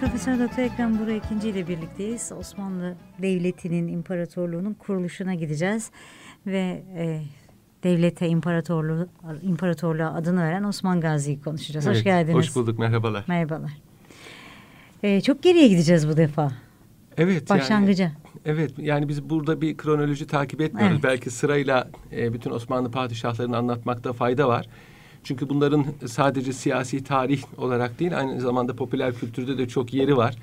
Profesör 0.00 0.38
Doktor 0.38 0.62
Ekrem 0.62 0.98
Buru 0.98 1.12
ikinci 1.12 1.48
ile 1.48 1.68
birlikteyiz. 1.68 2.32
Osmanlı 2.32 2.94
Devleti'nin, 3.22 3.88
imparatorluğunun 3.88 4.74
kuruluşuna 4.74 5.34
gideceğiz. 5.34 5.90
Ve 6.46 6.82
e, 6.96 7.22
devlete, 7.84 8.28
imparatorluğu, 8.28 9.08
imparatorluğa 9.42 10.14
adını 10.14 10.42
veren 10.42 10.64
Osman 10.64 11.00
Gazi'yi 11.00 11.40
konuşacağız. 11.40 11.86
Evet, 11.86 11.96
hoş 11.96 12.04
geldiniz. 12.04 12.36
Hoş 12.36 12.56
bulduk, 12.56 12.78
merhabalar. 12.78 13.24
Merhabalar. 13.28 13.70
E, 15.02 15.20
çok 15.20 15.42
geriye 15.42 15.68
gideceğiz 15.68 16.08
bu 16.08 16.16
defa. 16.16 16.52
Evet. 17.16 17.50
Başlangıca. 17.50 18.04
Yani, 18.04 18.14
evet 18.44 18.72
yani 18.78 19.08
biz 19.08 19.30
burada 19.30 19.60
bir 19.60 19.76
kronoloji 19.76 20.26
takip 20.26 20.60
etmiyoruz. 20.60 20.94
Evet. 20.94 21.04
Belki 21.04 21.30
sırayla 21.30 21.88
e, 22.12 22.32
bütün 22.32 22.50
Osmanlı 22.50 22.90
padişahlarını 22.90 23.56
anlatmakta 23.56 24.12
fayda 24.12 24.48
var. 24.48 24.66
Çünkü 25.24 25.48
bunların 25.48 25.84
sadece 26.06 26.52
siyasi 26.52 27.04
tarih 27.04 27.42
olarak 27.58 28.00
değil 28.00 28.18
aynı 28.18 28.40
zamanda 28.40 28.76
popüler 28.76 29.14
kültürde 29.14 29.58
de 29.58 29.68
çok 29.68 29.94
yeri 29.94 30.16
var. 30.16 30.36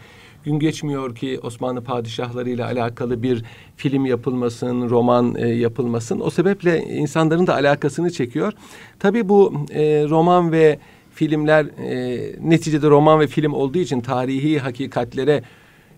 Gün 0.44 0.60
geçmiyor 0.60 1.16
ki 1.16 1.40
Osmanlı 1.44 1.84
padişahlarıyla 1.84 2.66
alakalı 2.66 3.24
bir 3.24 3.44
film 3.76 4.06
yapılmasın, 4.06 4.90
roman 4.90 5.36
e, 5.36 5.48
yapılmasın. 5.48 6.20
O 6.20 6.30
sebeple 6.30 6.84
insanların 6.84 7.48
da 7.48 7.54
alakasını 7.54 8.12
çekiyor. 8.12 8.54
Tabii 9.00 9.30
bu 9.30 9.54
e, 9.70 10.06
roman 10.10 10.52
ve 10.52 10.80
filmler 11.12 11.66
e, 11.66 12.20
neticede 12.50 12.88
roman 12.88 13.20
ve 13.20 13.28
film 13.28 13.54
olduğu 13.54 13.78
için 13.78 14.02
tarihi 14.02 14.60
hakikatlere 14.60 15.44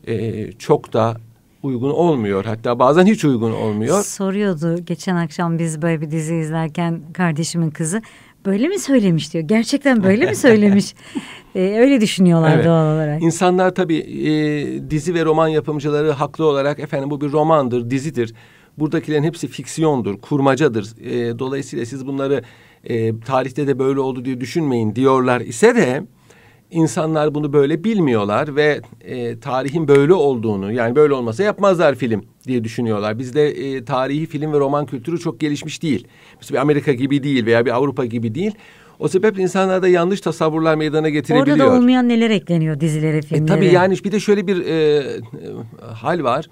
e, 0.07 0.52
çok 0.52 0.93
da 0.93 1.18
uygun 1.63 1.90
olmuyor. 1.90 2.46
Hatta 2.46 2.80
bazen 2.80 3.05
hiç 3.05 3.26
uygun 3.26 3.52
olmuyor. 3.52 4.04
Soruyordu 4.04 4.85
geçen 4.85 5.16
akşam 5.16 5.59
biz 5.59 5.82
böyle 5.82 6.02
bir 6.02 6.12
dizi 6.12 6.35
izlerken 6.35 7.02
kardeşimin 7.13 7.70
kızı 7.70 8.02
böyle 8.45 8.67
mi 8.67 8.79
söylemiş 8.79 9.34
diyor. 9.34 9.43
Gerçekten 9.43 10.03
böyle 10.03 10.25
mi 10.25 10.35
söylemiş? 10.35 10.93
Ee, 11.55 11.79
öyle 11.79 12.02
düşünüyorlar 12.02 12.55
evet. 12.55 12.65
doğal 12.65 12.95
olarak. 12.95 13.23
İnsanlar 13.23 13.75
tabii 13.75 13.98
e, 13.98 14.89
dizi 14.89 15.13
ve 15.13 15.25
roman 15.25 15.48
yapımcıları 15.48 16.12
haklı 16.12 16.45
olarak 16.45 16.79
efendim 16.79 17.09
bu 17.09 17.21
bir 17.21 17.31
romandır, 17.31 17.90
dizidir. 17.90 18.34
Buradakilerin 18.77 19.23
hepsi 19.23 19.48
fiksiyondur, 19.48 20.18
kurmacadır. 20.18 20.87
E, 21.01 21.40
dolayısıyla 21.40 21.85
siz 21.85 22.07
bunları 22.07 22.41
e, 22.84 23.20
tarihte 23.20 23.68
de 23.68 23.79
böyle 23.79 23.99
oldu 23.99 24.26
diye 24.26 24.41
düşünmeyin 24.41 24.96
diyorlar 24.96 25.41
ise 25.41 25.76
de 25.76 26.03
insanlar 26.71 27.35
bunu 27.35 27.53
böyle 27.53 27.84
bilmiyorlar 27.84 28.55
ve 28.55 28.81
e, 29.01 29.39
tarihin 29.39 29.87
böyle 29.87 30.13
olduğunu 30.13 30.71
yani 30.71 30.95
böyle 30.95 31.13
olmasa 31.13 31.43
yapmazlar 31.43 31.95
film 31.95 32.25
diye 32.48 32.63
düşünüyorlar. 32.63 33.20
Bizde 33.20 33.49
e, 33.49 33.85
tarihi 33.85 34.25
film 34.25 34.53
ve 34.53 34.59
roman 34.59 34.85
kültürü 34.85 35.20
çok 35.20 35.40
gelişmiş 35.40 35.84
değil. 35.84 36.07
Mesela 36.35 36.57
bir 36.57 36.62
Amerika 36.62 36.93
gibi 36.93 37.23
değil 37.23 37.45
veya 37.45 37.65
bir 37.65 37.71
Avrupa 37.71 38.05
gibi 38.05 38.35
değil. 38.35 38.51
O 38.99 39.07
sebeple 39.07 39.43
insanlarda 39.43 39.87
yanlış 39.87 40.21
tasavvurlar 40.21 40.75
meydana 40.75 41.09
getirebiliyor. 41.09 41.57
Orada 41.57 41.71
da 41.71 41.77
olmayan 41.77 42.09
neler 42.09 42.29
ekleniyor 42.29 42.79
dizilere, 42.79 43.21
filmlere? 43.21 43.43
E, 43.43 43.55
tabii 43.55 43.73
yani 43.73 43.95
bir 44.03 44.12
de 44.12 44.20
şöyle 44.20 44.47
bir 44.47 44.65
e, 44.65 44.73
e, 44.73 45.15
hal 45.93 46.23
var. 46.23 46.45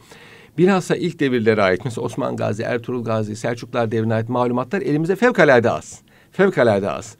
Bilhassa 0.57 0.95
ilk 0.95 1.19
devirlere 1.19 1.61
ait 1.61 1.85
mesela 1.85 2.05
Osman 2.05 2.35
Gazi, 2.35 2.63
Ertuğrul 2.63 3.03
Gazi, 3.03 3.35
Selçuklar 3.35 3.91
devrine 3.91 4.13
ait 4.13 4.29
malumatlar 4.29 4.81
elimizde 4.81 5.15
fevkalade 5.15 5.71
az. 5.71 6.01
Fevkalade 6.31 6.89
az 6.89 7.17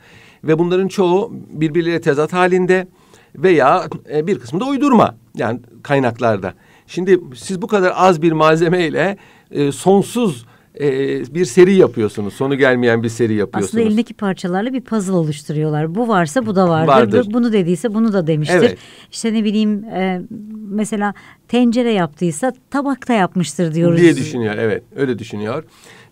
ve 0.47 0.59
bunların 0.59 0.87
çoğu 0.87 1.33
birbirleriyle 1.49 2.01
tezat 2.01 2.33
halinde 2.33 2.87
veya 3.35 3.87
e, 4.13 4.27
bir 4.27 4.39
kısmı 4.39 4.59
da 4.59 4.65
uydurma 4.65 5.15
yani 5.35 5.59
kaynaklarda. 5.83 6.53
Şimdi 6.87 7.19
siz 7.35 7.61
bu 7.61 7.67
kadar 7.67 7.93
az 7.95 8.21
bir 8.21 8.31
malzemeyle 8.31 9.17
e, 9.51 9.71
sonsuz 9.71 10.45
e, 10.79 10.89
bir 11.35 11.45
seri 11.45 11.73
yapıyorsunuz. 11.73 12.33
Sonu 12.33 12.55
gelmeyen 12.55 13.03
bir 13.03 13.09
seri 13.09 13.33
yapıyorsunuz. 13.33 13.69
Aslında 13.69 13.83
elindeki 13.83 14.13
parçalarla 14.13 14.73
bir 14.73 14.81
puzzle 14.81 15.11
oluşturuyorlar. 15.11 15.95
Bu 15.95 16.07
varsa 16.07 16.45
bu 16.45 16.55
da 16.55 16.69
vardır. 16.69 16.87
vardır. 16.87 17.27
Bunu 17.33 17.53
dediyse 17.53 17.93
bunu 17.93 18.13
da 18.13 18.27
demiştir. 18.27 18.55
Evet. 18.55 18.77
İşte 19.11 19.33
ne 19.33 19.43
bileyim 19.43 19.83
e, 19.83 20.21
mesela 20.69 21.13
tencere 21.47 21.91
yaptıysa 21.91 22.53
tabakta 22.71 23.13
yapmıştır 23.13 23.73
diyoruz. 23.73 24.01
Diye 24.01 24.15
düşünüyor 24.15 24.55
evet 24.57 24.83
öyle 24.95 25.19
düşünüyor. 25.19 25.63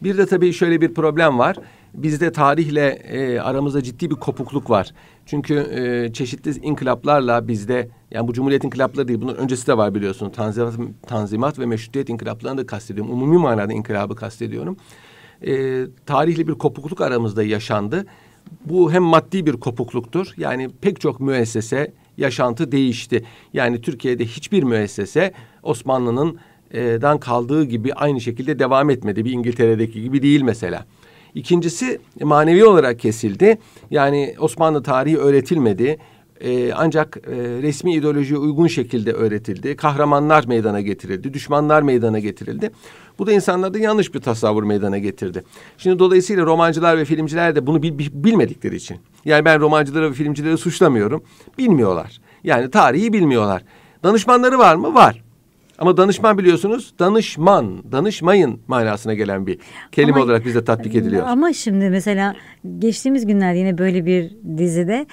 Bir 0.03 0.17
de 0.17 0.25
tabii 0.25 0.53
şöyle 0.53 0.81
bir 0.81 0.93
problem 0.93 1.39
var 1.39 1.57
bizde 1.95 2.31
tarihle 2.31 2.87
e, 2.89 3.39
aramızda 3.39 3.83
ciddi 3.83 4.09
bir 4.09 4.15
kopukluk 4.15 4.69
var. 4.69 4.93
Çünkü 5.25 5.53
e, 5.55 6.13
çeşitli 6.13 6.51
inkılaplarla 6.61 7.47
bizde 7.47 7.89
yani 8.11 8.27
bu 8.27 8.33
Cumhuriyet 8.33 8.63
inkılapları 8.63 9.07
değil 9.07 9.21
bunun 9.21 9.35
öncesi 9.35 9.67
de 9.67 9.77
var 9.77 9.95
biliyorsunuz. 9.95 10.33
Tanzimat, 10.35 10.73
tanzimat 11.07 11.59
ve 11.59 11.65
meşrutiyet 11.65 12.09
inkılaplarını 12.09 12.57
da 12.57 12.65
kastediyorum. 12.65 13.13
Umumi 13.13 13.37
manada 13.37 13.73
inkılabı 13.73 14.15
kastediyorum. 14.15 14.77
E, 15.47 15.83
tarihli 16.05 16.47
bir 16.47 16.53
kopukluk 16.53 17.01
aramızda 17.01 17.43
yaşandı. 17.43 18.05
Bu 18.65 18.91
hem 18.91 19.03
maddi 19.03 19.45
bir 19.45 19.53
kopukluktur. 19.53 20.27
Yani 20.37 20.69
pek 20.81 21.01
çok 21.01 21.19
müessese 21.19 21.93
yaşantı 22.17 22.71
değişti. 22.71 23.25
Yani 23.53 23.81
Türkiye'de 23.81 24.25
hiçbir 24.25 24.63
müessese 24.63 25.33
Osmanlı'nın 25.63 26.39
e, 26.71 27.01
dan 27.01 27.19
kaldığı 27.19 27.63
gibi 27.63 27.93
aynı 27.93 28.21
şekilde 28.21 28.59
devam 28.59 28.89
etmedi. 28.89 29.25
Bir 29.25 29.31
İngiltere'deki 29.31 30.01
gibi 30.01 30.21
değil 30.21 30.41
mesela. 30.41 30.85
İkincisi 31.35 31.99
manevi 32.21 32.65
olarak 32.65 32.99
kesildi. 32.99 33.57
Yani 33.91 34.35
Osmanlı 34.39 34.83
tarihi 34.83 35.17
öğretilmedi. 35.17 35.97
Ee, 36.41 36.73
ancak 36.73 37.17
e, 37.17 37.31
resmi 37.37 37.93
ideolojiye 37.93 38.39
uygun 38.39 38.67
şekilde 38.67 39.11
öğretildi. 39.11 39.75
Kahramanlar 39.75 40.45
meydana 40.45 40.81
getirildi, 40.81 41.33
düşmanlar 41.33 41.81
meydana 41.81 42.19
getirildi. 42.19 42.71
Bu 43.19 43.27
da 43.27 43.31
insanlarda 43.31 43.79
yanlış 43.79 44.13
bir 44.13 44.21
tasavvur 44.21 44.63
meydana 44.63 44.97
getirdi. 44.97 45.43
Şimdi 45.77 45.99
dolayısıyla 45.99 46.45
romancılar 46.45 46.97
ve 46.97 47.05
filmciler 47.05 47.55
de 47.55 47.67
bunu 47.67 47.83
bil, 47.83 48.09
bilmedikleri 48.13 48.75
için. 48.75 48.97
Yani 49.25 49.45
ben 49.45 49.59
romancıları 49.59 50.09
ve 50.09 50.13
filmcileri 50.13 50.57
suçlamıyorum. 50.57 51.23
Bilmiyorlar. 51.57 52.19
Yani 52.43 52.71
tarihi 52.71 53.13
bilmiyorlar. 53.13 53.63
Danışmanları 54.03 54.57
var 54.57 54.75
mı? 54.75 54.93
Var. 54.93 55.24
Ama 55.77 55.97
danışman 55.97 56.37
biliyorsunuz 56.37 56.93
danışman, 56.99 57.91
danışmayın 57.91 58.59
manasına 58.67 59.13
gelen 59.13 59.47
bir 59.47 59.59
kelime 59.91 60.13
ama, 60.13 60.25
olarak 60.25 60.45
bizde 60.45 60.65
tatbik 60.65 60.95
ediliyor. 60.95 61.27
Ama 61.27 61.53
şimdi 61.53 61.89
mesela 61.89 62.35
geçtiğimiz 62.79 63.25
günlerde 63.25 63.57
yine 63.57 63.77
böyle 63.77 64.05
bir 64.05 64.31
dizide 64.57 65.05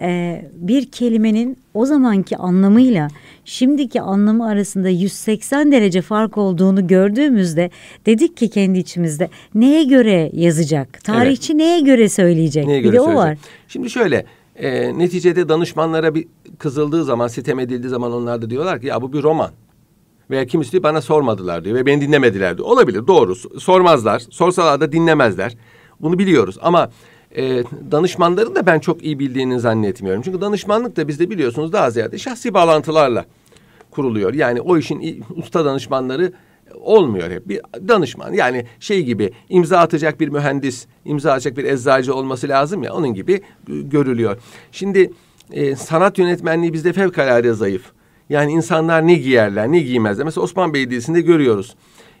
e, 0.00 0.44
bir 0.54 0.90
kelimenin 0.90 1.56
o 1.74 1.86
zamanki 1.86 2.36
anlamıyla 2.36 3.08
şimdiki 3.44 4.00
anlamı 4.00 4.48
arasında 4.48 4.88
180 4.88 5.72
derece 5.72 6.02
fark 6.02 6.38
olduğunu 6.38 6.86
gördüğümüzde 6.86 7.70
dedik 8.06 8.36
ki 8.36 8.50
kendi 8.50 8.78
içimizde 8.78 9.28
neye 9.54 9.84
göre 9.84 10.30
yazacak? 10.32 11.04
Tarihçi 11.04 11.52
evet. 11.52 11.60
neye 11.60 11.80
göre 11.80 12.08
söyleyecek? 12.08 12.66
Neye 12.66 12.80
göre 12.80 12.92
bir 12.92 12.98
de 12.98 13.00
söyleyecek? 13.00 13.18
o 13.18 13.28
var. 13.28 13.38
Şimdi 13.68 13.90
şöyle 13.90 14.26
e, 14.56 14.98
neticede 14.98 15.48
danışmanlara 15.48 16.14
bir 16.14 16.26
kızıldığı 16.58 17.04
zaman, 17.04 17.28
sitem 17.28 17.58
edildiği 17.58 17.90
zaman 17.90 18.12
onlar 18.12 18.42
da 18.42 18.50
diyorlar 18.50 18.80
ki 18.80 18.86
ya 18.86 19.02
bu 19.02 19.12
bir 19.12 19.22
roman. 19.22 19.50
Veya 20.30 20.46
kimisi 20.46 20.72
diyor 20.72 20.82
bana 20.82 21.00
sormadılar 21.00 21.64
diyor 21.64 21.76
ve 21.76 21.86
beni 21.86 22.00
dinlemediler 22.00 22.58
diyor. 22.58 22.68
Olabilir 22.68 23.06
doğru 23.06 23.36
sormazlar. 23.36 24.22
Sorsalar 24.30 24.80
da 24.80 24.92
dinlemezler. 24.92 25.56
Bunu 26.00 26.18
biliyoruz 26.18 26.58
ama 26.62 26.90
e, 27.36 27.64
danışmanların 27.90 28.54
da 28.54 28.66
ben 28.66 28.78
çok 28.78 29.04
iyi 29.04 29.18
bildiğini 29.18 29.60
zannetmiyorum. 29.60 30.22
Çünkü 30.22 30.40
danışmanlık 30.40 30.96
da 30.96 31.08
bizde 31.08 31.30
biliyorsunuz 31.30 31.72
daha 31.72 31.90
ziyade 31.90 32.18
şahsi 32.18 32.54
bağlantılarla 32.54 33.24
kuruluyor. 33.90 34.34
Yani 34.34 34.60
o 34.60 34.76
işin 34.76 35.24
usta 35.36 35.64
danışmanları 35.64 36.32
olmuyor 36.74 37.30
hep. 37.30 37.48
Bir 37.48 37.60
danışman 37.88 38.32
yani 38.32 38.66
şey 38.80 39.02
gibi 39.02 39.32
imza 39.48 39.78
atacak 39.78 40.20
bir 40.20 40.28
mühendis, 40.28 40.86
imza 41.04 41.32
atacak 41.32 41.56
bir 41.56 41.64
eczacı 41.64 42.14
olması 42.14 42.48
lazım 42.48 42.82
ya 42.82 42.94
onun 42.94 43.14
gibi 43.14 43.40
görülüyor. 43.66 44.36
Şimdi 44.72 45.10
e, 45.52 45.76
sanat 45.76 46.18
yönetmenliği 46.18 46.72
bizde 46.72 46.92
fevkalade 46.92 47.52
zayıf. 47.52 47.92
Yani 48.28 48.52
insanlar 48.52 49.06
ne 49.06 49.14
giyerler, 49.14 49.72
ne 49.72 49.80
giymezler. 49.80 50.24
Mesela 50.24 50.44
Osman 50.44 50.74
Belediyesi'nde 50.74 51.20
görüyoruz. 51.20 51.76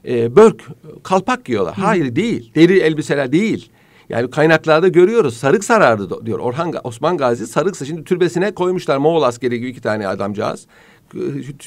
E, 0.08 0.36
börk, 0.36 0.62
kalpak 1.02 1.44
giyiyorlar. 1.44 1.76
Hı. 1.76 1.82
Hayır 1.82 2.16
değil. 2.16 2.52
Deri 2.54 2.78
elbiseler 2.78 3.32
değil. 3.32 3.70
Yani 4.08 4.30
kaynaklarda 4.30 4.88
görüyoruz. 4.88 5.36
Sarık 5.36 5.64
sarardı 5.64 6.26
diyor. 6.26 6.38
Orhan 6.38 6.74
Osman 6.84 7.16
Gazi 7.16 7.46
sarıksa 7.46 7.84
şimdi 7.84 8.04
türbesine 8.04 8.54
koymuşlar 8.54 8.96
Moğol 8.96 9.22
askeri 9.22 9.58
gibi 9.58 9.68
iki 9.68 9.80
tane 9.80 10.08
adamcağız. 10.08 10.66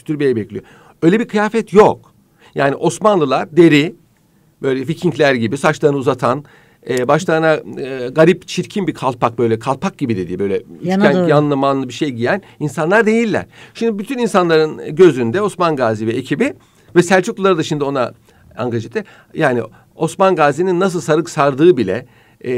Türbeyi 0.05 0.35
bekliyor. 0.35 0.63
Öyle 1.01 1.19
bir 1.19 1.27
kıyafet 1.27 1.73
yok. 1.73 2.13
Yani 2.55 2.75
Osmanlılar 2.75 3.57
deri 3.57 3.95
böyle 4.61 4.87
Vikingler 4.87 5.33
gibi 5.33 5.57
saçlarını 5.57 5.97
uzatan 5.97 6.45
e, 6.89 7.07
başlarına 7.07 7.53
e, 7.81 8.09
garip 8.09 8.47
çirkin 8.47 8.87
bir 8.87 8.93
kalpak 8.93 9.37
böyle 9.37 9.59
kalpak 9.59 9.97
gibi 9.97 10.17
dediği 10.17 10.39
böyle 10.39 10.63
Yana 10.83 11.07
üçgen 11.07 11.21
doğru. 11.21 11.29
yanlı 11.29 11.57
manlı 11.57 11.87
bir 11.87 11.93
şey 11.93 12.09
giyen 12.09 12.41
insanlar 12.59 13.05
değiller. 13.05 13.45
Şimdi 13.73 13.99
bütün 13.99 14.17
insanların 14.17 14.95
gözünde 14.95 15.41
Osman 15.41 15.75
Gazi 15.75 16.07
ve 16.07 16.11
ekibi 16.11 16.53
ve 16.95 17.03
Selçukluları 17.03 17.57
da 17.57 17.63
şimdi 17.63 17.83
ona 17.83 18.13
angajete 18.57 19.03
yani 19.33 19.61
Osman 19.95 20.35
Gazi'nin 20.35 20.79
nasıl 20.79 21.01
sarık 21.01 21.29
sardığı 21.29 21.77
bile 21.77 22.05
e, 22.45 22.51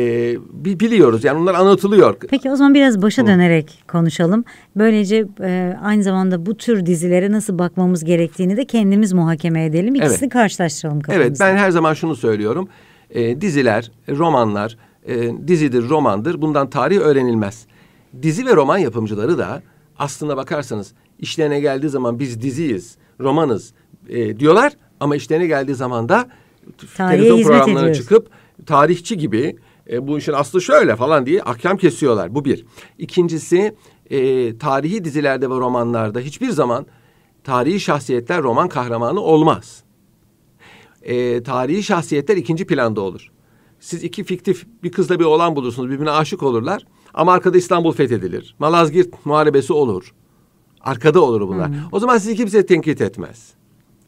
biliyoruz. 0.56 1.24
Yani 1.24 1.40
onlar 1.40 1.54
anlatılıyor. 1.54 2.16
Peki 2.30 2.52
o 2.52 2.56
zaman 2.56 2.74
biraz 2.74 3.02
başa 3.02 3.28
dönerek 3.28 3.84
konuşalım. 3.88 4.46
Böylece 4.75 5.25
e, 5.42 5.78
aynı 5.84 6.04
zamanda 6.04 6.46
bu 6.46 6.58
tür 6.58 6.86
dizilere 6.86 7.31
nasıl 7.31 7.60
bakmamız 7.60 8.04
gerektiğini 8.04 8.58
de 8.58 8.66
kendimiz 8.66 9.14
muhakeme 9.14 9.66
edelim. 9.66 9.96
İkisini 9.96 10.18
evet. 10.22 10.34
karşılaştıralım 10.34 11.02
kafamızda. 11.02 11.28
Evet 11.28 11.38
ben 11.40 11.58
her 11.58 11.72
zaman 11.72 11.94
şunu 11.94 12.16
söylüyorum 12.16 12.68
e, 13.13 13.42
diziler, 13.42 13.92
romanlar, 14.10 14.77
e, 15.07 15.48
dizidir, 15.48 15.89
romandır 15.89 16.42
bundan 16.42 16.69
tarih 16.69 16.98
öğrenilmez. 16.98 17.65
Dizi 18.21 18.45
ve 18.45 18.56
roman 18.56 18.77
yapımcıları 18.77 19.38
da 19.38 19.63
aslında 19.98 20.38
bakarsanız 20.38 20.94
işlerine 21.19 21.60
geldiği 21.60 21.89
zaman 21.89 22.19
biz 22.19 22.42
diziyiz, 22.42 22.98
romanız 23.19 23.74
e, 24.10 24.39
diyorlar 24.39 24.74
ama 25.00 25.15
işlerine 25.15 25.48
geldiği 25.48 25.75
zaman 25.75 26.10
da 26.10 26.27
Tarihe 26.98 27.18
televizyon 27.18 27.44
programlarına 27.44 27.80
ediyoruz. 27.80 27.98
çıkıp 27.98 28.30
tarihçi 28.65 29.18
gibi 29.18 29.56
e, 29.92 30.07
bu 30.07 30.18
işin 30.18 30.33
aslı 30.33 30.62
şöyle 30.62 30.95
falan 30.95 31.25
diye 31.25 31.44
ahkam 31.44 31.77
kesiyorlar. 31.77 32.36
Bu 32.36 32.45
bir. 32.45 32.65
İkincisi 32.98 33.75
e, 34.10 34.57
tarihi 34.57 35.04
dizilerde 35.04 35.50
ve 35.50 35.54
romanlarda 35.54 36.19
hiçbir 36.19 36.50
zaman 36.50 36.86
tarihi 37.44 37.80
şahsiyetler 37.80 38.44
roman 38.44 38.69
kahramanı 38.69 39.19
olmaz. 39.19 39.83
E, 41.04 41.44
tarihi 41.44 41.84
şahsiyetler 41.84 42.38
ikinci 42.38 42.66
planda 42.66 43.02
olur. 43.02 43.32
Siz 43.80 44.04
iki 44.04 44.24
fiktif 44.24 44.66
bir 44.84 44.92
kızla 44.92 45.20
bir 45.20 45.26
oğlan 45.26 45.56
bulursunuz 45.56 45.90
birbirine 45.90 46.12
aşık 46.12 46.44
olurlar 46.44 46.86
ama 47.14 47.34
arkada 47.34 47.58
İstanbul 47.58 47.92
fethedilir. 47.92 48.56
Malazgirt 48.60 49.26
muharebesi 49.26 49.74
olur. 49.74 50.14
Arkada 50.82 51.22
olur 51.22 51.42
bunlar. 51.48 51.72
O 51.92 52.00
zaman 52.00 52.18
sizi 52.18 52.36
kimse 52.36 52.66
tenkit 52.66 53.02
etmez. 53.02 53.54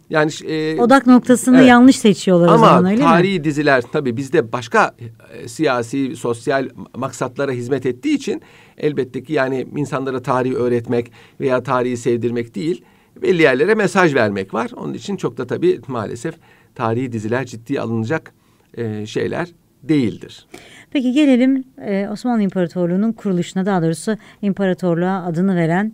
Yani 0.09 0.31
e, 0.47 0.81
Odak 0.81 1.07
noktasını 1.07 1.57
Evet. 1.57 1.67
yanlış 1.67 1.99
seçiyorlar 1.99 2.47
o 2.47 2.57
zaman 2.57 2.77
ama 2.77 2.89
öyle 2.89 2.97
mi? 2.97 3.03
tarihi 3.03 3.43
diziler 3.43 3.83
tabii 3.91 4.17
bizde 4.17 4.51
başka 4.51 4.95
e, 5.33 5.47
siyasi, 5.47 6.15
sosyal 6.15 6.69
maksatlara 6.95 7.51
hizmet 7.51 7.85
ettiği 7.85 8.15
için 8.15 8.41
elbette 8.77 9.23
ki 9.23 9.33
yani 9.33 9.67
insanlara 9.75 10.21
tarihi 10.21 10.55
öğretmek 10.55 11.11
veya 11.39 11.63
tarihi 11.63 11.97
sevdirmek 11.97 12.55
değil, 12.55 12.81
belli 13.21 13.41
yerlere 13.41 13.75
mesaj 13.75 14.15
vermek 14.15 14.53
var. 14.53 14.71
Onun 14.75 14.93
için 14.93 15.17
çok 15.17 15.37
da 15.37 15.47
tabii 15.47 15.81
maalesef 15.87 16.35
tarihi 16.75 17.11
diziler 17.11 17.45
ciddiye 17.45 17.81
alınacak 17.81 18.33
e, 18.77 19.05
şeyler 19.05 19.47
değildir. 19.83 20.47
Peki 20.91 21.11
gelelim 21.11 21.63
e, 21.81 22.07
Osmanlı 22.09 22.41
İmparatorluğu'nun 22.41 23.11
kuruluşuna 23.11 23.65
daha 23.65 23.81
doğrusu 23.81 24.17
imparatorluğa 24.41 25.25
adını 25.25 25.55
veren 25.55 25.93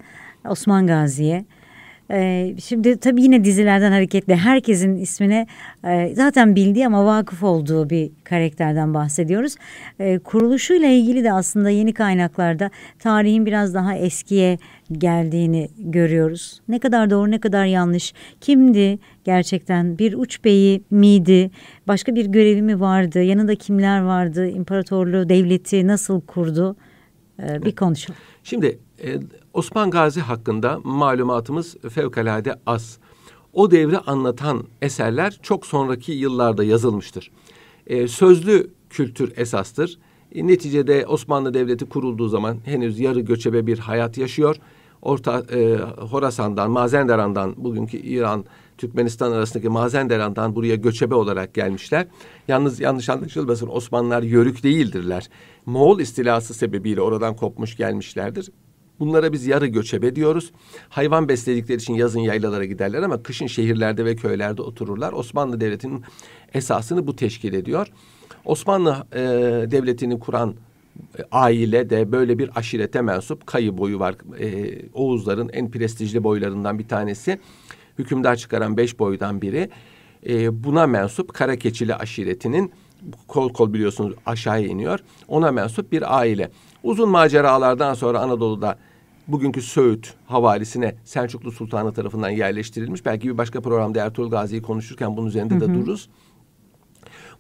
Osman 0.49 0.87
Gazi'ye. 0.87 1.45
E, 2.11 2.53
şimdi 2.63 2.97
tabii 2.97 3.23
yine 3.23 3.43
dizilerden 3.43 3.91
hareketle 3.91 4.35
herkesin 4.35 4.95
ismine 4.95 5.47
e, 5.87 6.15
zaten 6.15 6.55
bildiği 6.55 6.87
ama 6.87 7.05
vakıf 7.05 7.43
olduğu 7.43 7.89
bir 7.89 8.11
karakterden 8.23 8.93
bahsediyoruz. 8.93 9.55
E, 9.99 10.19
kuruluşuyla 10.19 10.87
ilgili 10.87 11.23
de 11.23 11.33
aslında 11.33 11.69
yeni 11.69 11.93
kaynaklarda 11.93 12.69
tarihin 12.99 13.45
biraz 13.45 13.73
daha 13.73 13.95
eskiye 13.95 14.57
geldiğini 14.91 15.69
görüyoruz. 15.77 16.61
Ne 16.67 16.79
kadar 16.79 17.09
doğru 17.09 17.31
ne 17.31 17.39
kadar 17.39 17.65
yanlış. 17.65 18.13
Kimdi 18.41 18.99
gerçekten 19.23 19.97
bir 19.97 20.13
uç 20.13 20.43
beyi 20.43 20.83
miydi? 20.91 21.51
Başka 21.87 22.15
bir 22.15 22.25
görevi 22.25 22.61
mi 22.61 22.79
vardı? 22.79 23.23
Yanında 23.23 23.55
kimler 23.55 24.01
vardı? 24.01 24.47
İmparatorluğu, 24.47 25.29
devleti 25.29 25.87
nasıl 25.87 26.21
kurdu? 26.21 26.75
E, 27.39 27.65
bir 27.65 27.75
konuşalım. 27.75 28.19
Şimdi 28.43 28.79
e, 29.03 29.07
Osman 29.53 29.91
Gazi 29.91 30.21
hakkında 30.21 30.79
malumatımız 30.83 31.77
fevkalade 31.77 32.55
az. 32.65 32.97
O 33.53 33.71
devri 33.71 33.97
anlatan 33.97 34.63
eserler 34.81 35.39
çok 35.41 35.65
sonraki 35.65 36.11
yıllarda 36.11 36.63
yazılmıştır. 36.63 37.31
E, 37.87 38.07
sözlü 38.07 38.71
kültür 38.89 39.33
esastır. 39.37 39.99
E, 40.35 40.47
neticede 40.47 41.05
Osmanlı 41.07 41.53
Devleti 41.53 41.85
kurulduğu 41.85 42.27
zaman 42.27 42.57
henüz 42.65 42.99
yarı 42.99 43.19
göçebe 43.19 43.67
bir 43.67 43.79
hayat 43.79 44.17
yaşıyor. 44.17 44.55
Orta 45.01 45.43
e, 45.53 45.75
Horasan'dan, 45.97 46.71
Mazenderan'dan, 46.71 47.53
bugünkü 47.57 47.97
İran, 47.97 48.45
Türkmenistan 48.77 49.31
arasındaki 49.31 49.69
Mazenderan'dan 49.69 50.55
buraya 50.55 50.75
göçebe 50.75 51.15
olarak 51.15 51.53
gelmişler. 51.53 52.07
Yalnız 52.47 52.79
yanlış 52.79 53.09
anlaşılmasın 53.09 53.67
Osmanlılar 53.67 54.23
yörük 54.23 54.63
değildirler. 54.63 55.29
Moğol 55.65 55.99
istilası 55.99 56.53
sebebiyle 56.53 57.01
oradan 57.01 57.35
kopmuş 57.35 57.77
gelmişlerdir. 57.77 58.49
Bunlara 59.01 59.33
biz 59.33 59.47
yarı 59.47 59.67
göçebe 59.67 60.15
diyoruz. 60.15 60.51
Hayvan 60.89 61.29
besledikleri 61.29 61.77
için 61.77 61.93
yazın 61.93 62.19
yaylalara 62.19 62.65
giderler 62.65 63.03
ama 63.03 63.23
kışın 63.23 63.47
şehirlerde 63.47 64.05
ve 64.05 64.15
köylerde 64.15 64.61
otururlar. 64.61 65.13
Osmanlı 65.13 65.61
Devleti'nin 65.61 66.03
esasını 66.53 67.07
bu 67.07 67.15
teşkil 67.15 67.53
ediyor. 67.53 67.87
Osmanlı 68.45 69.07
e, 69.13 69.19
Devleti'ni 69.71 70.19
kuran 70.19 70.55
e, 71.19 71.21
aile 71.31 71.89
de 71.89 72.11
böyle 72.11 72.37
bir 72.37 72.49
aşirete 72.55 73.01
mensup 73.01 73.47
kayı 73.47 73.77
boyu 73.77 73.99
var. 73.99 74.15
E, 74.39 74.79
Oğuzların 74.93 75.49
en 75.53 75.71
prestijli 75.71 76.23
boylarından 76.23 76.79
bir 76.79 76.87
tanesi. 76.87 77.39
Hükümdar 77.99 78.35
çıkaran 78.35 78.77
beş 78.77 78.99
boydan 78.99 79.41
biri. 79.41 79.69
E, 80.29 80.63
buna 80.63 80.87
mensup 80.87 81.33
Karakeçili 81.33 81.95
aşiretinin 81.95 82.71
kol 83.27 83.53
kol 83.53 83.73
biliyorsunuz 83.73 84.13
aşağıya 84.25 84.67
iniyor. 84.67 84.99
Ona 85.27 85.51
mensup 85.51 85.91
bir 85.91 86.19
aile. 86.19 86.51
Uzun 86.83 87.09
maceralardan 87.09 87.93
sonra 87.93 88.19
Anadolu'da 88.19 88.77
bugünkü 89.27 89.61
Söğüt 89.61 90.13
havalisine 90.25 90.95
Selçuklu 91.03 91.51
Sultanı 91.51 91.93
tarafından 91.93 92.29
yerleştirilmiş. 92.29 93.05
Belki 93.05 93.29
bir 93.29 93.37
başka 93.37 93.61
programda 93.61 94.05
Ertuğrul 94.05 94.29
Gazi'yi 94.29 94.61
konuşurken 94.61 95.17
bunun 95.17 95.27
üzerinde 95.27 95.59
de 95.59 95.73
dururuz. 95.73 96.09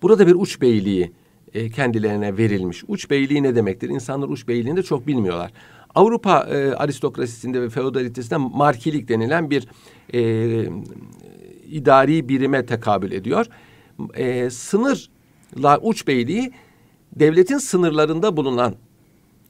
Burada 0.01 0.27
bir 0.27 0.35
uç 0.35 0.61
beyliği 0.61 1.11
e, 1.53 1.69
kendilerine 1.69 2.37
verilmiş. 2.37 2.83
Uç 2.87 3.09
beyliği 3.09 3.43
ne 3.43 3.55
demektir? 3.55 3.89
İnsanlar 3.89 4.27
uç 4.29 4.47
beyliğini 4.47 4.77
de 4.77 4.83
çok 4.83 5.07
bilmiyorlar. 5.07 5.51
Avrupa 5.95 6.39
e, 6.39 6.73
aristokrasisinde 6.73 7.61
ve 7.61 7.69
feodalitesinde 7.69 8.37
markilik 8.37 9.09
denilen 9.09 9.49
bir 9.49 9.67
e, 10.13 10.21
idari 11.65 12.29
birime 12.29 12.65
tekabül 12.65 13.11
ediyor. 13.11 13.45
E, 14.13 14.49
sınırlar 14.49 15.79
uç 15.81 16.07
beyliği 16.07 16.51
devletin 17.15 17.57
sınırlarında 17.57 18.37
bulunan 18.37 18.75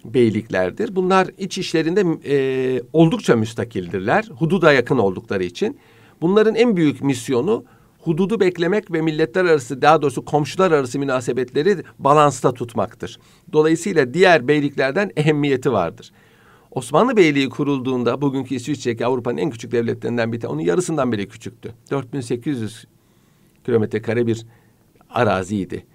beyliklerdir. 0.06 0.95
Bunlar 0.95 1.27
iç 1.38 1.57
işlerinde 1.57 2.06
e, 2.25 2.81
oldukça 2.94 3.36
müstakildirler. 3.36 4.30
Hududa 4.39 4.74
yakın 4.74 4.98
oldukları 4.98 5.44
için. 5.44 5.77
Bunların 6.21 6.56
en 6.56 6.77
büyük 6.77 7.01
misyonu 7.01 7.65
hududu 8.00 8.39
beklemek 8.39 8.92
ve 8.92 9.01
milletler 9.01 9.45
arası 9.45 9.81
daha 9.81 10.01
doğrusu 10.01 10.25
komşular 10.25 10.71
arası 10.71 11.00
münasebetleri 11.00 11.83
balansta 12.00 12.53
tutmaktır. 12.53 13.19
Dolayısıyla 13.53 14.13
diğer 14.13 14.48
beyliklerden 14.48 15.12
ehemmiyeti 15.15 15.71
vardır. 15.71 16.12
Osmanlı 16.71 17.18
Beyliği 17.18 17.50
kurulduğunda 17.50 18.21
bugünkü 18.21 18.56
İsviçre 18.56 19.06
Avrupa'nın 19.06 19.38
en 19.38 19.50
küçük 19.50 19.71
devletlerinden 19.71 20.31
bir 20.31 20.39
tanesi. 20.39 20.54
Onun 20.54 20.62
yarısından 20.62 21.12
bile 21.12 21.27
küçüktü. 21.27 21.74
4800 21.92 22.86
kilometre 23.65 24.01
kare 24.01 24.27
bir 24.27 24.45
araziydi 25.09 25.86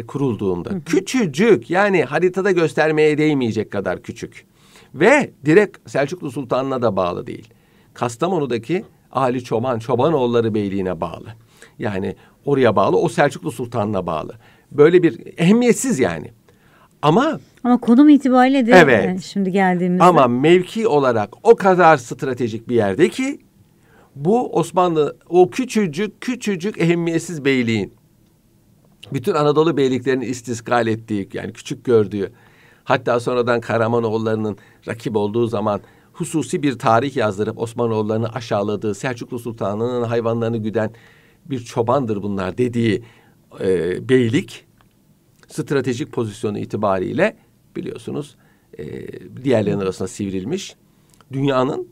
e, 0.00 0.06
kurulduğunda. 0.06 0.70
Küçücük 0.86 1.70
yani 1.70 2.04
haritada 2.04 2.50
göstermeye 2.50 3.18
değmeyecek 3.18 3.70
kadar 3.70 4.02
küçük. 4.02 4.44
Ve 4.94 5.30
direkt 5.44 5.90
Selçuklu 5.90 6.30
Sultanı'na 6.30 6.82
da 6.82 6.96
bağlı 6.96 7.26
değil. 7.26 7.48
Kastamonu'daki 7.94 8.84
Ali 9.12 9.44
Çoban, 9.44 9.78
Çobanoğulları 9.78 10.54
Beyliği'ne 10.54 11.00
bağlı. 11.00 11.26
Yani 11.78 12.16
oraya 12.44 12.76
bağlı, 12.76 12.96
o 12.96 13.08
Selçuklu 13.08 13.52
Sultanı'na 13.52 14.06
bağlı. 14.06 14.34
Böyle 14.72 15.02
bir 15.02 15.20
ehemmiyetsiz 15.38 15.98
yani. 15.98 16.30
Ama 17.02 17.40
Ama 17.64 17.80
konum 17.80 18.08
itibariyle 18.08 18.66
de 18.66 18.72
Evet. 18.72 19.18
e, 19.18 19.22
şimdi 19.22 19.52
geldiğimizde 19.52 20.04
ama 20.04 20.26
mevki 20.28 20.88
olarak 20.88 21.30
o 21.42 21.56
kadar 21.56 21.96
stratejik 21.96 22.68
bir 22.68 22.74
yerde 22.74 23.08
ki 23.08 23.38
bu 24.16 24.52
Osmanlı 24.58 25.16
o 25.28 25.50
küçücük 25.50 26.20
küçücük 26.20 26.80
ehemmiyetsiz 26.80 27.44
beyliğin 27.44 27.92
bütün 29.12 29.34
Anadolu 29.34 29.76
beyliklerini 29.76 30.26
istiskal 30.26 30.86
ettiği 30.86 31.28
yani 31.32 31.52
küçük 31.52 31.84
gördüğü 31.84 32.32
hatta 32.84 33.20
sonradan 33.20 33.60
Karamanoğullarının 33.60 34.58
rakip 34.88 35.16
olduğu 35.16 35.46
zaman 35.46 35.80
hususi 36.12 36.62
bir 36.62 36.78
tarih 36.78 37.16
yazdırıp 37.16 37.58
Osmanoğullarını 37.58 38.28
aşağıladığı 38.28 38.94
Selçuklu 38.94 39.38
Sultanı'nın 39.38 40.04
hayvanlarını 40.04 40.56
güden 40.56 40.90
bir 41.46 41.58
çobandır 41.58 42.22
bunlar 42.22 42.58
dediği 42.58 43.02
e, 43.60 44.08
beylik 44.08 44.66
stratejik 45.48 46.12
pozisyonu 46.12 46.58
itibariyle 46.58 47.36
biliyorsunuz 47.76 48.36
e, 48.78 48.84
diğerlerinin 49.44 49.80
arasında 49.80 50.08
sivrilmiş. 50.08 50.76
Dünyanın 51.32 51.88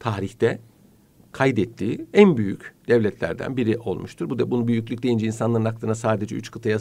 tarihte 0.00 0.60
kaydettiği 1.32 2.06
en 2.14 2.36
büyük 2.36 2.74
devletlerden 2.90 3.56
biri 3.56 3.78
olmuştur. 3.78 4.30
Bu 4.30 4.38
da 4.38 4.50
bunun 4.50 4.68
büyüklük 4.68 5.02
deyince 5.02 5.26
insanların 5.26 5.64
aklına 5.64 5.94
sadece 5.94 6.36
üç 6.36 6.50
kıtaya 6.50 6.78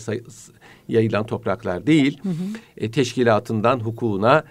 yayılan 0.87 1.25
topraklar 1.25 1.87
değil. 1.87 2.21
E, 2.77 2.91
teşkilatından 2.91 3.79
hukukuna, 3.79 4.43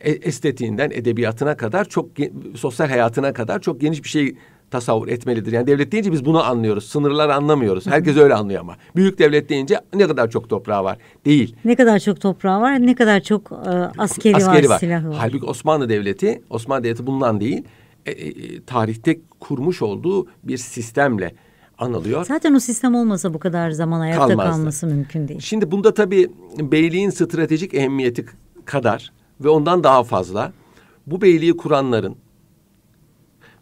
e, 0.00 0.10
estetiğinden 0.10 0.90
edebiyatına 0.90 1.56
kadar 1.56 1.84
çok 1.84 2.08
sosyal 2.54 2.88
hayatına 2.88 3.32
kadar 3.32 3.60
çok 3.60 3.80
geniş 3.80 4.04
bir 4.04 4.08
şey 4.08 4.36
tasavvur 4.70 5.08
etmelidir. 5.08 5.52
Yani 5.52 5.66
devlet 5.66 5.92
deyince 5.92 6.12
biz 6.12 6.24
bunu 6.24 6.44
anlıyoruz. 6.44 6.84
Sınırlar 6.84 7.28
anlamıyoruz. 7.28 7.86
Herkes 7.86 8.16
öyle 8.16 8.34
anlıyor 8.34 8.60
ama. 8.60 8.76
Büyük 8.96 9.18
devlet 9.18 9.48
deyince 9.48 9.80
ne 9.94 10.06
kadar 10.06 10.30
çok 10.30 10.50
toprağı 10.50 10.84
var. 10.84 10.98
Değil. 11.24 11.56
ne 11.64 11.76
kadar 11.76 11.98
çok 11.98 12.20
toprağı 12.20 12.60
var, 12.60 12.86
ne 12.86 12.94
kadar 12.94 13.20
çok 13.20 13.52
e, 13.52 13.70
askeri, 13.98 14.36
askeri 14.36 14.66
var, 14.66 14.74
var. 14.74 14.78
silahı 14.78 15.08
var. 15.08 15.16
Halbuki 15.18 15.46
Osmanlı 15.46 15.88
Devleti, 15.88 16.42
Osmanlı 16.50 16.84
Devleti 16.84 17.06
bundan 17.06 17.40
değil, 17.40 17.64
e, 18.06 18.10
e, 18.10 18.64
tarihte 18.64 19.20
kurmuş 19.40 19.82
olduğu 19.82 20.26
bir 20.44 20.56
sistemle 20.56 21.34
anılıyor. 21.78 22.24
Zaten 22.24 22.54
o 22.54 22.60
sistem 22.60 22.94
olmasa 22.94 23.34
bu 23.34 23.38
kadar 23.38 23.70
zaman 23.70 24.00
ayakta 24.00 24.28
Kalmazdı. 24.28 24.50
kalması 24.50 24.86
mümkün 24.86 25.28
değil. 25.28 25.40
Şimdi 25.40 25.70
bunda 25.70 25.94
tabii 25.94 26.30
beyliğin 26.58 27.10
stratejik 27.10 27.74
ehemmiyeti 27.74 28.26
kadar 28.64 29.12
ve 29.40 29.48
ondan 29.48 29.84
daha 29.84 30.04
fazla 30.04 30.52
bu 31.06 31.20
beyliği 31.20 31.56
kuranların 31.56 32.16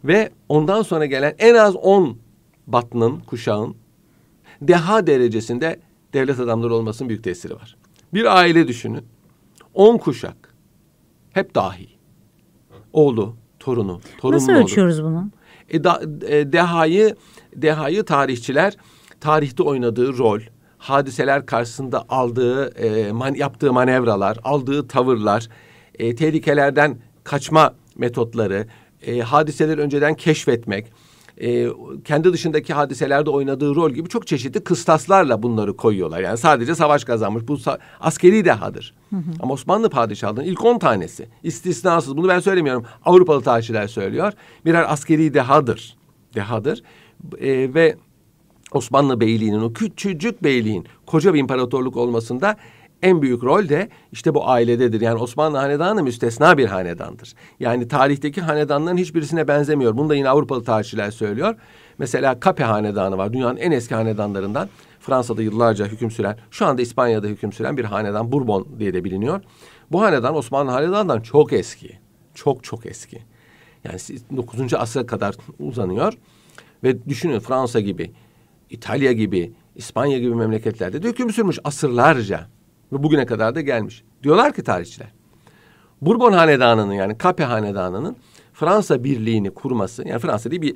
Ve 0.03 0.29
ondan 0.49 0.81
sonra 0.81 1.05
gelen 1.05 1.35
en 1.39 1.55
az 1.55 1.75
10 1.75 2.17
batının, 2.67 3.19
kuşağın 3.19 3.75
deha 4.61 5.07
derecesinde 5.07 5.79
devlet 6.13 6.39
adamları 6.39 6.73
olmasının 6.73 7.09
büyük 7.09 7.23
tesiri 7.23 7.55
var. 7.55 7.77
Bir 8.13 8.37
aile 8.37 8.67
düşünün. 8.67 9.05
10 9.73 9.97
kuşak. 9.97 10.53
Hep 11.31 11.55
dahi. 11.55 11.87
Oğlu, 12.93 13.35
torunu, 13.65 14.01
torunun 14.17 14.37
Nasıl 14.37 14.53
ölçüyoruz 14.53 15.03
bunu? 15.03 15.29
E, 15.69 15.83
da, 15.83 16.01
e, 16.27 16.53
dehayı, 16.53 17.15
dehayı 17.55 18.03
tarihçiler 18.03 18.77
tarihte 19.19 19.63
oynadığı 19.63 20.17
rol, 20.17 20.39
hadiseler 20.77 21.45
karşısında 21.45 22.05
aldığı, 22.09 22.67
e, 22.67 23.11
man, 23.11 23.33
yaptığı 23.33 23.73
manevralar, 23.73 24.37
aldığı 24.43 24.87
tavırlar, 24.87 25.49
e, 25.99 26.15
tehlikelerden 26.15 26.97
kaçma 27.23 27.73
metotları, 27.97 28.67
e, 29.01 29.19
hadiseleri 29.19 29.81
önceden 29.81 30.15
keşfetmek, 30.15 30.91
e, 31.41 31.67
kendi 32.05 32.33
dışındaki 32.33 32.73
hadiselerde 32.73 33.29
oynadığı 33.29 33.75
rol 33.75 33.91
gibi 33.91 34.09
çok 34.09 34.27
çeşitli 34.27 34.63
kıstaslarla 34.63 35.43
bunları 35.43 35.77
koyuyorlar. 35.77 36.19
Yani 36.19 36.37
sadece 36.37 36.75
savaş 36.75 37.03
kazanmış. 37.03 37.47
Bu 37.47 37.53
sa- 37.53 37.79
askeri 37.99 38.45
dehadır. 38.45 38.93
Ama 39.39 39.53
Osmanlı 39.53 39.89
padişahlığının 39.89 40.43
ilk 40.43 40.65
on 40.65 40.79
tanesi 40.79 41.27
istisnasız. 41.43 42.17
Bunu 42.17 42.27
ben 42.27 42.39
söylemiyorum. 42.39 42.85
Avrupalı 43.05 43.41
tarihçiler 43.41 43.87
söylüyor. 43.87 44.33
Birer 44.65 44.85
askeri 44.93 45.33
dehadır. 45.33 45.97
Dehadır. 46.35 46.83
E, 47.39 47.73
ve 47.73 47.95
Osmanlı 48.71 49.19
Beyliği'nin 49.19 49.61
o 49.61 49.73
küçücük 49.73 50.43
beyliğin 50.43 50.85
koca 51.05 51.33
bir 51.33 51.39
imparatorluk 51.39 51.97
olmasında 51.97 52.57
en 53.03 53.21
büyük 53.21 53.43
rol 53.43 53.69
de 53.69 53.89
işte 54.11 54.33
bu 54.33 54.49
ailededir. 54.49 55.01
Yani 55.01 55.19
Osmanlı 55.19 55.57
hanedanı 55.57 56.03
müstesna 56.03 56.57
bir 56.57 56.65
hanedandır. 56.65 57.33
Yani 57.59 57.87
tarihteki 57.87 58.41
hanedanların 58.41 58.97
hiçbirisine 58.97 59.47
benzemiyor. 59.47 59.97
Bunu 59.97 60.09
da 60.09 60.15
yine 60.15 60.29
Avrupalı 60.29 60.63
tarihçiler 60.63 61.11
söylüyor. 61.11 61.55
Mesela 61.97 62.39
Kape 62.39 62.63
hanedanı 62.63 63.17
var. 63.17 63.33
Dünyanın 63.33 63.57
en 63.57 63.71
eski 63.71 63.95
hanedanlarından. 63.95 64.69
Fransa'da 64.99 65.41
yıllarca 65.41 65.85
hüküm 65.85 66.11
süren, 66.11 66.37
şu 66.51 66.65
anda 66.65 66.81
İspanya'da 66.81 67.27
hüküm 67.27 67.53
süren 67.53 67.77
bir 67.77 67.83
hanedan 67.85 68.31
Bourbon 68.31 68.67
diye 68.79 68.93
de 68.93 69.03
biliniyor. 69.03 69.41
Bu 69.91 70.01
hanedan 70.01 70.35
Osmanlı 70.35 70.71
hanedanından 70.71 71.21
çok 71.21 71.53
eski. 71.53 71.99
Çok 72.33 72.63
çok 72.63 72.85
eski. 72.85 73.19
Yani 73.83 73.99
9. 74.37 74.73
asra 74.73 75.05
kadar 75.05 75.35
uzanıyor. 75.59 76.13
Ve 76.83 77.05
düşünün 77.05 77.39
Fransa 77.39 77.79
gibi, 77.79 78.11
İtalya 78.69 79.11
gibi, 79.11 79.53
İspanya 79.75 80.19
gibi 80.19 80.35
memleketlerde 80.35 81.03
de 81.03 81.09
hüküm 81.09 81.31
sürmüş 81.31 81.59
asırlarca. 81.63 82.47
Ve 82.93 83.03
bugüne 83.03 83.25
kadar 83.25 83.55
da 83.55 83.61
gelmiş. 83.61 84.03
Diyorlar 84.23 84.53
ki 84.53 84.63
tarihçiler. 84.63 85.11
Bourbon 86.01 86.33
hanedanının 86.33 86.93
yani 86.93 87.17
Kape 87.17 87.43
hanedanının 87.43 88.15
Fransa 88.53 89.03
birliğini 89.03 89.51
kurması, 89.51 90.07
yani 90.07 90.19
Fransa 90.19 90.51
diye 90.51 90.61
bir 90.61 90.75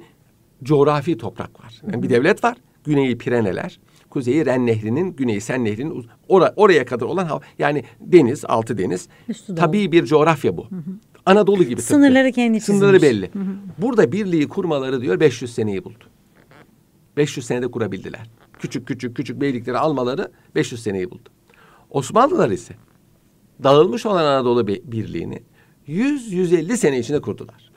coğrafi 0.64 1.18
toprak 1.18 1.60
var. 1.66 1.82
Yani 1.92 2.04
bir 2.04 2.10
devlet 2.10 2.44
var. 2.44 2.58
Güneyi 2.84 3.18
Pireneler, 3.18 3.80
kuzeyi 4.10 4.46
Ren 4.46 4.66
Nehri'nin, 4.66 5.16
güneyi 5.16 5.42
Sen 5.42 5.66
Nehri'nin 5.66 6.08
ora, 6.28 6.54
oraya 6.56 6.86
kadar 6.86 7.06
olan 7.06 7.26
hava. 7.26 7.42
Yani 7.60 7.84
deniz, 8.00 8.46
altı 8.46 8.78
deniz. 8.78 9.08
Üstü. 9.30 9.56
Tabii 9.56 9.92
bir 9.92 10.06
coğrafya 10.06 10.58
bu. 10.58 10.68
Anadolu 11.26 11.64
gibi. 11.64 11.76
tıpkı. 11.76 11.84
Sınırları 11.84 12.32
kendi 12.32 12.62
Sınırları 12.62 13.00
çizilmiş. 13.00 13.34
belli. 13.34 13.42
Burada 13.78 14.12
birliği 14.12 14.48
kurmaları 14.48 15.02
diyor 15.02 15.20
500 15.20 15.54
seneyi 15.54 15.84
buldu. 15.84 16.04
500 17.18 17.46
senede 17.46 17.68
kurabildiler. 17.72 18.30
Küçük 18.60 18.88
küçük 18.88 19.16
küçük 19.18 19.42
beylikleri 19.42 19.78
almaları 19.78 20.32
500 20.56 20.84
seneyi 20.84 21.12
buldu. 21.12 21.30
Osmanlılar 21.90 22.50
ise 22.50 22.76
dağılmış 23.64 24.06
olan 24.06 24.26
Anadolu 24.26 24.68
Birliği'ni 24.68 25.44
100-150 25.88 26.78
sene 26.78 27.00
içinde 27.00 27.22
kurdular 27.22 27.72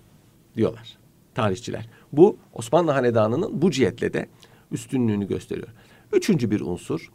diyorlar 0.57 0.99
tarihçiler. 1.35 1.89
Bu 2.13 2.37
Osmanlı 2.53 2.91
Hanedanı'nın 2.91 3.63
bu 3.63 3.71
cihetle 3.71 4.13
de 4.13 4.29
üstünlüğünü 4.73 5.29
gösteriyor. 5.29 5.69
Üçüncü 6.13 6.51
bir 6.51 6.61
unsur 6.61 7.11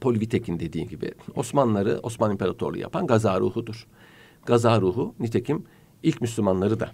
Polvitek'in 0.00 0.60
dediği 0.60 0.88
gibi 0.88 1.12
Osmanlıları 1.34 2.00
Osmanlı 2.02 2.32
İmparatorluğu 2.32 2.78
yapan 2.78 3.06
gaza 3.06 3.40
ruhudur. 3.40 3.86
Gaza 4.46 4.80
ruhu 4.80 5.14
nitekim 5.20 5.64
ilk 6.02 6.20
Müslümanları 6.20 6.80
da 6.80 6.90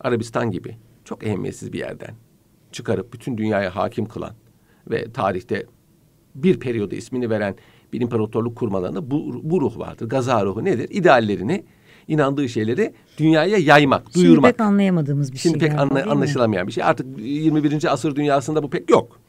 Arabistan 0.00 0.50
gibi 0.50 0.76
çok 1.04 1.24
ehemmiyetsiz 1.24 1.72
bir 1.72 1.78
yerden 1.78 2.14
çıkarıp 2.72 3.12
bütün 3.12 3.38
dünyaya 3.38 3.76
hakim 3.76 4.06
kılan 4.06 4.34
ve 4.90 5.12
tarihte 5.12 5.66
bir 6.34 6.60
periyoda 6.60 6.96
ismini 6.96 7.30
veren 7.30 7.56
bir 7.92 8.00
imparatorluk 8.00 8.56
kurmalarında 8.56 9.10
bu, 9.10 9.40
bu 9.42 9.60
ruh 9.60 9.78
vardır. 9.78 10.08
Gaza 10.08 10.44
ruhu 10.44 10.64
nedir? 10.64 10.86
İdeallerini, 10.90 11.64
inandığı 12.08 12.48
şeyleri 12.48 12.92
dünyaya 13.18 13.56
yaymak, 13.58 14.02
Şimdi 14.12 14.26
duyurmak. 14.26 14.50
pek 14.58 14.60
anlayamadığımız 14.66 15.32
bir 15.32 15.38
Şimdi 15.38 15.60
şey. 15.60 15.68
pek 15.68 15.78
anla- 15.78 15.94
değil 15.94 16.06
mi? 16.06 16.12
anlaşılamayan 16.12 16.66
bir 16.66 16.72
şey. 16.72 16.84
Artık 16.84 17.06
21. 17.18 17.92
asır 17.92 18.16
dünyasında 18.16 18.62
bu 18.62 18.70
pek 18.70 18.90
yok. 18.90 19.20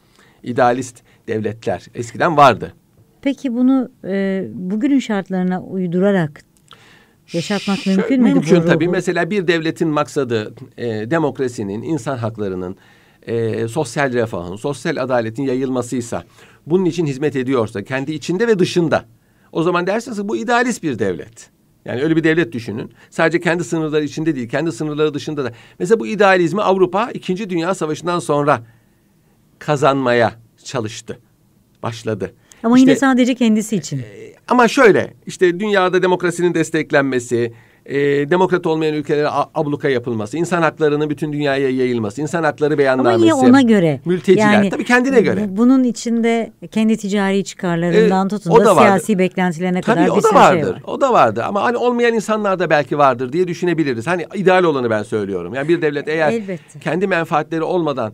İdealist 0.43 1.03
devletler 1.27 1.85
eskiden 1.95 2.37
vardı. 2.37 2.73
Peki 3.21 3.53
bunu 3.53 3.91
e, 4.03 4.45
bugünün 4.53 4.99
şartlarına 4.99 5.61
uydurarak 5.63 6.41
yaşatmak 7.33 7.77
Şöyle- 7.77 7.97
mümkün 7.97 8.19
bu 8.21 8.23
Mümkün 8.23 8.61
tabii. 8.61 8.85
ruhu? 8.85 8.91
Mesela 8.91 9.29
bir 9.29 9.47
devletin 9.47 9.87
maksadı 9.87 10.53
e, 10.77 10.87
demokrasinin, 11.11 11.81
insan 11.81 12.17
haklarının, 12.17 12.75
e, 13.27 13.67
sosyal 13.67 14.13
refahın, 14.13 14.55
sosyal 14.55 14.97
adaletin 14.97 15.43
yayılmasıysa, 15.43 16.23
bunun 16.65 16.85
için 16.85 17.05
hizmet 17.05 17.35
ediyorsa 17.35 17.83
kendi 17.83 18.11
içinde 18.13 18.47
ve 18.47 18.59
dışında. 18.59 19.05
O 19.51 19.63
zaman 19.63 19.87
dersiniz 19.87 20.17
ki 20.17 20.27
bu 20.27 20.37
idealist 20.37 20.83
bir 20.83 20.99
devlet. 20.99 21.49
Yani 21.85 22.01
öyle 22.03 22.15
bir 22.15 22.23
devlet 22.23 22.51
düşünün. 22.53 22.91
Sadece 23.09 23.39
kendi 23.39 23.63
sınırları 23.63 24.03
içinde 24.03 24.35
değil, 24.35 24.49
kendi 24.49 24.71
sınırları 24.71 25.13
dışında 25.13 25.43
da. 25.43 25.51
Mesela 25.79 25.99
bu 25.99 26.07
idealizmi 26.07 26.61
Avrupa 26.61 27.11
2. 27.13 27.49
Dünya 27.49 27.75
Savaşı'ndan 27.75 28.19
sonra 28.19 28.63
kazanmaya 29.59 30.33
çalıştı. 30.63 31.19
Başladı. 31.83 32.33
Ama 32.63 32.77
İşte- 32.77 32.89
yine 32.91 32.99
sadece 32.99 33.35
kendisi 33.35 33.75
için. 33.75 34.01
ama 34.47 34.67
şöyle 34.67 35.13
işte 35.25 35.59
dünyada 35.59 36.01
demokrasinin 36.01 36.53
desteklenmesi, 36.53 37.53
e, 37.89 37.95
demokrat 38.29 38.67
olmayan 38.67 38.93
ülkelere 38.95 39.27
abluka 39.55 39.89
yapılması, 39.89 40.37
insan 40.37 40.61
haklarının 40.61 41.09
bütün 41.09 41.33
dünyaya 41.33 41.69
yayılması, 41.69 42.21
insan 42.21 42.43
hakları 42.43 42.73
Ama 42.73 42.77
beyannamesi. 42.77 43.23
yine 43.23 43.33
ona 43.33 43.61
göre. 43.61 44.01
Mülteciler 44.05 44.69
tabii 44.69 44.85
kendine 44.85 45.21
göre. 45.21 45.45
bu- 45.49 45.57
Bunun 45.57 45.83
içinde 45.83 46.51
kendi 46.71 46.97
ticari 46.97 47.43
çıkarlarından 47.43 48.25
Ee, 48.25 48.29
tutun 48.29 48.51
o 48.51 48.59
da, 48.59 48.65
da 48.65 48.75
vardır. 48.75 48.81
siyasi 48.87 49.19
beklentilerine 49.19 49.81
Tabii 49.81 49.95
kadar 50.05 50.09
o 50.09 50.17
bir 50.17 50.23
da 50.23 50.27
sürü 50.27 50.37
şey 50.37 50.41
vardır. 50.41 50.73
var. 50.73 50.81
O 50.87 51.01
da 51.01 51.13
vardı 51.13 51.43
ama 51.43 51.63
hani 51.63 51.77
olmayan 51.77 52.13
insanlar 52.13 52.59
da 52.59 52.69
belki 52.69 52.97
vardır 52.97 53.33
diye 53.33 53.47
düşünebiliriz. 53.47 54.07
Hani 54.07 54.25
ideal 54.35 54.63
olanı 54.63 54.89
ben 54.89 55.03
söylüyorum. 55.03 55.53
Yani 55.53 55.67
bir 55.69 55.81
devlet 55.81 56.07
eğer 56.07 56.31
Elbette. 56.33 56.79
kendi 56.79 57.07
menfaatleri 57.07 57.63
olmadan 57.63 58.13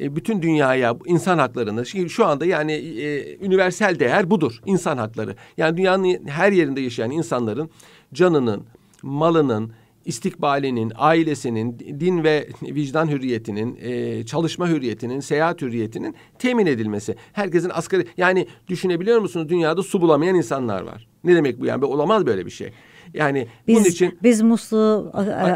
e, 0.00 0.16
bütün 0.16 0.42
dünyaya 0.42 0.96
insan 1.06 1.38
haklarını 1.38 1.86
şimdi 1.86 2.10
şu 2.10 2.26
anda 2.26 2.46
yani 2.46 2.72
e, 2.72 3.36
üniversel 3.46 3.98
değer 3.98 4.30
budur 4.30 4.60
insan 4.66 4.98
hakları. 4.98 5.34
Yani 5.56 5.76
dünyanın 5.76 6.26
her 6.28 6.52
yerinde 6.52 6.80
yaşayan 6.80 7.10
insanların 7.10 7.70
canının, 8.14 8.62
malının, 9.02 9.72
istikbalinin, 10.04 10.92
ailesinin, 10.96 11.78
din 11.78 12.24
ve 12.24 12.48
vicdan 12.62 13.08
hürriyetinin, 13.08 13.78
e, 13.82 14.26
çalışma 14.26 14.68
hürriyetinin, 14.68 15.20
seyahat 15.20 15.62
hürriyetinin 15.62 16.14
temin 16.38 16.66
edilmesi. 16.66 17.16
Herkesin 17.32 17.70
asgari 17.74 18.06
yani 18.16 18.46
düşünebiliyor 18.68 19.18
musunuz 19.18 19.48
dünyada 19.48 19.82
su 19.82 20.00
bulamayan 20.00 20.34
insanlar 20.36 20.82
var. 20.82 21.08
Ne 21.24 21.36
demek 21.36 21.60
bu 21.60 21.66
yani? 21.66 21.84
Olamaz 21.84 22.26
böyle 22.26 22.46
bir 22.46 22.50
şey. 22.50 22.72
Yani 23.14 23.48
Biz, 23.68 23.76
bunun 23.76 23.84
için 23.84 24.18
biz 24.22 24.42
musluğu 24.42 25.10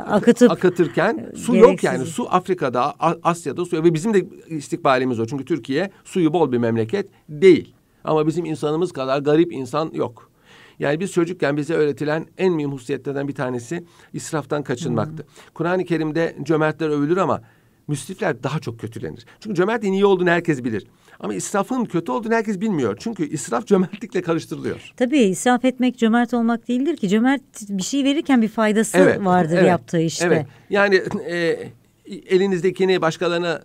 akıtıp 0.09 0.51
akıtırken 0.51 1.33
su 1.37 1.53
gereksiz- 1.53 1.63
yok 1.63 1.85
yani 1.85 2.07
su 2.07 2.27
Afrika'da 2.31 2.95
Asya'da 3.23 3.65
su 3.65 3.85
ve 3.85 3.95
bizim 3.95 4.15
de 4.15 4.27
istikbalimiz 4.49 5.21
o 5.21 5.27
çünkü 5.27 5.45
Türkiye 5.45 5.91
suyu 6.05 6.33
bol 6.33 6.53
bir 6.53 6.59
memleket 6.59 7.07
değil 7.29 7.75
ama 8.05 8.27
bizim 8.27 8.45
insanımız 8.45 8.93
kadar 8.93 9.19
garip 9.19 9.53
insan 9.53 9.91
yok. 9.95 10.31
Yani 10.79 11.01
biz 11.01 11.13
çocukken 11.13 11.57
bize 11.57 11.75
öğretilen 11.75 12.27
en 12.39 12.53
mühim 12.53 12.73
hususiyetlerden 12.73 13.29
bir 13.29 13.35
tanesi 13.35 13.85
israftan 14.13 14.63
kaçınmaktı. 14.63 15.27
Kur'an-ı 15.55 15.85
Kerim'de 15.85 16.37
cömertler 16.43 16.89
övülür 16.89 17.17
ama 17.17 17.43
müsrifler 17.89 18.43
daha 18.43 18.61
çok 18.61 18.81
kötülenir. 18.81 19.27
Çünkü 19.41 19.57
cömertliğin 19.57 19.93
iyi 19.95 20.05
olduğunu 20.07 20.31
herkes 20.31 20.65
bilir. 20.65 20.87
Ama 21.21 21.35
israfın 21.35 21.85
kötü 21.85 22.13
olduğunu 22.13 22.35
herkes 22.35 22.61
bilmiyor. 22.61 22.97
Çünkü 23.01 23.29
israf 23.29 23.67
cömertlikle 23.67 24.23
karıştırılıyor. 24.23 24.93
tabii 24.97 25.19
israf 25.19 25.65
etmek 25.65 25.99
cömert 25.99 26.35
olmak 26.35 26.69
değildir 26.69 26.97
ki. 26.97 27.09
Cömert 27.09 27.43
bir 27.69 27.83
şey 27.83 28.05
verirken 28.05 28.43
bir 28.43 28.49
faydası 28.49 29.25
vardır 29.25 29.57
evet, 29.59 29.69
yaptığı 29.69 30.01
işte. 30.01 30.27
Evet. 30.27 30.47
Yani 30.71 31.03
e, 31.29 31.59
elinizdekini 32.07 33.01
başkalarına 33.01 33.63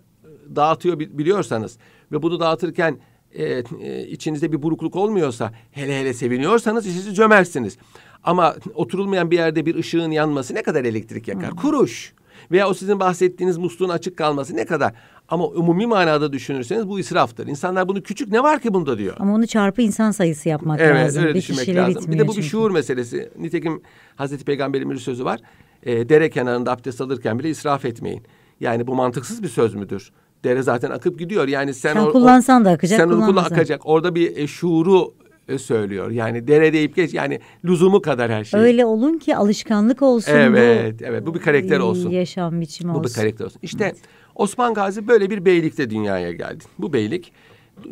dağıtıyor 0.56 0.98
bi- 0.98 1.18
biliyorsanız 1.18 1.78
ve 2.12 2.22
bunu 2.22 2.40
dağıtırken 2.40 2.98
e, 3.34 3.62
e, 3.80 4.06
içinizde 4.06 4.52
bir 4.52 4.62
burukluk 4.62 4.96
olmuyorsa 4.96 5.52
hele 5.70 6.00
hele 6.00 6.14
seviniyorsanız 6.14 6.84
siz 6.84 7.16
cömertsiniz. 7.16 7.78
Ama 8.24 8.54
oturulmayan 8.74 9.30
bir 9.30 9.36
yerde 9.36 9.66
bir 9.66 9.74
ışığın 9.74 10.10
yanması 10.10 10.54
ne 10.54 10.62
kadar 10.62 10.84
elektrik 10.84 11.28
yakar? 11.28 11.50
Kuruş. 11.50 12.12
Veya 12.50 12.68
o 12.68 12.74
sizin 12.74 13.00
bahsettiğiniz 13.00 13.58
musluğun 13.58 13.88
açık 13.88 14.16
kalması 14.16 14.56
ne 14.56 14.64
kadar? 14.64 14.92
Ama 15.28 15.46
umumi 15.46 15.86
manada 15.86 16.32
düşünürseniz 16.32 16.88
bu 16.88 17.00
israftır. 17.00 17.46
İnsanlar 17.46 17.88
bunu 17.88 18.02
küçük 18.02 18.28
ne 18.28 18.42
var 18.42 18.60
ki 18.60 18.74
bunda 18.74 18.98
diyor. 18.98 19.16
Ama 19.18 19.34
onu 19.34 19.46
çarpı 19.46 19.82
insan 19.82 20.10
sayısı 20.10 20.48
yapmak 20.48 20.80
Evet 20.80 21.04
lazım. 21.04 21.22
öyle 21.22 21.34
bir 21.34 21.38
düşünmek 21.38 21.68
lazım. 21.68 22.12
Bir 22.12 22.18
de 22.18 22.28
bu 22.28 22.30
bir 22.30 22.34
çünkü. 22.34 22.48
şuur 22.48 22.70
meselesi. 22.70 23.30
Nitekim 23.38 23.82
Hazreti 24.16 24.44
Peygamber'in 24.44 24.90
bir 24.90 24.96
sözü 24.96 25.24
var. 25.24 25.40
E, 25.82 26.08
dere 26.08 26.30
kenarında 26.30 26.72
abdest 26.72 27.00
alırken 27.00 27.38
bile 27.38 27.50
israf 27.50 27.84
etmeyin. 27.84 28.22
Yani 28.60 28.86
bu 28.86 28.94
mantıksız 28.94 29.42
bir 29.42 29.48
söz 29.48 29.74
müdür? 29.74 30.12
Dere 30.44 30.62
zaten 30.62 30.90
akıp 30.90 31.18
gidiyor. 31.18 31.48
Yani 31.48 31.74
sen, 31.74 31.92
Sen 31.94 32.00
o- 32.00 32.12
kullansan 32.12 32.64
da 32.64 32.70
akacak, 32.70 33.00
Sen 33.00 33.08
onu 33.08 33.26
kullan 33.26 33.44
akacak. 33.44 33.80
Orada 33.84 34.14
bir 34.14 34.36
e, 34.36 34.46
şuuru 34.46 35.14
e, 35.48 35.58
söylüyor. 35.58 36.10
Yani 36.10 36.48
dere 36.48 36.72
deyip 36.72 36.96
geç. 36.96 37.14
Yani 37.14 37.40
lüzumu 37.64 38.02
kadar 38.02 38.30
her 38.32 38.44
şey. 38.44 38.60
Öyle 38.60 38.84
olun 38.84 39.18
ki 39.18 39.36
alışkanlık 39.36 40.02
olsun 40.02 40.32
Evet, 40.32 41.00
bu. 41.00 41.04
evet. 41.04 41.26
Bu 41.26 41.34
bir 41.34 41.40
karakter 41.40 41.78
olsun. 41.78 42.10
Yaşam 42.10 42.60
biçimi 42.60 42.94
Bu 42.94 42.98
olsun. 42.98 43.10
bir 43.10 43.14
karakter 43.14 43.44
olsun. 43.44 43.58
İşte 43.62 43.94
Osman 44.34 44.74
Gazi 44.74 45.08
böyle 45.08 45.30
bir 45.30 45.44
beylikte 45.44 45.90
dünyaya 45.90 46.32
geldi. 46.32 46.64
Bu 46.78 46.92
beylik 46.92 47.32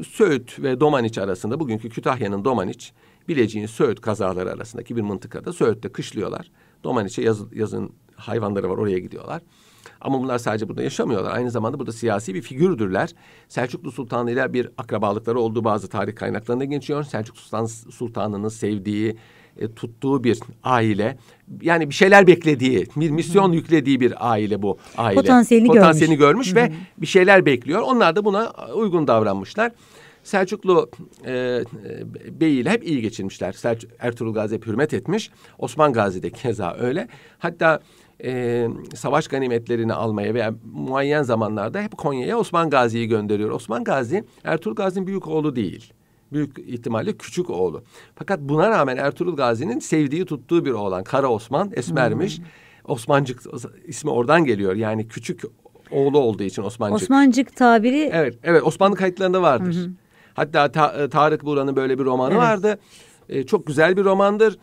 Söğüt 0.09 0.59
ve 0.62 0.80
Domaniç 0.80 1.19
arasında 1.19 1.61
bugünkü 1.61 1.88
Kütahya'nın 1.88 2.45
Domaniç, 2.45 2.92
Bilecik'in 3.28 3.66
Söğüt 3.66 4.00
kazaları 4.00 4.50
arasındaki 4.52 4.97
bir 4.97 5.02
mıntıkada 5.02 5.52
Söğüt'te 5.52 5.88
kışlıyorlar. 5.88 6.50
Domaniç'e 6.85 7.23
yaz, 7.23 7.38
yazın 7.54 7.90
hayvanları 8.16 8.71
var 8.71 8.78
oraya 8.78 8.99
gidiyorlar. 8.99 9.42
Ama 10.00 10.21
bunlar 10.21 10.38
sadece 10.38 10.69
burada 10.69 10.83
yaşamıyorlar. 10.83 11.35
Aynı 11.37 11.50
zamanda 11.50 11.78
burada 11.78 11.92
siyasi 11.92 12.35
bir 12.35 12.42
figürdürler. 12.42 13.11
Selçuklu 13.49 13.92
Sultanı 13.92 14.30
ile 14.30 14.52
bir 14.52 14.69
akrabalıkları 14.78 15.40
olduğu 15.40 15.64
bazı 15.64 15.88
tarih 15.88 16.14
kaynaklarında 16.14 16.64
geçiyor. 16.64 17.02
Selçuklu 17.04 17.40
Sultan, 17.40 17.66
Sultanı'nın 17.66 18.49
sevdiği, 18.49 19.16
e, 19.57 19.75
tuttuğu 19.75 20.25
bir 20.25 20.38
aile. 20.62 21.19
Yani 21.62 21.90
bir 21.90 21.95
şeyler 21.95 22.26
beklediği, 22.26 22.87
bir 22.97 23.11
misyon 23.11 23.52
yüklediği 23.52 24.00
bir 24.00 24.30
aile 24.33 24.62
bu 24.62 24.78
aile. 24.97 25.21
Potansiyelini 25.21 25.69
Potansiyelini 25.69 26.16
görmüş. 26.19 26.54
görmüş 26.54 26.73
ve 26.73 26.76
bir 26.99 27.07
şeyler 27.07 27.47
bekliyor. 27.47 27.80
Onlar 27.80 28.16
da 28.16 28.25
buna 28.25 28.52
uygun 28.75 29.07
davranmışlar. 29.07 29.73
Selçuklu 30.23 30.90
e, 31.25 31.33
e, 31.33 31.62
Bey 32.40 32.61
ile 32.61 32.71
hep 32.71 32.87
iyi 32.88 33.02
geçirmişler. 33.02 33.52
Selç- 33.52 33.87
Ertuğrul 33.99 34.35
Gazi 34.35 34.54
hep 34.54 34.66
hürmet 34.66 34.95
etmiş. 34.95 35.30
Osman 35.59 35.92
Gazi 35.92 36.23
de 36.23 36.30
keza 36.30 36.76
öyle. 36.80 37.09
Hatta 37.38 37.80
e, 38.25 38.69
savaş 38.95 39.29
ganimetlerini 39.29 39.93
almaya 39.95 40.35
veya 40.35 40.55
muayyen 40.73 41.23
zamanlarda 41.23 41.81
hep 41.83 41.99
Konya'ya 41.99 42.39
Osman 42.39 42.71
Gazi'yi 42.71 43.07
gönderiyor. 43.09 43.50
Osman 43.50 43.85
Gazi 43.85 44.25
Ertuğrul 44.45 44.75
Gazi'nin 44.75 45.07
büyük 45.07 45.29
oğlu 45.29 45.57
değil. 45.57 45.93
Büyük 46.33 46.59
ihtimalle 46.59 47.12
küçük 47.17 47.50
oğlu. 47.50 47.83
Fakat 48.15 48.41
buna 48.41 48.71
rağmen 48.71 48.97
Ertuğrul 48.97 49.37
Gazi'nin 49.37 49.79
sevdiği 49.79 50.25
tuttuğu 50.25 50.65
bir 50.65 50.71
oğlan. 50.71 51.05
Kara 51.05 51.29
Osman 51.29 51.71
esmermiş. 51.75 52.41
Osmancık 52.85 53.43
ismi 53.87 54.11
oradan 54.11 54.45
geliyor. 54.45 54.75
Yani 54.77 55.09
küçük 55.09 55.43
oğlu 55.91 56.19
olduğu 56.19 56.43
için 56.43 56.62
Osmancık. 56.62 57.03
Osmancık 57.03 57.57
tabiri 57.57 58.11
Evet, 58.12 58.39
evet 58.43 58.62
Osmanlı 58.62 58.97
kayıtlarında 58.97 59.43
vardır. 59.43 59.91
Hatta 60.35 60.73
Ta- 60.73 61.09
Tarık 61.09 61.45
Buğra'nın 61.45 61.77
böyle 61.77 61.99
bir 61.99 62.05
romanı 62.05 62.33
Evet. 62.33 62.43
vardı. 62.43 62.79
E, 63.29 63.47
çok 63.47 63.67
güzel 63.67 63.97
bir 63.97 64.05
romandır. 64.05 64.59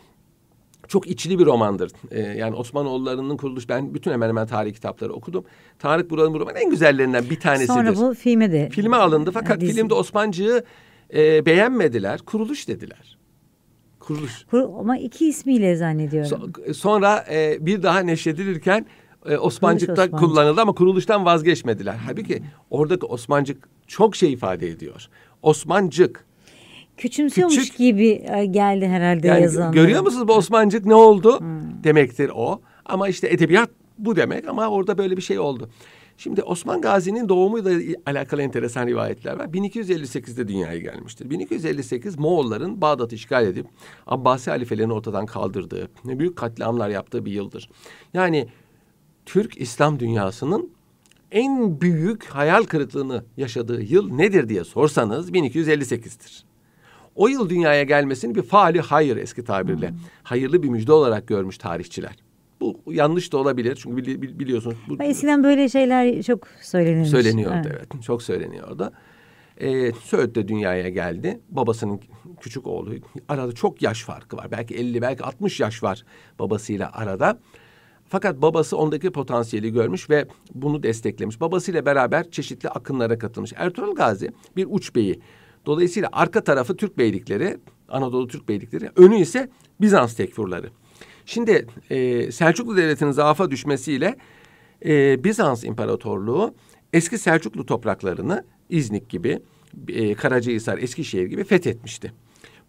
Çok 0.87 1.07
içli 1.07 1.39
bir 1.39 1.45
romandır. 1.45 1.91
E, 2.11 2.19
yani 2.21 2.55
Osmanoğulları'nın 2.55 3.37
kuruluş 3.37 3.69
ben 3.69 3.93
bütün 3.93 4.11
hemen 4.11 4.29
hemen 4.29 4.47
tarih 4.47 4.73
kitapları 4.73 5.13
okudum. 5.13 5.43
Tarık 5.79 6.09
Buğra'nın 6.09 6.33
bu 6.33 6.39
romanı 6.39 6.59
en 6.59 6.69
güzellerinden 6.69 7.29
bir 7.29 7.39
tanesidir. 7.39 7.73
sonra 7.73 7.95
bu 7.95 8.13
filme 8.13 8.51
de 8.51 8.69
Filme 8.69 8.95
alındı 8.97 9.31
fakat 9.33 9.61
dizi. 9.61 9.73
filmde 9.73 9.93
Osmancık'ı 9.93 10.63
e, 11.13 11.45
beğenmediler. 11.45 12.19
Kuruluş 12.19 12.67
dediler. 12.67 13.17
Kuruluş. 13.99 14.45
Kur- 14.51 14.79
ama 14.79 14.97
iki 14.97 15.27
ismiyle 15.29 15.75
zannediyorum. 15.75 16.31
So- 16.31 16.73
sonra 16.73 17.25
e, 17.31 17.57
bir 17.65 17.83
daha 17.83 17.99
neşredilirken 17.99 18.85
e, 19.25 19.37
Osmancık'ta 19.37 19.93
Osmancık. 20.03 20.19
kullanıldı 20.19 20.61
ama 20.61 20.73
kuruluştan 20.73 21.25
vazgeçmediler. 21.25 21.95
Halbuki 22.05 22.43
oradaki 22.69 23.05
Osmancık 23.05 23.69
çok 23.87 24.15
şey 24.15 24.33
ifade 24.33 24.67
ediyor. 24.69 25.07
Osmancık. 25.41 26.26
Küçümsüyormuş 26.97 27.57
küçük- 27.57 27.77
gibi 27.77 28.23
e, 28.27 28.45
geldi 28.45 28.87
herhalde 28.87 29.27
Yani 29.27 29.41
yazan. 29.41 29.71
görüyor 29.71 30.01
musunuz 30.03 30.27
bu 30.27 30.33
Osmancık 30.33 30.85
ne 30.85 30.95
oldu? 30.95 31.39
Demektir 31.83 32.31
o. 32.35 32.61
Ama 32.85 33.07
işte 33.07 33.29
edebiyat 33.29 33.69
bu 33.97 34.15
demek 34.15 34.47
ama 34.47 34.67
orada 34.67 34.97
böyle 34.97 35.17
bir 35.17 35.21
şey 35.21 35.39
oldu. 35.39 35.69
Şimdi 36.17 36.43
Osman 36.43 36.81
Gazi'nin 36.81 37.29
doğumuyla 37.29 37.97
alakalı 38.05 38.41
enteresan 38.41 38.87
rivayetler 38.87 39.39
var. 39.39 39.45
1258'de 39.45 40.47
dünyaya 40.47 40.77
gelmiştir. 40.79 41.29
1258 41.29 42.19
Moğolların 42.19 42.81
Bağdat'ı 42.81 43.15
işgal 43.15 43.47
edip 43.47 43.65
Abbasi 44.07 44.49
halifelerini 44.49 44.93
ortadan 44.93 45.25
kaldırdığı, 45.25 45.87
büyük 46.05 46.35
katliamlar 46.35 46.89
yaptığı 46.89 47.25
bir 47.25 47.31
yıldır. 47.31 47.69
Yani 48.13 48.47
Türk 49.25 49.61
İslam 49.61 49.99
dünyasının 49.99 50.69
en 51.31 51.81
büyük 51.81 52.25
hayal 52.25 52.63
kırıklığını 52.63 53.23
yaşadığı 53.37 53.81
yıl 53.81 54.11
nedir 54.11 54.49
diye 54.49 54.63
sorsanız 54.63 55.31
1258'tir. 55.31 56.43
O 57.17 57.27
yıl 57.27 57.49
dünyaya 57.49 57.83
gelmesini 57.83 58.35
bir 58.35 58.41
faali 58.41 58.81
hayır 58.81 59.17
eski 59.17 59.43
tabirle. 59.43 59.93
Hayırlı 60.23 60.63
bir 60.63 60.69
müjde 60.69 60.91
olarak 60.91 61.27
görmüş 61.27 61.57
tarihçiler. 61.57 62.15
Bu 62.61 62.79
yanlış 62.87 63.33
da 63.33 63.37
olabilir 63.37 63.75
çünkü 63.83 64.01
bili- 64.01 64.21
bili- 64.21 64.39
biliyorsunuz 64.39 64.77
bu 64.89 65.03
Eskiden 65.03 65.43
böyle 65.43 65.69
şeyler 65.69 66.23
çok 66.23 66.47
söylenirmiş. 66.61 67.09
söyleniyordu 67.09 67.67
evet. 67.71 68.03
Çok 68.03 68.23
söyleniyordu. 68.23 68.91
Ee, 69.61 69.91
Söğüt'te 69.91 70.47
dünyaya 70.47 70.89
geldi. 70.89 71.39
Babasının 71.49 71.99
küçük 72.41 72.67
oğlu. 72.67 72.93
Arada 73.29 73.51
çok 73.51 73.81
yaş 73.81 74.03
farkı 74.03 74.37
var. 74.37 74.51
Belki 74.51 74.75
50 74.75 75.01
belki 75.01 75.23
60 75.23 75.59
yaş 75.59 75.83
var 75.83 76.03
babasıyla 76.39 76.91
arada. 76.93 77.39
Fakat 78.09 78.41
babası 78.41 78.77
ondaki 78.77 79.11
potansiyeli 79.11 79.73
görmüş 79.73 80.09
ve 80.09 80.27
bunu 80.55 80.83
desteklemiş. 80.83 81.41
Babasıyla 81.41 81.85
beraber 81.85 82.31
çeşitli 82.31 82.69
akınlara 82.69 83.17
katılmış. 83.17 83.53
Ertuğrul 83.55 83.95
Gazi 83.95 84.31
bir 84.55 84.67
uç 84.69 84.95
beyi. 84.95 85.19
Dolayısıyla 85.67 86.09
arka 86.11 86.43
tarafı 86.43 86.77
Türk 86.77 86.97
beylikleri, 86.97 87.57
Anadolu 87.89 88.27
Türk 88.27 88.49
beylikleri, 88.49 88.89
önü 88.95 89.19
ise 89.19 89.49
Bizans 89.81 90.13
tekfurları. 90.13 90.69
Şimdi 91.25 91.67
e, 91.89 92.31
Selçuklu 92.31 92.77
Devleti'nin 92.77 93.11
zaafa 93.11 93.51
düşmesiyle 93.51 94.15
e, 94.85 95.23
Bizans 95.23 95.63
İmparatorluğu 95.63 96.55
eski 96.93 97.17
Selçuklu 97.17 97.65
topraklarını 97.65 98.43
İznik 98.69 99.09
gibi, 99.09 99.39
e, 99.87 100.13
Karacahisar, 100.13 100.77
Eskişehir 100.77 101.25
gibi 101.25 101.43
fethetmişti. 101.43 102.13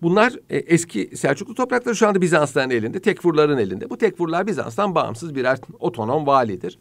Bunlar 0.03 0.33
e, 0.51 0.57
eski 0.57 1.17
Selçuklu 1.17 1.55
toprakları 1.55 1.97
şu 1.97 2.09
anda 2.09 2.21
Bizansların 2.21 2.71
elinde, 2.71 3.01
tekfurların 3.01 3.59
elinde. 3.59 3.91
Bu 3.91 3.99
tekfurlar 3.99 4.47
Bizans'tan 4.47 4.95
bağımsız 4.95 5.35
birer 5.35 5.59
otonom 5.79 6.27
validir. 6.27 6.79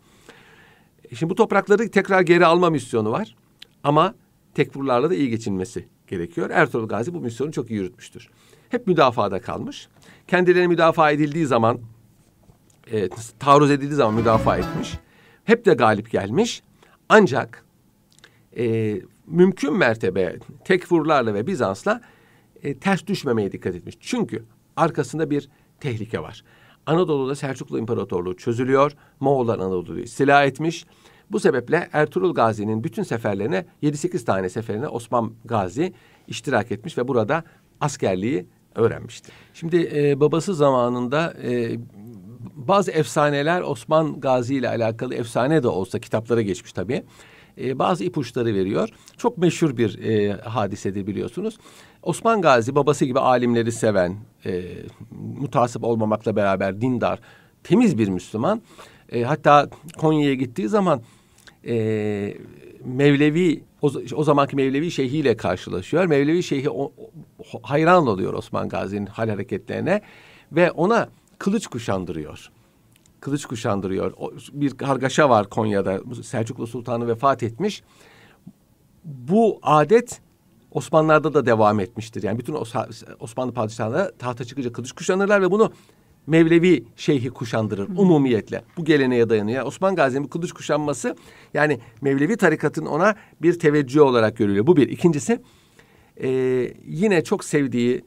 E, 1.12 1.16
Şimdi 1.16 1.30
bu 1.30 1.36
toprakları 1.36 1.92
tekrar 1.92 2.22
geri 2.22 2.46
alma 2.46 2.70
misyonu 2.70 3.12
var. 3.12 3.36
Ama 3.84 4.16
tekfurlarla 4.56 5.10
da 5.10 5.16
iyi 5.16 5.30
geçinmesi 5.30 5.97
gerekiyor. 6.08 6.50
Ertuğrul 6.50 6.88
Gazi 6.88 7.14
bu 7.14 7.20
misyonu 7.20 7.52
çok 7.52 7.72
iyi 7.72 7.74
yürütmüştür. 7.74 8.30
Hep 8.70 8.88
müdafada 8.88 9.42
kalmış. 9.42 9.88
Kendilerine 10.28 10.68
müdafaa 10.68 11.12
edildiği 11.12 11.46
zaman, 11.46 11.80
e, 12.92 13.10
taarruz 13.40 13.72
edildiği 13.72 13.96
zaman 13.96 14.14
müdafaa 14.14 14.58
etmiş. 14.58 14.94
Hep 15.44 15.66
de 15.66 15.74
galip 15.74 16.12
gelmiş. 16.12 16.64
Ancak 17.10 17.66
e, 18.58 18.96
mümkün 19.28 19.78
mertebe 19.78 20.40
tekfurlarla 20.66 21.34
ve 21.34 21.48
Bizans'la 21.48 22.02
e, 22.64 22.78
ters 22.78 23.08
düşmemeye 23.08 23.52
dikkat 23.52 23.76
etmiş. 23.76 23.96
Çünkü 24.00 24.44
arkasında 24.76 25.30
bir 25.30 25.50
tehlike 25.80 26.20
var. 26.20 26.44
Anadolu'da 26.86 27.36
Selçuklu 27.36 27.80
İmparatorluğu 27.80 28.38
çözülüyor. 28.38 28.92
Moğollar 29.20 29.60
Anadolu'yu 29.60 30.04
istila 30.04 30.44
etmiş. 30.44 30.86
Bu 31.32 31.40
sebeple 31.40 31.90
Ertuğrul 31.94 32.34
Gazi'nin 32.34 32.84
bütün 32.84 33.04
seferlerine 33.04 33.66
7-8 33.84 34.26
tane 34.26 34.50
seferine 34.50 34.88
Osman 34.88 35.34
Gazi 35.46 35.94
iştirak 36.28 36.72
etmiş 36.72 36.98
ve 36.98 37.08
burada 37.08 37.44
askerliği 37.82 38.46
öğrenmişti. 38.76 39.32
Şimdi 39.54 39.92
e, 39.96 40.20
babası 40.20 40.56
zamanında 40.56 41.34
e, 41.44 41.78
bazı 42.56 42.92
efsaneler 42.92 43.62
Osman 43.62 44.20
Gazi 44.20 44.56
ile 44.56 44.70
alakalı 44.70 45.16
efsane 45.16 45.64
de 45.64 45.68
olsa 45.68 46.00
kitaplara 46.00 46.42
geçmiş 46.42 46.74
tabii. 46.74 47.04
E, 47.58 47.80
bazı 47.80 48.04
ipuçları 48.04 48.56
veriyor. 48.56 48.90
Çok 49.18 49.38
meşhur 49.38 49.78
bir 49.78 50.00
e, 50.04 50.34
hadisedir 50.34 51.08
biliyorsunuz. 51.08 51.58
Osman 52.04 52.42
Gazi 52.42 52.76
babası 52.76 53.06
gibi 53.06 53.20
alimleri 53.20 53.72
seven, 53.72 54.18
e, 54.46 54.64
mutasip 55.40 55.84
olmamakla 55.84 56.36
beraber 56.36 56.82
dindar, 56.82 57.20
temiz 57.64 57.98
bir 57.98 58.10
Müslüman. 58.10 58.62
E, 59.12 59.24
hatta 59.24 59.70
Konya'ya 59.98 60.34
gittiği 60.34 60.70
zaman 60.70 61.02
e, 61.66 62.38
Mevlevi 62.86 63.64
o, 63.82 63.92
o 64.16 64.24
zamanki 64.24 64.56
Mevlevi 64.56 64.92
şeyhiyle 64.92 65.38
karşılaşıyor. 65.38 66.06
Mevlevi 66.06 66.44
şeyhi 66.44 66.70
o, 66.70 66.84
o- 67.54 67.60
hayran 67.62 68.08
oluyor 68.08 68.34
Osman 68.34 68.70
Gazi'nin 68.70 69.06
hal 69.06 69.30
hareketlerine 69.30 70.02
ve 70.52 70.72
ona 70.72 71.10
kılıç 71.40 71.68
kuşandırıyor. 71.68 72.52
Kılıç 73.20 73.46
kuşandırıyor. 73.46 74.14
O, 74.18 74.32
bir 74.54 74.72
kargaşa 74.72 75.30
var 75.30 75.50
Konya'da. 75.50 76.02
Selçuklu 76.24 76.68
Sultanı 76.68 77.08
vefat 77.08 77.44
etmiş. 77.44 77.84
Bu 79.04 79.60
adet 79.64 80.22
Osmanlılar'da 80.72 81.34
da 81.34 81.46
devam 81.46 81.80
etmiştir. 81.80 82.24
Yani 82.24 82.40
bütün 82.40 82.54
Os- 82.54 83.16
Osmanlı 83.20 83.54
padişahları 83.54 84.12
tahta 84.20 84.46
çıkınca 84.46 84.72
kılıç 84.72 84.92
kuşanırlar 84.92 85.42
ve 85.42 85.52
bunu 85.52 85.72
Mevlevi 86.28 86.84
şeyhi 86.96 87.30
kuşandırır 87.30 87.90
umumiyetle. 87.90 88.64
Bu 88.78 88.86
geleneğe 88.86 89.30
dayanıyor. 89.30 89.58
Yani 89.58 89.68
Osman 89.68 89.96
Gazi'nin 89.96 90.24
bu 90.24 90.30
kılıç 90.30 90.52
kuşanması 90.52 91.16
yani 91.54 91.80
Mevlevi 92.02 92.38
tarikatın 92.38 92.86
ona 92.86 93.16
bir 93.42 93.60
teveccüh 93.60 94.02
olarak 94.02 94.38
görülüyor. 94.38 94.68
Bu 94.68 94.78
bir. 94.78 94.90
İkincisi 94.90 95.42
e, 96.22 96.30
yine 96.86 97.24
çok 97.24 97.44
sevdiği 97.44 98.06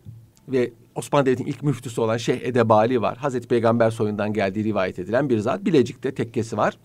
ve 0.48 0.72
Osmanlı 0.94 1.26
Devleti'nin 1.26 1.48
ilk 1.48 1.62
müftüsü 1.62 2.00
olan 2.00 2.16
Şeyh 2.16 2.40
Edebali 2.40 3.02
var. 3.02 3.18
Hazreti 3.18 3.48
Peygamber 3.48 3.90
soyundan 3.90 4.33
geldiği 4.33 4.64
rivayet 4.64 4.98
edilen 4.98 5.28
bir 5.28 5.38
zat. 5.38 5.64
Bilecik'te 5.64 6.14
tekkesi 6.14 6.56
var 6.56 6.78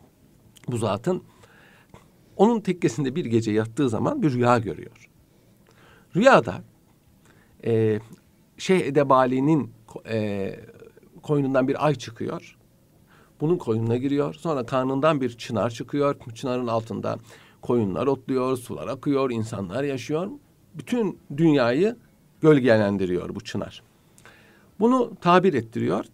bu 0.68 0.78
zatın. 0.78 1.24
onun 2.38 2.60
tekkesinde 2.60 3.16
bir 3.16 3.26
gece 3.26 3.52
yattığı 3.52 3.90
zaman 3.90 4.22
bir 4.22 4.32
rüya 4.32 4.58
görüyor. 4.58 5.10
Rüyada 6.16 6.56
e, 7.66 8.00
Şeyh 8.58 8.82
Edebali'nin 8.82 9.72
e, 10.10 10.56
koynundan 11.26 11.68
bir 11.68 11.86
ay 11.86 11.96
çıkıyor. 11.96 12.58
Bunun 13.42 13.58
koyununa 13.58 13.98
giriyor. 13.98 14.34
Sonra 14.34 14.66
karnından 14.66 15.22
bir 15.22 15.30
çınar 15.30 15.70
çıkıyor. 15.70 16.16
Çınarın 16.36 16.68
altında 16.68 17.18
koyunlar 17.62 18.08
otluyor, 18.08 18.58
sular 18.58 18.88
akıyor, 18.88 19.32
insanlar 19.32 19.84
yaşıyor. 19.84 20.30
Bütün 20.74 21.20
dünyayı 21.38 21.96
gölgelendiriyor 22.42 23.36
bu 23.36 23.42
çınar. 23.42 23.84
Bunu 24.80 25.12
tabir 25.22 25.54
ettiriyor. 25.54 26.06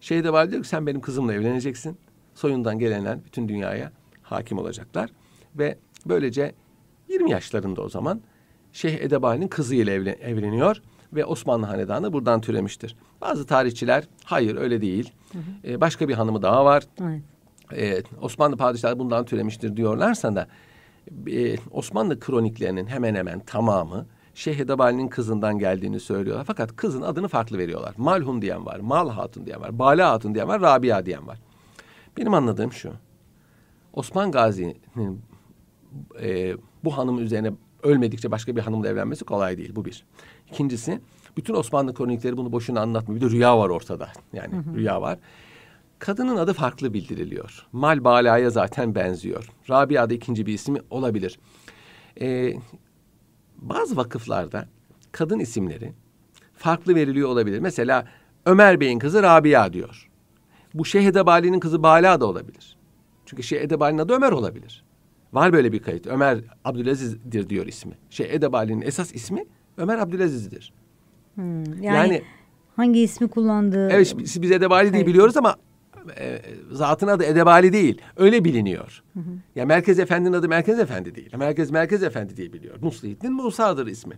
Şeyde 0.00 0.32
var 0.32 0.50
diyor 0.50 0.62
ki 0.62 0.68
sen 0.68 0.86
benim 0.86 1.00
kızımla 1.00 1.34
evleneceksin. 1.34 1.96
Soyundan 2.34 2.78
gelenler 2.78 3.24
bütün 3.24 3.48
dünyaya 3.48 3.92
hakim 4.22 4.58
olacaklar. 4.58 5.10
Ve 5.54 5.78
böylece 6.06 6.54
20 7.08 7.30
yaşlarında 7.30 7.82
o 7.82 7.88
zaman 7.88 8.20
Şeyh 8.72 9.00
Edebali'nin 9.00 9.48
kızıyla 9.48 9.92
evleniyor 10.12 10.82
ve 11.14 11.24
Osmanlı 11.24 11.66
Hanedanı 11.66 12.12
buradan 12.12 12.40
türemiştir. 12.40 12.96
Bazı 13.20 13.46
tarihçiler 13.46 14.08
hayır 14.24 14.56
öyle 14.56 14.80
değil. 14.80 15.12
Hı 15.32 15.38
hı. 15.38 15.42
Ee, 15.64 15.80
başka 15.80 16.08
bir 16.08 16.14
hanımı 16.14 16.42
daha 16.42 16.64
var. 16.64 16.84
Evet. 17.00 17.22
Ee, 17.72 18.02
Osmanlı 18.20 18.56
padişahı 18.56 18.98
bundan 18.98 19.24
türemiştir 19.24 19.76
diyorlarsa 19.76 20.34
da 20.34 20.48
e, 21.26 21.56
Osmanlı 21.70 22.20
kroniklerinin 22.20 22.86
hemen 22.86 23.14
hemen 23.14 23.40
tamamı 23.40 24.06
Şeyh 24.34 24.58
Edebali'nin 24.58 25.08
kızından 25.08 25.58
geldiğini 25.58 26.00
söylüyorlar. 26.00 26.44
Fakat 26.44 26.76
kızın 26.76 27.02
adını 27.02 27.28
farklı 27.28 27.58
veriyorlar. 27.58 27.94
Malhun 27.96 28.42
diyen 28.42 28.66
var, 28.66 28.78
Mal 28.78 29.08
Hatun 29.08 29.46
diyen 29.46 29.60
var, 29.60 29.78
Bala 29.78 30.10
Hatun 30.10 30.34
diyen 30.34 30.48
var, 30.48 30.60
Rabia 30.60 31.06
diyen 31.06 31.26
var. 31.26 31.38
Benim 32.16 32.34
anladığım 32.34 32.72
şu. 32.72 32.92
Osman 33.92 34.32
Gazi'nin 34.32 35.20
e, 36.22 36.56
bu 36.84 36.96
hanım 36.96 37.18
üzerine 37.18 37.52
ölmedikçe 37.84 38.30
başka 38.30 38.56
bir 38.56 38.60
hanımla 38.60 38.88
evlenmesi 38.88 39.24
kolay 39.24 39.58
değil. 39.58 39.76
Bu 39.76 39.84
bir. 39.84 40.04
İkincisi 40.50 41.00
bütün 41.36 41.54
Osmanlı 41.54 41.94
kronikleri 41.94 42.36
bunu 42.36 42.52
boşuna 42.52 42.80
anlatmıyor. 42.80 43.20
Bir 43.20 43.26
de 43.26 43.30
rüya 43.30 43.58
var 43.58 43.68
ortada. 43.68 44.08
Yani 44.32 44.52
hı 44.52 44.70
hı. 44.70 44.76
rüya 44.76 45.02
var. 45.02 45.18
Kadının 45.98 46.36
adı 46.36 46.52
farklı 46.52 46.94
bildiriliyor. 46.94 47.66
Mal 47.72 48.04
Bala'ya 48.04 48.50
zaten 48.50 48.94
benziyor. 48.94 49.48
Rabia 49.70 50.10
da 50.10 50.14
ikinci 50.14 50.46
bir 50.46 50.52
ismi 50.52 50.78
olabilir. 50.90 51.38
Ee, 52.20 52.54
bazı 53.58 53.96
vakıflarda 53.96 54.68
kadın 55.12 55.38
isimleri 55.38 55.92
farklı 56.56 56.94
veriliyor 56.94 57.28
olabilir. 57.28 57.60
Mesela 57.60 58.08
Ömer 58.46 58.80
Bey'in 58.80 58.98
kızı 58.98 59.22
Rabia 59.22 59.72
diyor. 59.72 60.10
Bu 60.74 60.84
Şeyh 60.84 61.06
Edebali'nin 61.06 61.60
kızı 61.60 61.82
Bala 61.82 62.20
da 62.20 62.26
olabilir. 62.26 62.76
Çünkü 63.26 63.42
Şeyh 63.42 63.60
Edebali'nin 63.60 63.98
adı 63.98 64.12
Ömer 64.12 64.32
olabilir. 64.32 64.83
Var 65.34 65.52
böyle 65.52 65.72
bir 65.72 65.78
kayıt. 65.78 66.06
Ömer 66.06 66.38
Abdülaziz'dir 66.64 67.48
diyor 67.48 67.66
ismi. 67.66 67.92
Şey 68.10 68.34
Edebali'nin 68.34 68.82
esas 68.82 69.14
ismi 69.14 69.44
Ömer 69.76 69.98
Abdülaziz'dir. 69.98 70.72
Hmm, 71.34 71.64
yani, 71.64 71.84
yani 71.84 72.22
hangi 72.76 73.00
ismi 73.00 73.28
kullandığı... 73.28 73.90
Evet 73.90 74.14
biz, 74.18 74.42
biz 74.42 74.52
Edebali 74.52 74.92
diye 74.92 75.06
biliyoruz 75.06 75.36
ama 75.36 75.56
e, 76.18 76.40
zatın 76.72 77.06
adı 77.06 77.24
Edebali 77.24 77.72
değil. 77.72 78.00
Öyle 78.16 78.44
biliniyor. 78.44 79.02
Hı 79.14 79.20
hı. 79.20 79.24
Ya 79.54 79.66
Merkez 79.66 79.98
Efendi'nin 79.98 80.32
adı 80.32 80.48
Merkez 80.48 80.78
Efendi 80.78 81.14
değil. 81.14 81.36
Merkez 81.36 81.70
Merkez 81.70 82.02
Efendi 82.02 82.36
diye 82.36 82.52
biliyor. 82.52 82.76
Muslihiddin 82.82 83.32
Musa'dır 83.32 83.86
ismi. 83.86 84.14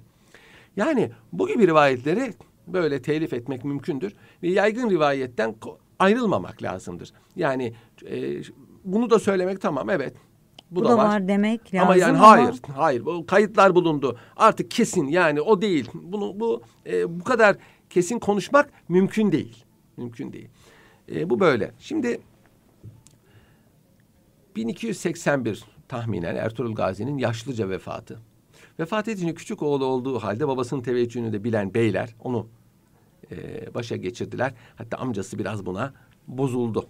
Yani 0.77 1.11
bu 1.33 1.49
gibi 1.49 1.67
rivayetleri 1.67 2.35
böyle 2.67 3.03
telif 3.03 3.33
etmek 3.33 3.65
mümkündür. 3.65 4.13
Ve 4.43 4.49
yaygın 4.49 4.91
rivayetten 4.91 5.55
ayrılmamak 5.99 6.63
lazımdır. 6.63 7.13
Yani 7.37 7.75
e, 8.11 8.43
bunu 8.85 9.11
da 9.11 9.19
söylemek 9.19 9.61
tamam 9.61 9.91
evet 9.91 10.15
bu, 10.71 10.81
bu 10.81 10.85
da, 10.85 10.89
da 10.89 10.97
var. 10.97 11.05
var 11.05 11.29
demek 11.29 11.75
lazım. 11.75 11.89
Ama 11.89 11.97
yani 11.97 12.19
ama... 12.19 12.31
hayır, 12.31 12.55
hayır. 12.77 13.05
Bu 13.05 13.27
kayıtlar 13.27 13.75
bulundu. 13.75 14.19
Artık 14.37 14.71
kesin 14.71 15.07
yani 15.07 15.41
o 15.41 15.63
değil. 15.63 15.91
Bunu 15.95 16.41
bu 16.41 16.63
e, 16.87 17.21
bu 17.21 17.25
kadar 17.25 17.57
kesin 17.91 18.19
konuşmak 18.19 18.71
mümkün 18.89 19.33
değil. 19.33 19.65
Mümkün 19.97 20.33
değil. 20.33 20.49
E, 21.15 21.31
bu 21.31 21.41
böyle. 21.41 21.73
Şimdi 21.79 22.21
1281 24.57 25.65
tahminen 25.89 26.37
Ertuğrul 26.37 26.75
Gazi'nin 26.75 27.19
yaşlıca 27.19 27.69
vefatı. 27.69 28.21
Vefat 28.81 29.09
edince 29.09 29.35
küçük 29.35 29.63
oğlu 29.63 29.85
olduğu 29.85 30.19
halde 30.19 30.49
babasının 30.49 30.81
teveccühünü 30.81 31.33
de 31.33 31.45
bilen 31.45 31.75
beyler 31.75 32.15
onu 32.21 32.47
e, 33.33 33.75
başa 33.75 33.97
geçirdiler. 33.97 34.55
Hatta 34.77 34.97
amcası 34.97 35.39
biraz 35.39 35.67
buna 35.67 35.93
bozuldu. 36.29 36.89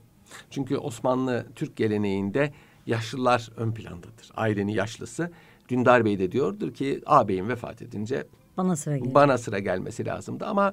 Çünkü 0.50 0.76
Osmanlı 0.76 1.46
Türk 1.54 1.76
geleneğinde 1.76 2.52
yaşlılar 2.86 3.50
ön 3.56 3.72
plandadır. 3.72 4.30
Ailenin 4.34 4.72
yaşlısı. 4.72 5.30
Dündar 5.68 6.04
Bey 6.04 6.18
de 6.18 6.32
diyordur 6.32 6.74
ki 6.74 7.02
ağabeyim 7.06 7.48
vefat 7.48 7.82
edince 7.82 8.26
bana 8.56 8.76
sıra, 8.76 8.96
gelecek. 8.96 9.14
bana 9.14 9.38
sıra 9.38 9.58
gelmesi 9.58 10.06
lazımdı 10.06 10.46
ama 10.46 10.72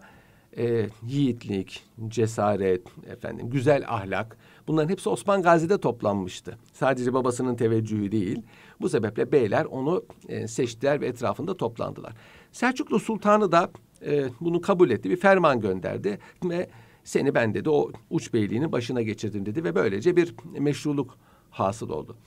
e, 0.58 0.90
yiğitlik, 1.08 1.84
cesaret, 2.08 2.82
efendim 3.12 3.50
güzel 3.50 3.84
ahlak 3.88 4.38
bunların 4.68 4.90
hepsi 4.90 5.10
Osman 5.10 5.42
Gazi'de 5.42 5.78
toplanmıştı. 5.78 6.58
Sadece 6.74 7.14
babasının 7.14 7.56
teveccühü 7.56 8.12
değil. 8.12 8.42
Bu 8.82 8.90
sebeple 8.90 9.32
beyler 9.32 9.66
onu 9.66 10.04
e, 10.30 10.48
seçtiler 10.48 11.02
ve 11.02 11.08
etrafında 11.08 11.58
toplandılar. 11.58 12.14
Selçuklu 12.52 13.00
Sultanı 13.00 13.52
da 13.52 13.72
e, 14.06 14.26
bunu 14.42 14.62
kabul 14.62 14.90
etti. 14.90 15.10
Bir 15.10 15.18
ferman 15.18 15.60
gönderdi 15.60 16.20
ve 16.44 16.70
seni 17.04 17.36
ben 17.36 17.54
dedi 17.54 17.70
o 17.70 17.92
uç 18.10 18.34
beyliğinin 18.34 18.72
başına 18.72 19.02
geçirdim 19.02 19.46
dedi 19.46 19.64
ve 19.64 19.76
böylece 19.76 20.16
bir 20.16 20.36
meşruluk 20.60 21.18
hasıl 21.54 21.90
oldu. 21.90 22.18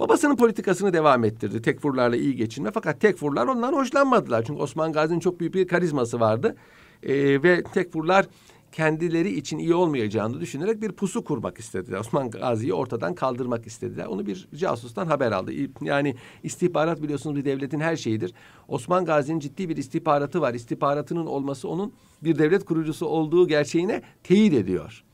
Babasının 0.00 0.36
politikasını 0.36 0.92
devam 0.92 1.24
ettirdi. 1.24 1.62
Tekfurlarla 1.62 2.16
iyi 2.16 2.36
geçinme. 2.36 2.70
Fakat 2.74 3.00
tekfurlar 3.00 3.46
ondan 3.46 3.72
hoşlanmadılar. 3.72 4.44
Çünkü 4.44 4.62
Osman 4.62 4.92
Gazi'nin 4.92 5.20
çok 5.20 5.40
büyük 5.40 5.54
bir 5.54 5.68
karizması 5.68 6.20
vardı. 6.20 6.56
Ee, 7.02 7.42
ve 7.42 7.62
tekfurlar 7.62 8.26
kendileri 8.72 9.30
için 9.30 9.58
iyi 9.58 9.74
olmayacağını 9.74 10.40
düşünerek 10.40 10.82
bir 10.82 10.92
pusu 10.92 11.24
kurmak 11.24 11.58
istediler. 11.58 11.98
Osman 11.98 12.30
Gazi'yi 12.30 12.74
ortadan 12.74 13.14
kaldırmak 13.14 13.66
istediler. 13.66 14.06
Onu 14.06 14.26
bir 14.26 14.48
casustan 14.54 15.06
haber 15.06 15.32
aldı. 15.32 15.52
Yani 15.80 16.14
istihbarat 16.42 17.02
biliyorsunuz 17.02 17.36
bir 17.36 17.44
devletin 17.44 17.80
her 17.80 17.96
şeyidir. 17.96 18.32
Osman 18.68 19.04
Gazi'nin 19.04 19.40
ciddi 19.40 19.68
bir 19.68 19.76
istihbaratı 19.76 20.40
var. 20.40 20.54
İstihbaratının 20.54 21.26
olması 21.26 21.68
onun 21.68 21.92
bir 22.22 22.38
devlet 22.38 22.64
kurucusu 22.64 23.06
olduğu 23.06 23.48
gerçeğine 23.48 24.02
teyit 24.24 24.54
ediyor. 24.54 25.04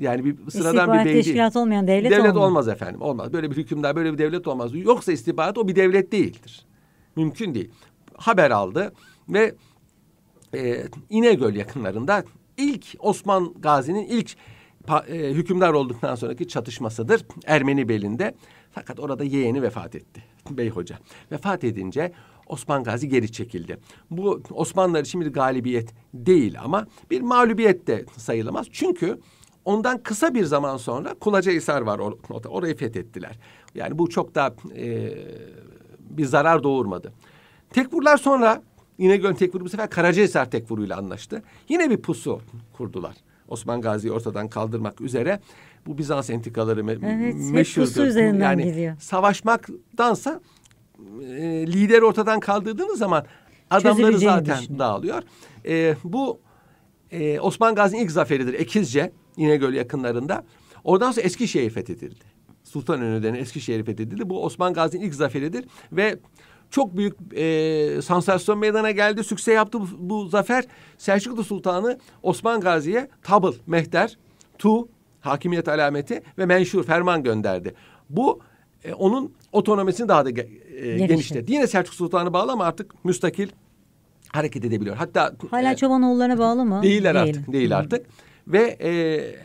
Yani 0.00 0.24
bir 0.24 0.50
sıradan 0.50 0.74
istihbarat 0.74 1.06
bir 1.06 1.12
teşkilat 1.12 1.56
olmayan 1.56 1.86
devlet, 1.86 2.10
devlet 2.10 2.30
olmaz. 2.30 2.36
olmaz 2.36 2.68
efendim. 2.68 3.02
Olmaz. 3.02 3.32
Böyle 3.32 3.50
bir 3.50 3.56
hükümdar, 3.56 3.96
böyle 3.96 4.12
bir 4.12 4.18
devlet 4.18 4.48
olmaz. 4.48 4.74
Yoksa 4.74 5.12
istihbarat 5.12 5.58
o 5.58 5.68
bir 5.68 5.76
devlet 5.76 6.12
değildir. 6.12 6.66
Mümkün 7.16 7.54
değil. 7.54 7.70
Haber 8.16 8.50
aldı 8.50 8.92
ve 9.28 9.54
e, 10.54 10.84
İnegöl 11.10 11.54
yakınlarında 11.54 12.24
ilk 12.56 12.86
Osman 12.98 13.54
Gazi'nin 13.58 14.06
ilk 14.06 14.36
e, 15.08 15.30
hükümdar 15.30 15.72
olduktan 15.72 16.14
sonraki 16.14 16.48
çatışmasıdır 16.48 17.24
Ermeni 17.46 17.88
belinde. 17.88 18.34
Fakat 18.72 19.00
orada 19.00 19.24
yeğeni 19.24 19.62
vefat 19.62 19.94
etti 19.94 20.24
Bey 20.50 20.68
Hoca. 20.70 20.98
Vefat 21.32 21.64
edince 21.64 22.12
Osman 22.46 22.84
Gazi 22.84 23.08
geri 23.08 23.32
çekildi. 23.32 23.78
Bu 24.10 24.42
Osmanlılar 24.50 25.00
için 25.00 25.20
bir 25.20 25.32
galibiyet 25.32 25.94
değil 26.14 26.60
ama 26.60 26.86
bir 27.10 27.20
mağlubiyet 27.20 27.86
de 27.86 28.04
sayılamaz. 28.16 28.66
Çünkü 28.72 29.20
Ondan 29.64 30.02
kısa 30.02 30.34
bir 30.34 30.44
zaman 30.44 30.76
sonra 30.76 31.14
Kulacahisar 31.14 31.82
var 31.82 31.98
or 31.98 32.12
orayı 32.48 32.76
fethettiler. 32.76 33.38
Yani 33.74 33.98
bu 33.98 34.08
çok 34.08 34.34
da 34.34 34.54
e, 34.76 35.12
bir 36.00 36.24
zarar 36.24 36.62
doğurmadı. 36.62 37.12
Tekfurlar 37.70 38.16
sonra 38.16 38.62
İnegöl 38.98 39.34
Tekfuru 39.34 39.64
bu 39.64 39.68
sefer 39.68 39.90
Karacahisar 39.90 40.50
Tekfuru 40.50 40.94
anlaştı. 40.94 41.42
Yine 41.68 41.90
bir 41.90 41.96
pusu 41.96 42.40
kurdular. 42.72 43.16
Osman 43.48 43.80
Gazi'yi 43.80 44.12
ortadan 44.12 44.48
kaldırmak 44.48 45.00
üzere. 45.00 45.40
Bu 45.86 45.98
Bizans 45.98 46.30
entikaları 46.30 46.84
me 46.84 46.92
evet, 46.92 47.34
meşhurdur. 47.52 47.88
Pusu 47.88 48.02
üzerinden 48.02 48.44
yani 48.44 48.64
gidiyor. 48.64 48.96
savaşmaktansa 49.00 50.40
e, 51.22 51.66
lideri 51.66 52.04
ortadan 52.04 52.40
kaldırdığınız 52.40 52.98
zaman 52.98 53.24
adamları 53.70 54.18
zaten 54.18 54.78
dağılıyor. 54.78 55.22
E, 55.66 55.94
bu 56.04 56.40
e, 57.10 57.40
Osman 57.40 57.74
Gazi'nin 57.74 58.04
ilk 58.04 58.10
zaferidir 58.10 58.54
Ekizce. 58.54 59.12
İnegöl 59.36 59.74
yakınlarında. 59.74 60.44
Oradan 60.84 61.12
sonra 61.12 61.26
Eskişehir 61.26 61.70
fethedildi. 61.70 62.24
Sultanönü 62.64 63.22
denen 63.22 63.38
Eskişehir 63.38 63.84
fethedildi. 63.84 64.30
Bu 64.30 64.44
Osman 64.44 64.72
Gazi'nin 64.72 65.04
ilk 65.04 65.14
zaferidir 65.14 65.64
ve 65.92 66.18
çok 66.70 66.96
büyük 66.96 67.14
e, 67.36 68.02
sansasyon 68.02 68.58
meydana 68.58 68.90
geldi. 68.90 69.24
Sükse 69.24 69.52
yaptı 69.52 69.80
bu, 69.80 69.86
bu 69.98 70.28
zafer. 70.28 70.64
Selçuklu 70.98 71.44
Sultanı 71.44 71.98
Osman 72.22 72.60
Gazi'ye 72.60 73.08
tabıl, 73.22 73.54
mehter, 73.66 74.18
tu, 74.58 74.88
hakimiyet 75.20 75.68
alameti 75.68 76.22
ve 76.38 76.46
menşur 76.46 76.84
ferman 76.84 77.22
gönderdi. 77.22 77.74
Bu 78.10 78.40
e, 78.84 78.92
onun 78.92 79.32
otonomisini 79.52 80.08
daha 80.08 80.24
da 80.24 80.30
e, 80.30 80.98
genişletti. 80.98 81.52
Yine 81.52 81.66
Selçuk 81.66 81.94
Sultanı 81.94 82.32
bağlı 82.32 82.52
ama 82.52 82.64
artık 82.64 83.04
müstakil 83.04 83.48
hareket 84.28 84.64
edebiliyor. 84.64 84.96
Hatta 84.96 85.32
hala 85.50 85.72
e, 85.72 85.76
Çobanoğullarına 85.76 86.38
bağlı 86.38 86.64
mı? 86.64 86.82
Değiller 86.82 87.14
Değil. 87.14 87.28
artık. 87.28 87.52
Değil 87.52 87.76
artık. 87.76 88.06
Ve 88.52 88.76
e, 88.80 88.90
e, 88.90 89.40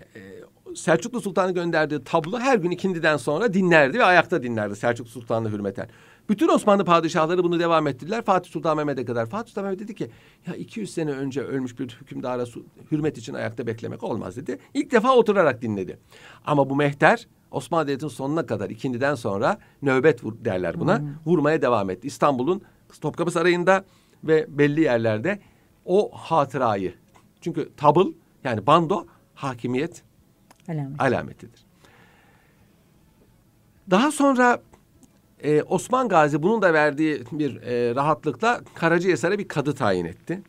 Selçuklu 0.75 1.21
Sultan'ı 1.21 1.53
gönderdiği 1.53 2.03
tablo 2.03 2.39
her 2.39 2.57
gün 2.57 2.71
ikindiden 2.71 3.17
sonra 3.17 3.53
dinlerdi 3.53 3.99
ve 3.99 4.03
ayakta 4.03 4.43
dinlerdi 4.43 4.75
Selçuklu 4.75 5.09
Sultan'la 5.11 5.49
hürmeten. 5.49 5.87
Bütün 6.29 6.47
Osmanlı 6.47 6.85
padişahları 6.85 7.43
bunu 7.43 7.59
devam 7.59 7.87
ettirdiler. 7.87 8.21
Fatih 8.21 8.51
Sultan 8.51 8.77
Mehmet'e 8.77 9.05
kadar. 9.05 9.25
Fatih 9.25 9.47
Sultan 9.47 9.63
Mehmet 9.63 9.79
dedi 9.79 9.95
ki 9.95 10.09
ya 10.47 10.55
200 10.55 10.93
sene 10.93 11.11
önce 11.11 11.41
ölmüş 11.41 11.79
bir 11.79 11.97
hükümdara 12.01 12.45
hürmet 12.91 13.17
için 13.17 13.33
ayakta 13.33 13.67
beklemek 13.67 14.03
olmaz 14.03 14.37
dedi. 14.37 14.59
İlk 14.73 14.91
defa 14.91 15.15
oturarak 15.15 15.61
dinledi. 15.61 15.97
Ama 16.45 16.69
bu 16.69 16.75
mehter 16.75 17.27
Osmanlı 17.51 17.87
Devleti'nin 17.87 18.09
sonuna 18.09 18.45
kadar 18.45 18.69
ikindiden 18.69 19.15
sonra 19.15 19.57
nöbet 19.81 20.23
vur 20.23 20.33
derler 20.45 20.79
buna. 20.79 20.99
Hmm. 20.99 21.07
Vurmaya 21.25 21.61
devam 21.61 21.89
etti. 21.89 22.07
İstanbul'un 22.07 22.61
Topkapı 23.01 23.31
Sarayı'nda 23.31 23.85
ve 24.23 24.45
belli 24.49 24.81
yerlerde 24.81 25.39
o 25.85 26.11
hatırayı. 26.13 26.93
Çünkü 27.41 27.69
tabıl 27.77 28.13
yani 28.45 28.67
bando 28.67 29.05
hakimiyet 29.33 30.03
Alamet. 30.69 31.01
alametidir. 31.01 31.65
Daha 33.91 34.11
sonra 34.11 34.61
e, 35.43 35.63
Osman 35.63 36.09
Gazi 36.09 36.43
bunun 36.43 36.61
da 36.61 36.73
verdiği 36.73 37.23
bir 37.31 37.61
e, 37.61 37.95
rahatlıkla 37.95 38.61
Karacahisar'a 38.75 39.39
bir 39.39 39.47
kadı 39.47 39.73
tayin 39.73 40.05
etti. 40.05 40.41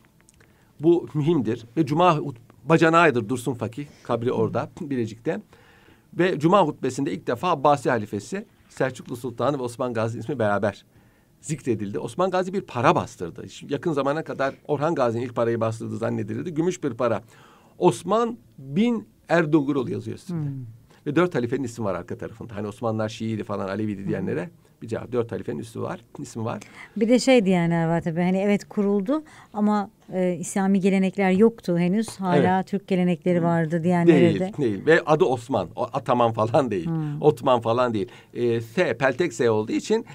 Bu 0.81 1.09
mühimdir 1.15 1.65
ve 1.77 1.87
Cuma 1.87 2.21
bacanağıdır 2.65 3.29
Dursun 3.29 3.55
Fakih 3.55 3.87
kabri 4.03 4.33
orada 4.33 4.71
Bilecik'te. 4.81 5.41
Ve 6.15 6.39
Cuma 6.39 6.63
hutbesinde 6.63 7.13
ilk 7.13 7.27
defa 7.27 7.51
Abbasi 7.51 7.91
halifesi 7.91 8.47
Selçuklu 8.69 9.17
Sultanı 9.17 9.59
ve 9.59 9.63
Osman 9.63 9.95
Gazi 9.95 10.19
ismi 10.19 10.39
beraber 10.39 10.85
zikredildi. 11.41 11.99
Osman 11.99 12.31
Gazi 12.31 12.53
bir 12.53 12.61
para 12.61 12.95
bastırdı. 12.95 13.47
Yakın 13.69 13.93
zamana 13.93 14.25
kadar 14.25 14.55
Orhan 14.69 14.95
Gazi'nin 14.95 15.25
ilk 15.25 15.35
parayı 15.35 15.61
bastırdığı 15.61 15.97
zannedilirdi. 15.97 16.55
Gümüş 16.55 16.85
bir 16.85 16.95
para. 16.95 17.23
Osman 17.79 18.39
bin 18.59 19.09
Erdogurul 19.29 19.89
yazıyor 19.89 20.17
üstünde. 20.17 20.47
Hmm. 20.47 20.67
Ve 21.07 21.17
dört 21.17 21.35
halifenin 21.35 21.65
ismi 21.65 21.85
var 21.85 21.95
arka 21.95 22.19
tarafında. 22.19 22.57
Hani 22.57 22.67
Osmanlılar 22.67 23.09
Şii'ydi 23.09 23.45
falan 23.45 23.69
Aleviydi 23.69 24.09
diyenlere 24.09 24.51
bir 24.83 24.89
cevap. 24.89 25.13
Dört 25.13 25.33
halifenin 25.33 25.59
üstü 25.59 25.81
var, 25.81 26.01
ismi 26.19 26.45
var. 26.45 26.61
Bir 26.97 27.09
de 27.09 27.19
şey 27.19 27.45
diyenler 27.45 27.87
var 27.87 28.01
tabii 28.01 28.21
hani 28.21 28.39
evet 28.39 28.69
kuruldu 28.69 29.23
ama 29.53 29.91
e, 30.13 30.37
İslami 30.41 30.81
gelenekler 30.81 31.31
yoktu 31.31 31.79
henüz. 31.79 32.09
Hala 32.09 32.57
evet. 32.57 32.69
Türk 32.69 32.89
gelenekleri 32.89 33.43
vardı 33.43 33.85
diyenlere 33.85 34.21
değil, 34.21 34.41
de. 34.41 34.53
Değil 34.59 34.87
Ve 34.87 35.01
adı 35.07 35.25
Osman. 35.25 35.69
Ataman 35.77 36.33
falan 36.33 36.71
değil. 36.71 36.87
Hmm. 36.87 37.23
Otman 37.23 37.61
falan 37.61 37.95
değil. 37.95 38.09
E, 38.35 38.61
S, 38.61 38.99
Peltek 38.99 39.33
S 39.33 39.51
olduğu 39.51 39.73
için 39.73 40.07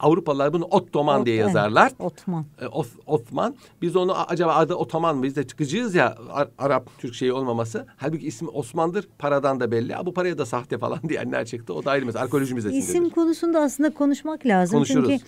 Avrupalılar 0.00 0.52
bunu 0.52 0.64
Ottoman 0.64 1.20
Ot, 1.20 1.26
diye 1.26 1.36
yazarlar. 1.36 1.92
Ottoman. 1.98 2.44
E, 2.60 2.66
Osman. 3.06 3.54
Biz 3.82 3.96
onu 3.96 4.14
acaba 4.30 4.54
adı 4.54 4.74
Otoman 4.74 5.16
mı? 5.16 5.22
Biz 5.22 5.36
de 5.36 5.46
çıkıcıyız 5.46 5.94
ya 5.94 6.18
Arap 6.58 6.90
Türk 6.98 7.14
şeyi 7.14 7.32
olmaması. 7.32 7.86
Halbuki 7.96 8.26
ismi 8.26 8.48
Osman'dır. 8.48 9.08
Paradan 9.18 9.60
da 9.60 9.70
belli. 9.70 9.94
Bu 10.06 10.14
paraya 10.14 10.38
da 10.38 10.46
sahte 10.46 10.78
falan 10.78 10.98
diyenler 11.08 11.44
çıktı. 11.44 11.74
O 11.74 11.84
da 11.84 11.90
ayrı 11.90 12.06
mesela. 12.06 12.24
Arkeoloji 12.24 12.54
müzesindedir. 12.54 12.88
İsim 12.88 13.10
konusunda 13.10 13.60
aslında 13.60 13.94
konuşmak 13.94 14.46
lazım. 14.46 14.76
Konuşuruz. 14.76 15.10
Çünkü 15.10 15.24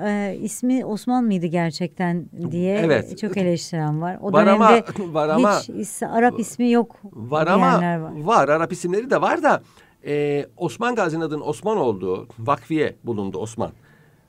e, 0.00 0.38
ismi 0.42 0.86
Osman 0.86 1.24
mıydı 1.24 1.46
gerçekten 1.46 2.26
diye 2.50 2.78
evet. 2.78 3.18
çok 3.18 3.36
eleştiren 3.36 4.02
var. 4.02 4.18
O 4.20 4.32
var 4.32 4.46
dönemde 4.46 4.64
ama, 4.64 5.14
var 5.14 5.28
ama, 5.28 5.60
hiç 5.60 5.68
is, 5.68 6.02
Arap 6.02 6.40
ismi 6.40 6.70
yok 6.70 6.96
var 7.12 7.46
ama 7.46 7.82
var. 7.82 8.24
var. 8.24 8.48
Arap 8.48 8.72
isimleri 8.72 9.10
de 9.10 9.20
var 9.20 9.42
da 9.42 9.62
e, 10.06 10.46
Osman 10.56 10.94
Gazi'nin 10.94 11.20
adının 11.20 11.40
Osman 11.40 11.76
olduğu 11.76 12.28
vakfiye 12.38 12.96
bulundu 13.04 13.38
Osman 13.38 13.70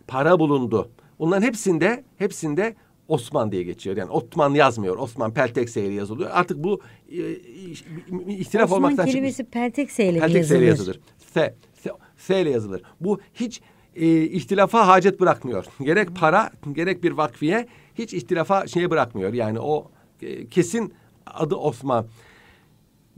para 0.07 0.39
bulundu. 0.39 0.89
Bunların 1.19 1.41
hepsinde 1.41 2.03
hepsinde 2.17 2.75
Osman 3.07 3.51
diye 3.51 3.63
geçiyor. 3.63 3.97
Yani 3.97 4.11
Otman 4.11 4.53
yazmıyor. 4.53 4.97
Osman 4.97 5.33
Peltekseyle 5.33 5.93
yazılıyor. 5.93 6.29
Artık 6.33 6.63
bu 6.63 6.81
e, 7.11 7.31
ihtilaf 8.27 8.65
Osman 8.65 8.77
olmaktan 8.77 8.95
çıkmış. 8.95 9.13
kelimesi 9.13 9.43
Peltekseyle 9.43 10.19
Peltekseyle 10.19 10.65
yazılır. 10.65 10.99
S, 11.33 11.55
S, 11.73 11.91
S 12.17 12.41
ile 12.41 12.49
yazılır. 12.49 12.81
Bu 13.01 13.19
hiç 13.33 13.61
e, 13.95 14.21
ihtilafa 14.21 14.87
hacet 14.87 15.19
bırakmıyor. 15.19 15.65
Gerek 15.81 16.15
para 16.15 16.51
gerek 16.71 17.03
bir 17.03 17.11
vakfiye 17.11 17.67
hiç 17.95 18.13
ihtilafa 18.13 18.67
şeye 18.67 18.89
bırakmıyor. 18.89 19.33
Yani 19.33 19.59
o 19.59 19.91
e, 20.21 20.47
kesin 20.47 20.93
adı 21.27 21.55
Osman. 21.55 22.05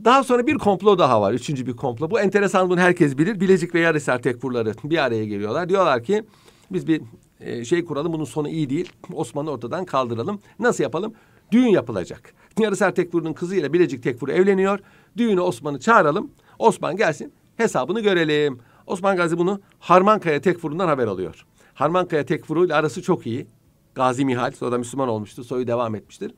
Daha 0.04 0.24
sonra 0.24 0.46
bir 0.46 0.54
komplo 0.54 0.98
daha 0.98 1.20
var. 1.20 1.32
Üçüncü 1.32 1.66
bir 1.66 1.76
komplo. 1.76 2.10
Bu 2.10 2.20
enteresan 2.20 2.70
bunu 2.70 2.80
herkes 2.80 3.18
bilir. 3.18 3.40
Bilecik 3.40 3.74
ve 3.74 3.80
Yarısar 3.80 4.22
tekfurları 4.22 4.74
bir 4.84 5.04
araya 5.04 5.24
geliyorlar. 5.24 5.68
Diyorlar 5.68 6.02
ki 6.04 6.24
biz 6.70 6.86
bir 6.86 7.02
e, 7.40 7.64
şey 7.64 7.84
kuralım. 7.84 8.12
Bunun 8.12 8.24
sonu 8.24 8.48
iyi 8.48 8.70
değil. 8.70 8.92
Osman'ı 9.12 9.50
ortadan 9.50 9.84
kaldıralım. 9.84 10.40
Nasıl 10.58 10.82
yapalım? 10.82 11.14
Düğün 11.52 11.66
yapılacak. 11.66 12.34
Yarıser 12.58 12.94
Tekfur'un 12.94 13.32
kızıyla 13.32 13.72
Bilecik 13.72 14.02
Tekfur 14.02 14.28
evleniyor. 14.28 14.78
Düğünü 15.16 15.40
Osman'ı 15.40 15.80
çağıralım. 15.80 16.30
Osman 16.58 16.96
gelsin. 16.96 17.32
Hesabını 17.56 18.00
görelim. 18.00 18.58
Osman 18.86 19.16
Gazi 19.16 19.38
bunu 19.38 19.60
Harmankaya 19.78 20.40
Tekfur'undan 20.40 20.88
haber 20.88 21.06
alıyor. 21.06 21.46
Harmankaya 21.74 22.26
Tekfur'u 22.26 22.66
ile 22.66 22.74
arası 22.74 23.02
çok 23.02 23.26
iyi. 23.26 23.46
Gazi 23.94 24.24
Mihal 24.24 24.50
sonra 24.50 24.78
Müslüman 24.78 25.08
olmuştu. 25.08 25.44
Soyu 25.44 25.66
devam 25.66 25.94
etmiştir. 25.94 26.32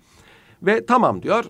Ve 0.63 0.87
tamam 0.87 1.23
diyor. 1.23 1.45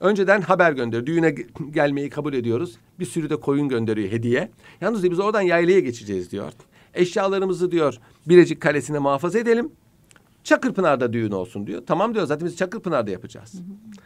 Önceden 0.00 0.40
haber 0.40 0.72
gönderiyor. 0.72 1.06
Düğüne 1.06 1.34
gelmeyi 1.70 2.10
kabul 2.10 2.34
ediyoruz. 2.34 2.76
Bir 2.98 3.04
sürü 3.04 3.30
de 3.30 3.36
koyun 3.36 3.68
gönderiyor 3.68 4.12
hediye. 4.12 4.50
Yalnız 4.80 5.10
biz 5.10 5.20
oradan 5.20 5.40
yaylaya 5.40 5.80
geçeceğiz 5.80 6.30
diyor. 6.30 6.52
Eşyalarımızı 6.94 7.70
diyor 7.70 7.98
Bilecik 8.28 8.60
Kalesi'ne 8.60 8.98
muhafaza 8.98 9.38
edelim. 9.38 9.72
Çakırpınar'da 10.44 11.12
düğün 11.12 11.30
olsun 11.30 11.66
diyor. 11.66 11.82
Tamam 11.86 12.14
diyor 12.14 12.26
zaten 12.26 12.46
biz 12.46 12.56
Çakırpınar'da 12.56 13.10
yapacağız. 13.10 13.54
Hı 13.54 13.58
hı. 13.58 14.02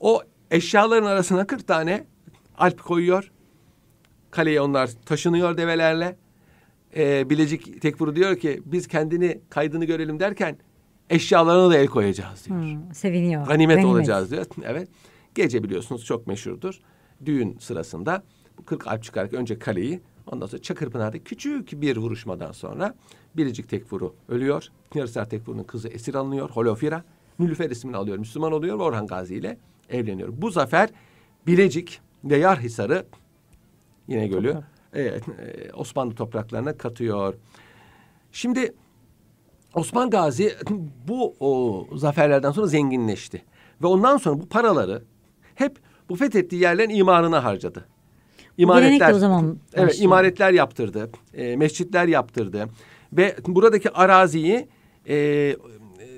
O 0.00 0.22
eşyaların 0.50 1.06
arasına 1.06 1.46
40 1.46 1.66
tane 1.66 2.04
alp 2.58 2.84
koyuyor. 2.84 3.32
Kaleye 4.30 4.60
onlar 4.60 4.90
taşınıyor 5.06 5.56
develerle. 5.56 6.16
Ee, 6.96 7.30
Bilecik 7.30 7.82
Tekfur 7.82 8.14
diyor 8.14 8.36
ki 8.36 8.62
biz 8.64 8.88
kendini 8.88 9.40
kaydını 9.50 9.84
görelim 9.84 10.20
derken 10.20 10.56
eşyalarına 11.10 11.70
da 11.70 11.76
el 11.76 11.86
koyacağız 11.86 12.46
diyor. 12.46 12.60
Hmm, 12.60 12.94
seviniyor. 12.94 13.46
Ganimet, 13.46 13.76
Ganimet 13.76 13.84
olacağız 13.84 14.30
diyor. 14.30 14.46
Evet. 14.64 14.88
Gece 15.34 15.62
biliyorsunuz 15.62 16.04
çok 16.04 16.26
meşhurdur. 16.26 16.80
Düğün 17.24 17.58
sırasında 17.58 18.22
bu 18.58 18.64
40 18.64 18.86
alp 18.86 19.02
çıkarak 19.02 19.32
önce 19.32 19.58
kaleyi 19.58 20.00
Ondan 20.26 20.46
sonra 20.46 20.62
Çakırpınar'da 20.62 21.18
küçük 21.18 21.82
bir 21.82 21.96
vuruşmadan 21.96 22.52
sonra 22.52 22.94
Biricik 23.36 23.68
Tekfur'u 23.68 24.14
ölüyor. 24.28 24.68
Yarısar 24.94 25.30
Tekfur'un 25.30 25.62
kızı 25.62 25.88
esir 25.88 26.14
alınıyor. 26.14 26.50
Holofira. 26.50 27.04
Nülüfer 27.38 27.70
ismini 27.70 27.96
alıyor. 27.96 28.18
Müslüman 28.18 28.52
oluyor 28.52 28.80
Orhan 28.80 29.06
Gazi 29.06 29.34
ile 29.34 29.58
evleniyor. 29.90 30.28
Bu 30.32 30.50
zafer 30.50 30.90
Bilecik 31.46 32.00
ve 32.24 32.36
Yarhisar'ı 32.36 33.06
yine 34.08 34.26
gölü 34.26 34.62
evet, 34.92 35.28
e, 35.28 35.72
Osmanlı 35.72 36.14
topraklarına 36.14 36.78
katıyor. 36.78 37.34
Şimdi 38.32 38.74
Osman 39.74 40.10
Gazi 40.10 40.52
bu 41.08 41.34
o, 41.40 41.86
zaferlerden 41.96 42.50
sonra 42.50 42.66
zenginleşti. 42.66 43.44
Ve 43.82 43.86
ondan 43.86 44.16
sonra 44.16 44.40
bu 44.40 44.48
paraları 44.48 45.02
hep 45.54 45.78
bu 46.08 46.16
fethettiği 46.16 46.62
yerlerin 46.62 46.94
imarına 46.94 47.44
harcadı 47.44 47.88
imaretler 48.58 49.12
o 49.12 49.18
zaman 49.18 49.56
evet 49.74 50.00
imaretler 50.00 50.52
yaptırdı. 50.52 51.10
E, 51.34 51.56
mescitler 51.56 52.08
yaptırdı 52.08 52.68
ve 53.12 53.36
buradaki 53.46 53.90
araziyi 53.90 54.68
e, 55.08 55.56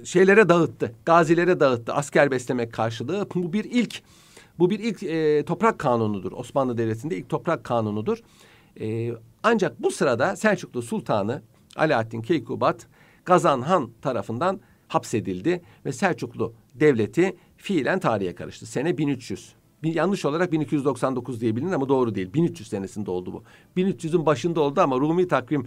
şeylere 0.05 0.49
dağıttı. 0.49 0.93
Gazilere 1.05 1.61
dağıttı. 1.61 1.93
Asker 1.93 2.31
beslemek 2.31 2.73
karşılığı. 2.73 3.27
Bu 3.35 3.53
bir 3.53 3.65
ilk 3.65 4.03
bu 4.59 4.71
bir 4.71 4.79
ilk 4.79 5.03
e, 5.03 5.45
toprak 5.45 5.79
kanunudur. 5.79 6.33
Osmanlı 6.33 6.79
Devleti'nde 6.79 7.17
ilk 7.17 7.29
toprak 7.29 7.65
kanunudur. 7.65 8.19
E, 8.81 9.13
ancak 9.43 9.83
bu 9.83 9.91
sırada 9.91 10.37
Selçuklu 10.37 10.83
Sultanı 10.83 11.43
Alaaddin 11.77 12.23
Keykubat 12.23 12.87
Gazan 13.25 13.61
Han 13.61 13.91
tarafından 14.03 14.61
hapsedildi 14.89 15.63
ve 15.87 15.93
Selçuklu 15.93 16.53
Devleti 16.75 17.37
fiilen 17.57 17.99
tarihe 17.99 18.35
karıştı. 18.35 18.67
Sene 18.67 18.99
1300 18.99 19.53
bir 19.53 19.64
yanlış 19.93 20.25
olarak 20.25 20.53
1299 20.53 21.41
diye 21.41 21.57
bilinir 21.57 21.73
ama 21.73 21.89
doğru 21.89 22.15
değil. 22.15 22.33
1300 22.35 22.69
senesinde 22.69 23.11
oldu 23.11 23.33
bu. 23.33 23.43
1300'ün 23.77 24.27
başında 24.27 24.61
oldu 24.61 24.81
ama 24.81 24.97
Rumi 24.97 25.29
takvim, 25.29 25.67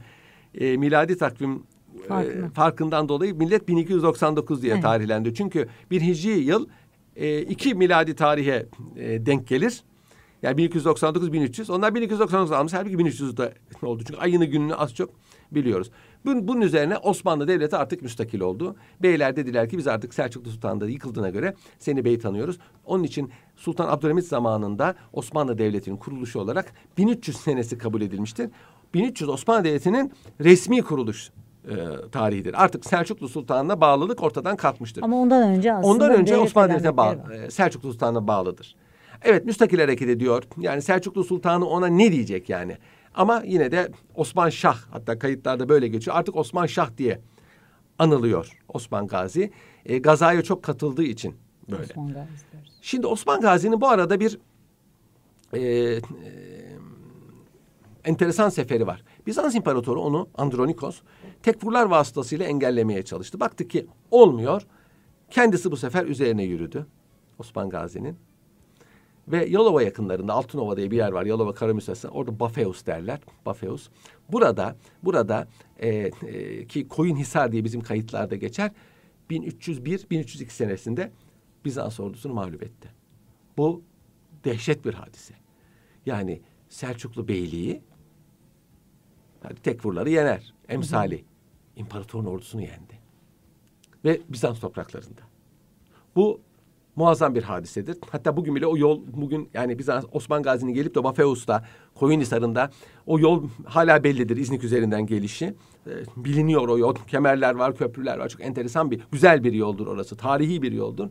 e, 0.55 0.77
miladi 0.77 1.17
takvim 1.17 1.63
e, 2.09 2.49
farkından 2.53 3.09
dolayı 3.09 3.35
millet 3.35 3.67
1299 3.67 4.61
diye 4.61 4.73
evet. 4.73 4.83
tarihlendi. 4.83 5.33
Çünkü 5.33 5.67
bir 5.91 6.01
hicri 6.01 6.39
yıl 6.39 6.67
e, 7.15 7.41
iki 7.41 7.75
miladi 7.75 8.15
tarihe 8.15 8.65
e, 8.95 9.25
denk 9.25 9.47
gelir. 9.47 9.83
Yani 10.43 10.57
1299 10.57 11.33
1300. 11.33 11.69
Onlar 11.69 11.95
1299 11.95 12.51
almış. 12.51 12.73
Halbuki 12.73 12.95
1300'de 12.95 13.53
oldu. 13.81 14.03
Çünkü 14.07 14.19
ayını 14.19 14.45
gününü 14.45 14.75
az 14.75 14.95
çok 14.95 15.09
biliyoruz. 15.51 15.91
Bunun, 16.25 16.47
bunun 16.47 16.61
üzerine 16.61 16.97
Osmanlı 16.97 17.47
Devleti 17.47 17.75
artık 17.75 18.01
müstakil 18.01 18.39
oldu. 18.39 18.75
Beyler 19.01 19.35
dediler 19.35 19.69
ki 19.69 19.77
biz 19.77 19.87
artık 19.87 20.13
Selçuklu 20.13 20.51
Sultan'da 20.51 20.89
yıkıldığına 20.89 21.29
göre 21.29 21.53
seni 21.79 22.05
bey 22.05 22.19
tanıyoruz. 22.19 22.57
Onun 22.85 23.03
için 23.03 23.31
Sultan 23.55 23.87
Abdülhamit 23.87 24.25
zamanında 24.25 24.95
Osmanlı 25.13 25.57
Devleti'nin 25.57 25.97
kuruluşu 25.97 26.39
olarak 26.39 26.73
1300 26.97 27.37
senesi 27.37 27.77
kabul 27.77 28.01
edilmiştir. 28.01 28.49
1300 28.93 29.29
Osmanlı 29.29 29.63
Devleti'nin 29.63 30.13
resmi 30.41 30.81
kuruluş 30.81 31.31
e, 31.69 31.75
tarihidir. 32.11 32.63
Artık 32.63 32.85
Selçuklu 32.85 33.29
Sultan'ına 33.29 33.81
bağlılık 33.81 34.23
ortadan 34.23 34.55
kalkmıştır. 34.55 35.03
Ama 35.03 35.17
ondan 35.17 35.49
önce 35.49 35.73
aslında 35.73 35.93
ondan 35.93 36.11
önce 36.11 36.37
Osmanlı 36.37 36.69
Devleti'ne 36.69 36.97
bağlı, 36.97 37.33
e, 37.33 37.51
Selçuklu 37.51 37.91
Sultan'ına 37.91 38.27
bağlıdır. 38.27 38.75
Evet 39.21 39.45
müstakil 39.45 39.79
hareket 39.79 40.09
ediyor. 40.09 40.43
Yani 40.57 40.81
Selçuklu 40.81 41.23
Sultanı 41.23 41.65
ona 41.65 41.87
ne 41.87 42.11
diyecek 42.11 42.49
yani? 42.49 42.77
Ama 43.17 43.43
yine 43.45 43.71
de 43.71 43.91
Osman 44.15 44.49
Şah 44.49 44.77
hatta 44.91 45.19
kayıtlarda 45.19 45.69
böyle 45.69 45.87
geçiyor. 45.87 46.17
Artık 46.17 46.35
Osman 46.35 46.65
Şah 46.65 46.97
diye 46.97 47.21
anılıyor 47.99 48.57
Osman 48.67 49.07
Gazi. 49.07 49.51
E, 49.85 49.97
gazaya 49.97 50.41
çok 50.41 50.63
katıldığı 50.63 51.03
için 51.03 51.35
böyle. 51.71 51.83
Osman 51.83 52.07
Gazi. 52.07 52.27
Şimdi 52.81 53.07
Osman 53.07 53.41
Gazi'nin 53.41 53.81
bu 53.81 53.87
arada 53.87 54.19
bir 54.19 54.39
e, 55.53 55.59
e, 55.61 56.01
enteresan 58.05 58.49
seferi 58.49 58.87
var. 58.87 59.03
Bizans 59.27 59.55
İmparatoru 59.55 60.01
onu 60.01 60.29
Andronikos 60.35 61.01
tekfurlar 61.43 61.85
vasıtasıyla 61.85 62.45
engellemeye 62.45 63.03
çalıştı. 63.03 63.39
Baktı 63.39 63.67
ki 63.67 63.87
olmuyor. 64.11 64.67
Kendisi 65.29 65.71
bu 65.71 65.77
sefer 65.77 66.05
üzerine 66.05 66.43
yürüdü 66.43 66.87
Osman 67.39 67.69
Gazi'nin. 67.69 68.17
Ve 69.27 69.45
Yalova 69.45 69.83
yakınlarında 69.83 70.33
Altınova 70.33 70.77
diye 70.77 70.91
bir 70.91 70.97
yer 70.97 71.11
var. 71.11 71.25
Yalova 71.25 71.53
Karamüsesi. 71.53 72.07
Orada 72.07 72.39
Bafeus 72.39 72.85
derler. 72.85 73.19
Bafeus. 73.45 73.89
Burada 74.29 74.75
burada 75.03 75.47
e, 75.79 75.89
e, 75.89 76.67
ki 76.67 76.87
Koyunhisar 76.87 77.51
diye 77.51 77.63
bizim 77.63 77.81
kayıtlarda 77.81 78.35
geçer. 78.35 78.71
1301-1302 79.29 80.49
senesinde 80.49 81.11
Bizans 81.65 81.99
ordusunu 81.99 82.33
mağlup 82.33 82.63
etti. 82.63 82.89
Bu 83.57 83.81
dehşet 84.43 84.85
bir 84.85 84.93
hadise. 84.93 85.33
Yani 86.05 86.41
Selçuklu 86.69 87.27
Beyliği 87.27 87.81
hadi 89.43 89.61
tekfurları 89.61 90.09
yener. 90.09 90.53
Emsali. 90.69 91.25
İmparatorun 91.75 92.25
ordusunu 92.25 92.61
yendi. 92.61 92.99
Ve 94.05 94.21
Bizans 94.29 94.59
topraklarında. 94.59 95.21
Bu 96.15 96.41
muazzam 96.97 97.35
bir 97.35 97.43
hadisedir. 97.43 97.97
Hatta 98.11 98.37
bugün 98.37 98.55
bile 98.55 98.67
o 98.67 98.77
yol 98.77 99.01
bugün 99.07 99.49
yani 99.53 99.79
Bizans 99.79 100.05
Osman 100.11 100.43
Gazi'nin 100.43 100.73
gelip 100.73 100.95
de 100.95 101.03
Bafeus'ta 101.03 101.65
Koyunhisar'ında 101.95 102.69
o 103.05 103.19
yol 103.19 103.43
hala 103.65 104.03
bellidir 104.03 104.37
İznik 104.37 104.63
üzerinden 104.63 105.05
gelişi. 105.05 105.55
Ee, 105.87 105.91
biliniyor 106.17 106.67
o 106.67 106.77
yol. 106.77 106.95
Kemerler 107.07 107.55
var, 107.55 107.75
köprüler 107.75 108.17
var. 108.17 108.29
Çok 108.29 108.41
enteresan 108.41 108.91
bir, 108.91 109.01
güzel 109.11 109.43
bir 109.43 109.53
yoldur 109.53 109.87
orası. 109.87 110.17
Tarihi 110.17 110.61
bir 110.61 110.71
yoldur. 110.71 111.09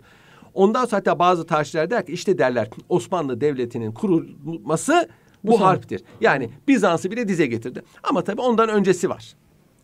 Ondan 0.55 0.85
sonra 0.85 0.97
hatta 0.97 1.19
bazı 1.19 1.47
tarihçiler 1.47 1.91
der 1.91 2.07
ki 2.07 2.13
işte 2.13 2.39
derler 2.39 2.69
Osmanlı 2.89 3.41
Devleti'nin 3.41 3.93
kurulması 3.93 5.09
bu, 5.45 5.53
Bu 5.53 5.61
harptir. 5.61 6.03
Yani 6.21 6.51
Bizans'ı 6.69 7.11
bile 7.11 7.29
dize 7.29 7.47
getirdi. 7.47 7.83
Ama 8.03 8.25
tabii 8.25 8.41
ondan 8.41 8.69
öncesi 8.69 9.09
var. 9.09 9.35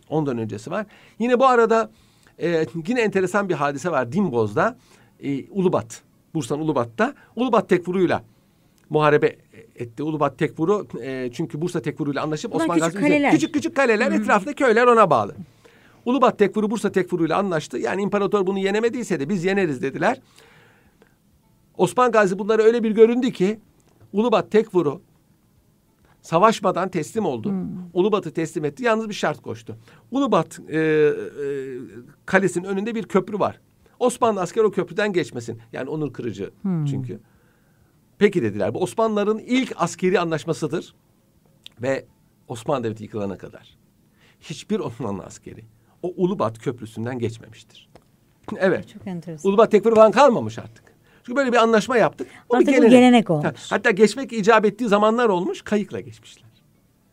Ondan 0.09 0.39
öncesi 0.39 0.71
var. 0.71 0.87
Yine 1.19 1.39
bu 1.39 1.47
arada 1.47 1.91
e, 2.43 2.67
yine 2.87 3.01
enteresan 3.01 3.49
bir 3.49 3.55
hadise 3.55 3.91
var 3.91 4.13
Dimboz'da. 4.13 4.77
E, 5.23 5.49
Ulubat. 5.51 6.03
Bursa'nın 6.35 6.61
Ulubat'ta. 6.61 7.15
Ulubat 7.37 7.69
tekfuruyla 7.69 8.23
muharebe 8.91 9.37
etti. 9.77 10.03
Ulubat 10.03 10.39
tekfuru 10.39 10.87
e, 11.03 11.31
çünkü 11.33 11.61
Bursa 11.61 11.83
tekfuruyla 11.83 12.23
anlaşıp 12.23 12.53
Bunlar 12.53 12.65
Osman 12.65 12.79
küçük 12.79 12.93
Gazi 12.95 13.07
kaleler. 13.07 13.33
küçük 13.33 13.55
küçük 13.55 13.77
kaleler 13.77 14.13
etrafında 14.13 14.53
köyler 14.55 14.87
ona 14.87 15.11
bağlı. 15.11 15.35
Ulubat 16.05 16.39
tekfuru 16.39 16.71
Bursa 16.71 16.93
tekfuruyla 16.93 17.39
anlaştı. 17.39 17.79
Yani 17.79 18.03
imparator 18.03 18.47
bunu 18.47 18.59
yenemediyse 18.59 19.21
de 19.21 19.29
biz 19.29 19.45
yeneriz 19.45 19.83
dediler. 19.83 20.21
Osman 21.77 22.13
Gazi 22.13 22.39
bunlara 22.39 22.63
öyle 22.63 22.85
bir 22.85 22.91
göründü 22.91 23.33
ki 23.33 23.59
Ulubat 24.13 24.51
tekfuru 24.51 25.01
savaşmadan 26.23 26.89
teslim 26.89 27.27
oldu. 27.27 27.55
Ulubat'ı 27.95 28.31
teslim 28.33 28.65
etti. 28.65 28.85
Yalnız 28.85 29.09
bir 29.09 29.15
şart 29.15 29.43
koştu. 29.43 29.77
Ulubat 30.11 30.61
e, 30.69 30.79
e, 30.79 31.13
kalesinin 32.27 32.65
önünde 32.65 32.95
bir 32.95 33.03
köprü 33.03 33.39
var. 33.39 33.61
Osmanlı 34.03 34.41
asker 34.41 34.63
o 34.65 34.71
köprüden 34.71 35.13
geçmesin. 35.13 35.61
Yani 35.73 35.91
onur 35.91 36.13
kırıcı 36.13 36.51
çünkü. 36.87 37.21
Peki 38.19 38.43
dediler. 38.43 38.75
Bu 38.75 38.83
Osmanlıların 38.83 39.39
ilk 39.39 39.73
askeri 39.77 40.21
anlaşmasıdır. 40.21 40.95
Ve 41.83 42.07
Osmanlı 42.49 42.85
Devleti 42.85 43.03
yıkılana 43.05 43.39
kadar. 43.39 43.79
Hiçbir 44.41 44.81
Osmanlı 44.81 45.23
askeri 45.23 45.65
o 46.03 46.13
Ulubat 46.17 46.59
Köprüsü'nden 46.59 47.19
geçmemiştir. 47.19 47.89
evet. 48.57 48.89
Çok 48.89 49.07
enteresan. 49.07 49.51
Ulubat 49.51 49.71
tekfuru 49.71 49.95
falan 49.95 50.13
kalmamış 50.13 50.59
artık. 50.59 50.85
Çünkü 51.23 51.37
böyle 51.37 51.53
bir 51.53 51.57
anlaşma 51.57 51.97
yaptık. 51.97 52.29
bir 52.51 52.57
Artık 52.57 52.83
bu 52.83 52.89
gelenek 52.89 53.31
olmuş. 53.31 53.45
Ha, 53.45 53.53
Hatta 53.71 53.91
geçmek 53.91 54.33
icap 54.33 54.65
ettiği 54.65 54.89
zamanlar 54.89 55.29
olmuş. 55.29 55.63
Kayıkla 55.63 56.01
geçmişler. 56.01 56.52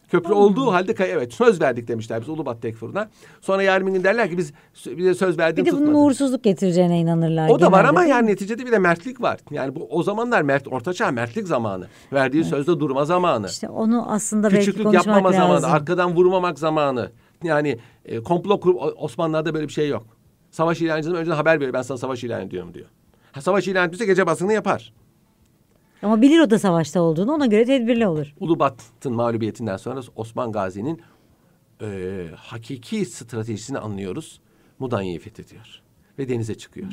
Köprü 0.10 0.34
olduğu 0.34 0.72
halde 0.72 0.96
kay 0.96 1.12
evet 1.12 1.34
söz 1.34 1.62
verdik 1.62 1.88
demişler 1.88 2.22
biz 2.22 2.30
Ulubat 2.30 2.62
Tekfur'una. 2.62 3.10
Sonra 3.42 3.86
bir 3.86 3.92
gün 3.92 4.04
derler 4.04 4.30
ki 4.30 4.38
biz 4.38 4.54
bize 4.86 5.14
söz 5.14 5.34
Bir 5.34 5.38
verdik 5.38 5.66
de 5.66 5.72
bunun 5.72 5.94
uğursuzluk 5.94 6.44
getireceğine 6.44 7.00
inanırlar. 7.00 7.50
O 7.50 7.60
da 7.60 7.72
var 7.72 7.82
genelde, 7.82 7.90
ama 7.90 8.06
yani 8.06 8.28
neticede 8.28 8.66
bir 8.66 8.72
de 8.72 8.80
mertlik 8.80 9.22
var. 9.22 9.40
Yani 9.52 9.76
bu 9.76 9.88
o 9.90 10.04
zamanlar 10.04 10.42
mert 10.42 10.68
ortaçağ 10.68 11.12
mertlik 11.12 11.48
zamanı. 11.48 11.88
Verdiği 12.14 12.44
sözde 12.44 12.80
durma 12.80 13.06
zamanı. 13.06 13.48
İşte 13.48 13.70
onu 13.70 14.12
aslında 14.12 14.48
belki 14.48 14.60
Küçüklük 14.60 14.84
konuşmak 14.86 15.06
yapmama 15.06 15.28
lazım. 15.28 15.60
zamanı, 15.60 15.74
arkadan 15.74 16.16
vurmamak 16.16 16.60
zamanı. 16.60 17.12
Yani 17.44 17.78
e, 18.06 18.24
komplo 18.24 18.60
kurup 18.60 18.82
Osmanlılar'da 18.98 19.54
böyle 19.54 19.68
bir 19.68 19.74
şey 19.74 19.90
yok. 19.90 20.06
Savaş 20.52 20.82
ilan 20.82 21.00
edildiğinde 21.00 21.20
önceden 21.20 21.36
haber 21.36 21.56
veriyor. 21.60 21.74
Ben 21.74 21.82
sana 21.82 21.98
savaş 21.98 22.24
ilan 22.24 22.42
ediyorum 22.42 22.74
diyor. 22.74 22.86
Ha, 23.32 23.42
savaş 23.42 23.68
ilan 23.68 23.86
etmişse 23.86 24.06
gece 24.06 24.28
baskını 24.28 24.54
yapar. 24.54 24.94
Ama 26.04 26.22
bilir 26.22 26.40
o 26.40 26.50
da 26.50 26.60
savaşta 26.60 27.02
olduğunu 27.02 27.32
ona 27.34 27.46
göre 27.46 27.66
tedbirli 27.66 28.08
olur. 28.08 28.34
Ulubat'ın 28.40 29.14
mağlubiyetinden 29.14 29.78
sonra 29.78 30.02
Osman 30.16 30.52
Gazi'nin 30.52 31.02
e, 31.82 32.28
hakiki 32.36 33.06
stratejisini 33.06 33.78
anlıyoruz. 33.80 34.42
Mudanya'yı 34.80 35.20
fethediyor 35.20 35.82
ve 36.20 36.30
denize 36.30 36.56
çıkıyor. 36.58 36.88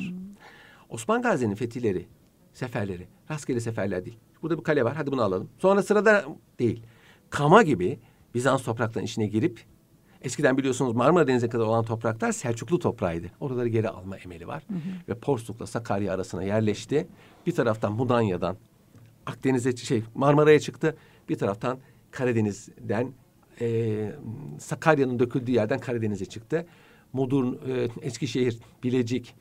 Osman 0.89 1.21
Gazi'nin 1.21 1.55
fetihleri, 1.55 2.07
seferleri 2.53 3.07
rastgele 3.31 3.59
seferler 3.59 4.05
değil. 4.05 4.17
Burada 4.41 4.57
bir 4.57 4.63
kale 4.63 4.85
var 4.85 4.95
hadi 4.95 5.11
bunu 5.11 5.21
alalım. 5.21 5.49
Sonra 5.59 5.83
sırada 5.83 6.25
değil. 6.59 6.83
Kama 7.29 7.63
gibi 7.63 7.99
Bizans 8.33 8.63
topraklarının 8.63 9.05
içine 9.05 9.27
girip 9.27 9.59
eskiden 10.21 10.57
biliyorsunuz 10.57 10.93
Marmara 10.93 11.27
Denizi'ne 11.27 11.49
kadar 11.49 11.65
olan 11.65 11.85
topraklar 11.85 12.31
Selçuklu 12.31 12.79
toprağıydı. 12.79 13.27
Oraları 13.39 13.67
geri 13.67 13.89
alma 13.89 14.17
emeli 14.17 14.47
var. 14.47 14.63
Ve 15.09 15.15
Porsuk'la 15.15 15.67
Sakarya 15.67 16.13
arasına 16.13 16.43
yerleşti. 16.43 17.07
Bir 17.45 17.51
taraftan 17.51 17.93
Mudanya'dan 17.93 18.57
Akdeniz'e 19.27 19.75
şey 19.75 20.03
Marmara'ya 20.15 20.59
çıktı. 20.59 20.97
Bir 21.29 21.37
taraftan 21.37 21.79
Karadeniz'den 22.11 23.13
e, 23.61 24.11
Sakarya'nın 24.59 25.19
döküldüğü 25.19 25.51
yerden 25.51 25.79
Karadeniz'e 25.79 26.25
çıktı. 26.25 26.65
Mudurn, 27.13 27.53
e, 27.53 27.87
Eskişehir, 28.01 28.59
Bilecik, 28.83 29.35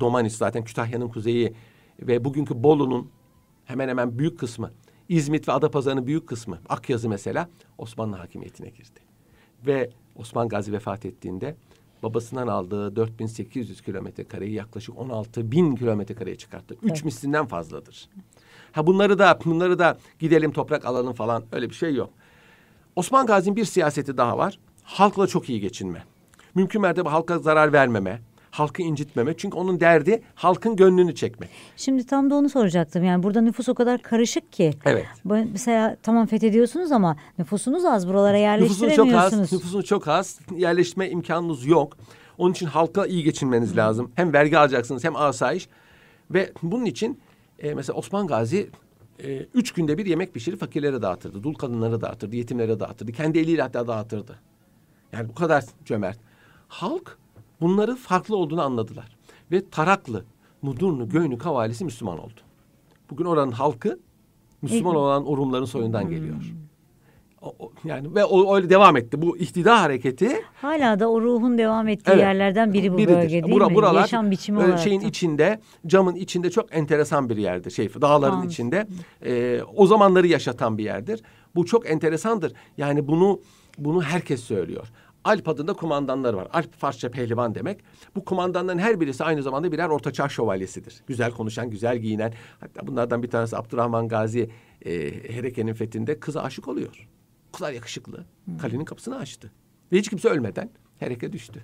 Domanis 0.00 0.36
zaten 0.36 0.64
Kütahya'nın 0.64 1.08
kuzeyi 1.08 1.52
ve 2.00 2.24
bugünkü 2.24 2.62
Bolu'nun 2.62 3.10
hemen 3.64 3.88
hemen 3.88 4.18
büyük 4.18 4.38
kısmı, 4.38 4.72
İzmit 5.08 5.48
ve 5.48 5.52
Adapazarı'nın 5.52 6.06
büyük 6.06 6.26
kısmı, 6.26 6.58
Akyazı 6.68 7.08
mesela 7.08 7.48
Osmanlı 7.78 8.16
hakimiyetine 8.16 8.68
girdi. 8.68 9.00
Ve 9.66 9.90
Osman 10.16 10.48
Gazi 10.48 10.72
vefat 10.72 11.06
ettiğinde 11.06 11.56
babasından 12.02 12.46
aldığı 12.46 12.96
4800 12.96 13.80
kilometre 13.80 14.24
kareyi 14.24 14.52
yaklaşık 14.52 14.98
16 14.98 15.52
bin 15.52 15.76
kilometre 15.76 16.14
kareye 16.14 16.36
çıkarttı. 16.36 16.74
Üç 16.82 16.90
Evet. 16.90 17.04
mislinden 17.04 17.46
fazladır. 17.46 18.08
Ha 18.76 18.86
bunları 18.86 19.18
da 19.18 19.38
bunları 19.44 19.78
da 19.78 19.98
gidelim 20.18 20.52
toprak 20.52 20.84
alalım 20.84 21.12
falan 21.12 21.44
öyle 21.52 21.70
bir 21.70 21.74
şey 21.74 21.94
yok. 21.94 22.10
Osman 22.96 23.26
Gazi'nin 23.26 23.56
bir 23.56 23.64
siyaseti 23.64 24.16
daha 24.16 24.38
var. 24.38 24.58
Halkla 24.82 25.26
çok 25.26 25.48
iyi 25.50 25.60
geçinme. 25.60 26.04
Mümkün 26.54 26.82
mertebe 26.82 27.08
halka 27.08 27.38
zarar 27.38 27.72
vermeme, 27.72 28.20
halkı 28.50 28.82
incitmeme. 28.82 29.36
Çünkü 29.36 29.56
onun 29.56 29.80
derdi 29.80 30.22
halkın 30.34 30.76
gönlünü 30.76 31.14
çekmek. 31.14 31.50
Şimdi 31.76 32.06
tam 32.06 32.30
da 32.30 32.34
onu 32.34 32.48
soracaktım. 32.48 33.04
Yani 33.04 33.22
burada 33.22 33.40
nüfus 33.40 33.68
o 33.68 33.74
kadar 33.74 34.02
karışık 34.02 34.52
ki. 34.52 34.70
Evet. 34.84 35.06
Mesela 35.52 35.96
tamam 36.02 36.26
fethediyorsunuz 36.26 36.92
ama 36.92 37.16
nüfusunuz 37.38 37.84
az 37.84 38.08
buralara 38.08 38.56
Nüfusun 38.56 38.74
çok 38.74 38.82
yerleştiremiyorsunuz. 38.82 39.42
az, 39.42 39.52
nüfusun 39.52 39.82
çok 39.82 40.08
az. 40.08 40.40
Yerleşme 40.56 41.10
imkanınız 41.10 41.66
yok. 41.66 41.96
Onun 42.38 42.52
için 42.52 42.66
halka 42.66 43.06
iyi 43.06 43.24
geçinmeniz 43.24 43.76
lazım. 43.76 44.10
Hem 44.14 44.32
vergi 44.32 44.58
alacaksınız 44.58 45.04
hem 45.04 45.16
asayiş. 45.16 45.68
Ve 46.30 46.52
bunun 46.62 46.84
için 46.84 47.20
e, 47.58 47.74
mesela 47.74 47.98
Osman 47.98 48.26
Gazi 48.26 48.70
e, 49.24 49.38
üç 49.54 49.72
günde 49.72 49.98
bir 49.98 50.06
yemek 50.06 50.34
pişirip 50.34 50.60
fakirlere 50.60 51.02
dağıtırdı. 51.02 51.42
Dul 51.42 51.54
kadınlara 51.54 52.00
dağıtırdı, 52.00 52.36
yetimlere 52.36 52.80
dağıtırdı. 52.80 53.12
Kendi 53.12 53.38
eliyle 53.38 53.62
hatta 53.62 53.86
dağıtırdı. 53.86 54.38
Yani 55.12 55.28
bu 55.28 55.34
kadar 55.34 55.64
cömert. 55.84 56.18
Halk 56.68 57.18
bunları 57.60 57.96
farklı 57.96 58.36
olduğunu 58.36 58.62
anladılar. 58.62 59.16
Ve 59.52 59.70
Taraklı, 59.70 60.24
Mudurnu, 60.62 61.08
Göynük 61.08 61.44
havalisi 61.44 61.84
Müslüman 61.84 62.18
oldu. 62.18 62.40
Bugün 63.10 63.24
oranın 63.24 63.52
halkı 63.52 63.98
Müslüman 64.62 64.96
olan 64.96 65.26
o 65.26 65.36
Rumların 65.36 65.64
soyundan 65.64 66.10
geliyor. 66.10 66.54
Yani 67.84 68.14
ve 68.14 68.24
o 68.24 68.56
öyle 68.56 68.70
devam 68.70 68.96
etti. 68.96 69.22
Bu 69.22 69.38
ihtida 69.38 69.82
hareketi 69.82 70.42
Hala 70.62 71.00
da 71.00 71.10
o 71.10 71.20
ruhun 71.20 71.58
devam 71.58 71.88
ettiği 71.88 72.10
Evet. 72.10 72.20
yerlerden 72.20 72.72
biri 72.72 72.92
bu 72.92 72.98
biridir. 72.98 73.14
bölge 73.16 73.42
değil 73.44 73.54
Bura- 73.54 73.68
mi? 73.68 73.74
Buralar 73.74 74.00
Yaşam 74.00 74.30
biçimi 74.30 74.58
böyle 74.58 74.68
olarak 74.68 74.80
şeyin 74.84 75.00
da. 75.00 75.06
içinde, 75.06 75.60
camın 75.86 76.14
içinde 76.14 76.50
çok 76.50 76.76
enteresan 76.76 77.28
bir 77.28 77.36
yerdir. 77.36 77.70
Şey 77.70 77.88
dağların 78.00 78.32
Anladım. 78.32 78.48
içinde. 78.50 78.86
Ee, 79.24 79.60
o 79.76 79.86
zamanları 79.86 80.26
yaşatan 80.26 80.78
bir 80.78 80.84
yerdir. 80.84 81.22
Bu 81.54 81.64
çok 81.66 81.90
enteresandır. 81.90 82.52
Yani 82.78 83.08
bunu 83.08 83.40
bunu 83.78 84.02
herkes 84.02 84.40
söylüyor. 84.40 84.86
Alp 85.24 85.48
adında 85.48 85.72
kumandanları 85.72 86.36
var. 86.36 86.48
Alp 86.52 86.74
Farsça 86.74 87.10
pehlivan 87.10 87.54
demek. 87.54 87.80
Bu 88.16 88.24
kumandanların 88.24 88.78
her 88.78 89.00
birisi 89.00 89.24
aynı 89.24 89.42
zamanda 89.42 89.72
birer 89.72 89.88
ortaçağ 89.88 90.28
şövalyesidir. 90.28 91.02
Güzel 91.06 91.30
konuşan, 91.30 91.70
güzel 91.70 91.98
giyinen. 91.98 92.32
Hatta 92.60 92.86
bunlardan 92.86 93.22
bir 93.22 93.30
tanesi 93.30 93.56
Abdurrahman 93.56 94.08
Gazi 94.08 94.50
e, 94.86 94.90
Hereke'nin 95.34 95.74
fethinde 95.74 96.20
kıza 96.20 96.42
aşık 96.42 96.68
oluyor. 96.68 97.08
Kadar 97.58 97.72
yakışıklı. 97.72 98.24
Kalenin 98.60 98.84
kapısını 98.84 99.16
açtı. 99.18 99.52
Ve 99.92 99.98
hiç 99.98 100.10
kimse 100.10 100.28
ölmeden 100.28 100.70
Hereke 100.98 101.32
düştü. 101.32 101.62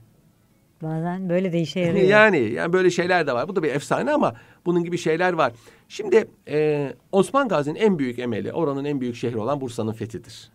Bazen 0.82 1.28
böyle 1.28 1.52
de 1.52 1.60
işe 1.60 1.80
yarıyor. 1.86 2.08
Yani, 2.08 2.38
yani 2.38 2.72
böyle 2.72 2.90
şeyler 2.90 3.26
de 3.26 3.32
var. 3.32 3.48
Bu 3.48 3.56
da 3.56 3.62
bir 3.62 3.68
efsane 3.68 4.12
ama 4.12 4.34
bunun 4.66 4.84
gibi 4.84 4.98
şeyler 4.98 5.32
var. 5.32 5.52
Şimdi 5.88 6.28
e, 6.48 6.92
Osman 7.12 7.48
Gazi'nin 7.48 7.74
en 7.74 7.98
büyük 7.98 8.18
emeli, 8.18 8.52
oranın 8.52 8.84
en 8.84 9.00
büyük 9.00 9.16
şehri 9.16 9.38
olan 9.38 9.60
Bursa'nın 9.60 9.92
fethidir. 9.92 10.50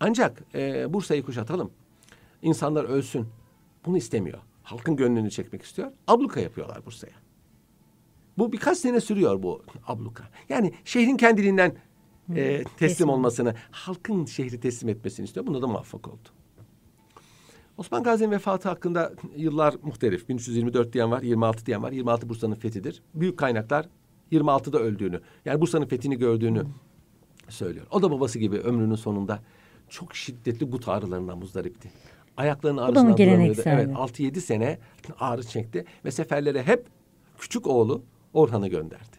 Ancak 0.00 0.42
e, 0.54 0.92
Bursa'yı 0.92 1.22
kuşatalım. 1.22 1.70
İnsanlar 2.42 2.84
ölsün. 2.84 3.26
Bunu 3.86 3.96
istemiyor. 3.96 4.38
Halkın 4.62 4.96
gönlünü 4.96 5.30
çekmek 5.30 5.62
istiyor. 5.62 5.92
Abluka 6.06 6.40
yapıyorlar 6.40 6.86
Bursa'ya. 6.86 7.14
Bu 8.38 8.52
birkaç 8.52 8.78
sene 8.78 9.00
sürüyor 9.00 9.42
bu 9.42 9.62
abluka. 9.86 10.24
Yani 10.48 10.74
şehrin 10.84 11.16
kendiliğinden 11.16 11.72
e, 12.30 12.34
teslim, 12.34 12.64
teslim. 12.76 13.08
olmasını, 13.08 13.54
halkın 13.70 14.24
şehri 14.24 14.60
teslim 14.60 14.88
etmesini 14.88 15.24
istiyor. 15.24 15.46
Bunda 15.46 15.62
da 15.62 15.66
muvaffak 15.66 16.08
oldu. 16.08 16.28
Osman 17.76 18.02
Gazi'nin 18.02 18.30
vefatı 18.30 18.68
hakkında 18.68 19.12
yıllar 19.36 19.74
muhtelif. 19.82 20.28
1324 20.28 20.92
diyen 20.92 21.10
var, 21.10 21.22
26 21.22 21.66
diyen 21.66 21.82
var. 21.82 21.92
26 21.92 22.28
Bursa'nın 22.28 22.54
fethidir. 22.54 23.02
Büyük 23.14 23.38
kaynaklar 23.38 23.86
26'da 24.32 24.78
öldüğünü, 24.78 25.20
yani 25.44 25.60
Bursa'nın 25.60 25.86
fethini 25.86 26.18
gördüğünü 26.18 26.62
söylüyor. 27.48 27.86
O 27.90 28.02
da 28.02 28.10
babası 28.10 28.38
gibi 28.38 28.56
ömrünün 28.58 28.94
sonunda 28.94 29.42
çok 29.88 30.16
şiddetli 30.16 30.66
gut 30.66 30.88
ağrılarından 30.88 31.38
muzdaripti. 31.38 31.90
Ayaklarının 32.36 32.82
ağrısından 32.82 33.16
duramıyordu. 33.16 33.62
Evet 33.64 33.88
6-7 33.88 34.40
sene 34.40 34.78
ağrı 35.20 35.42
çekti 35.42 35.84
ve 36.04 36.10
seferlere 36.10 36.62
hep 36.62 36.86
küçük 37.38 37.66
oğlu 37.66 38.02
Orhan'ı 38.32 38.68
gönderdi. 38.68 39.17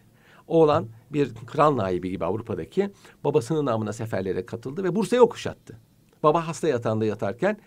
Oğlan 0.50 0.86
bir 1.12 1.34
kral 1.46 1.76
naibi 1.76 2.10
gibi 2.10 2.24
Avrupa'daki 2.24 2.90
babasının 3.24 3.66
namına 3.66 3.92
seferlere 3.92 4.46
katıldı 4.46 4.84
ve 4.84 4.94
Bursa'yı 4.94 5.22
o 5.22 5.28
kuşattı. 5.28 5.78
Baba 6.22 6.48
hasta 6.48 6.68
yatağında 6.68 7.04
yatarken 7.04 7.58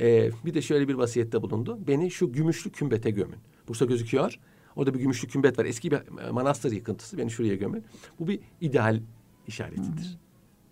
e, 0.00 0.30
bir 0.44 0.54
de 0.54 0.62
şöyle 0.62 0.88
bir 0.88 0.94
vasiyette 0.94 1.42
bulundu. 1.42 1.78
Beni 1.86 2.10
şu 2.10 2.32
gümüşlü 2.32 2.70
kümbete 2.70 3.10
gömün. 3.10 3.38
Bursa 3.68 3.84
gözüküyor. 3.84 4.38
Orada 4.76 4.94
bir 4.94 4.98
gümüşlü 4.98 5.28
kümbet 5.28 5.58
var. 5.58 5.64
Eski 5.64 5.90
bir 5.90 5.98
manastır 6.30 6.72
yıkıntısı. 6.72 7.18
Beni 7.18 7.30
şuraya 7.30 7.54
gömün. 7.54 7.84
Bu 8.20 8.28
bir 8.28 8.40
ideal 8.60 9.00
işaretidir. 9.46 10.18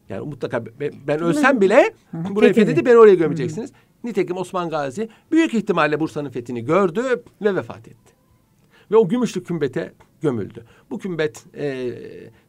Yani 0.08 0.26
mutlaka 0.26 0.66
ben, 0.66 0.92
ben 1.06 1.20
ölsem 1.20 1.60
bile 1.60 1.94
Hı, 2.10 2.34
burayı 2.34 2.52
fethedip 2.54 2.86
beni 2.86 2.96
oraya 2.96 3.14
gömeceksiniz. 3.14 3.72
Nitekim 4.04 4.36
Osman 4.36 4.70
Gazi 4.70 5.08
büyük 5.32 5.54
ihtimalle 5.54 6.00
Bursa'nın 6.00 6.30
fethini 6.30 6.64
gördü 6.64 7.24
ve 7.42 7.54
vefat 7.54 7.88
etti. 7.88 8.12
Ve 8.90 8.96
o 8.96 9.08
gümüşlü 9.08 9.44
kümbete 9.44 9.94
gömüldü. 10.20 10.64
Bu 10.90 10.98
kümbet 10.98 11.44
e, 11.56 11.92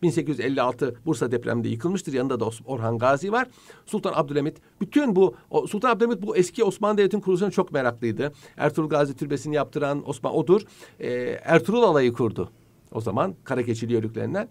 1856 0.02 0.96
Bursa 1.06 1.32
depreminde 1.32 1.70
yıkılmıştır. 1.70 2.14
Yanında 2.14 2.40
da 2.40 2.50
Orhan 2.66 2.98
Gazi 2.98 3.32
var. 3.32 3.48
Sultan 3.86 4.14
Abdülhamit 4.16 4.58
bütün 4.82 5.16
bu 5.16 5.36
o, 5.50 5.68
Sultan 5.68 5.90
Abdülhamit 5.90 6.22
bu 6.22 6.38
eski 6.38 6.64
Osmanlı 6.64 6.98
Devleti'nin 6.98 7.22
kuruluşuna 7.22 7.52
çok 7.52 7.72
meraklıydı. 7.72 8.32
Ertuğrul 8.58 8.90
Gazi 8.90 9.16
Türbesi'ni 9.16 9.56
yaptıran 9.56 10.10
Osman 10.10 10.36
odur. 10.36 10.62
E, 11.00 11.12
Ertuğrul 11.44 11.84
alayı 11.84 12.14
kurdu. 12.14 12.52
O 12.92 13.02
zaman 13.02 13.36
Karakeçili 13.44 13.94
yörüklerinden. 13.94 14.50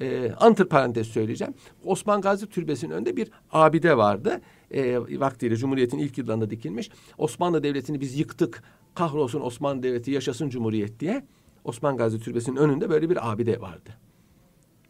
E, 0.00 0.32
antır 0.32 0.68
parantez 0.68 1.06
söyleyeceğim. 1.06 1.54
Osman 1.84 2.20
Gazi 2.20 2.46
Türbesi'nin 2.46 2.90
önünde 2.90 3.16
bir 3.16 3.30
abide 3.52 3.96
vardı. 3.96 4.40
E, 4.70 4.98
vaktiyle 5.20 5.56
Cumhuriyet'in 5.56 5.98
ilk 5.98 6.18
yıllarında 6.18 6.50
dikilmiş. 6.50 6.90
Osmanlı 7.18 7.62
Devleti'ni 7.62 8.00
biz 8.00 8.18
yıktık. 8.18 8.62
Kahrolsun 8.94 9.40
Osmanlı 9.40 9.82
Devleti, 9.82 10.10
yaşasın 10.10 10.48
Cumhuriyet 10.48 11.00
diye. 11.00 11.24
Osman 11.64 11.96
Gazi 11.96 12.20
Türbesi'nin 12.20 12.56
önünde 12.56 12.90
böyle 12.90 13.10
bir 13.10 13.32
abide 13.32 13.60
vardı. 13.60 13.90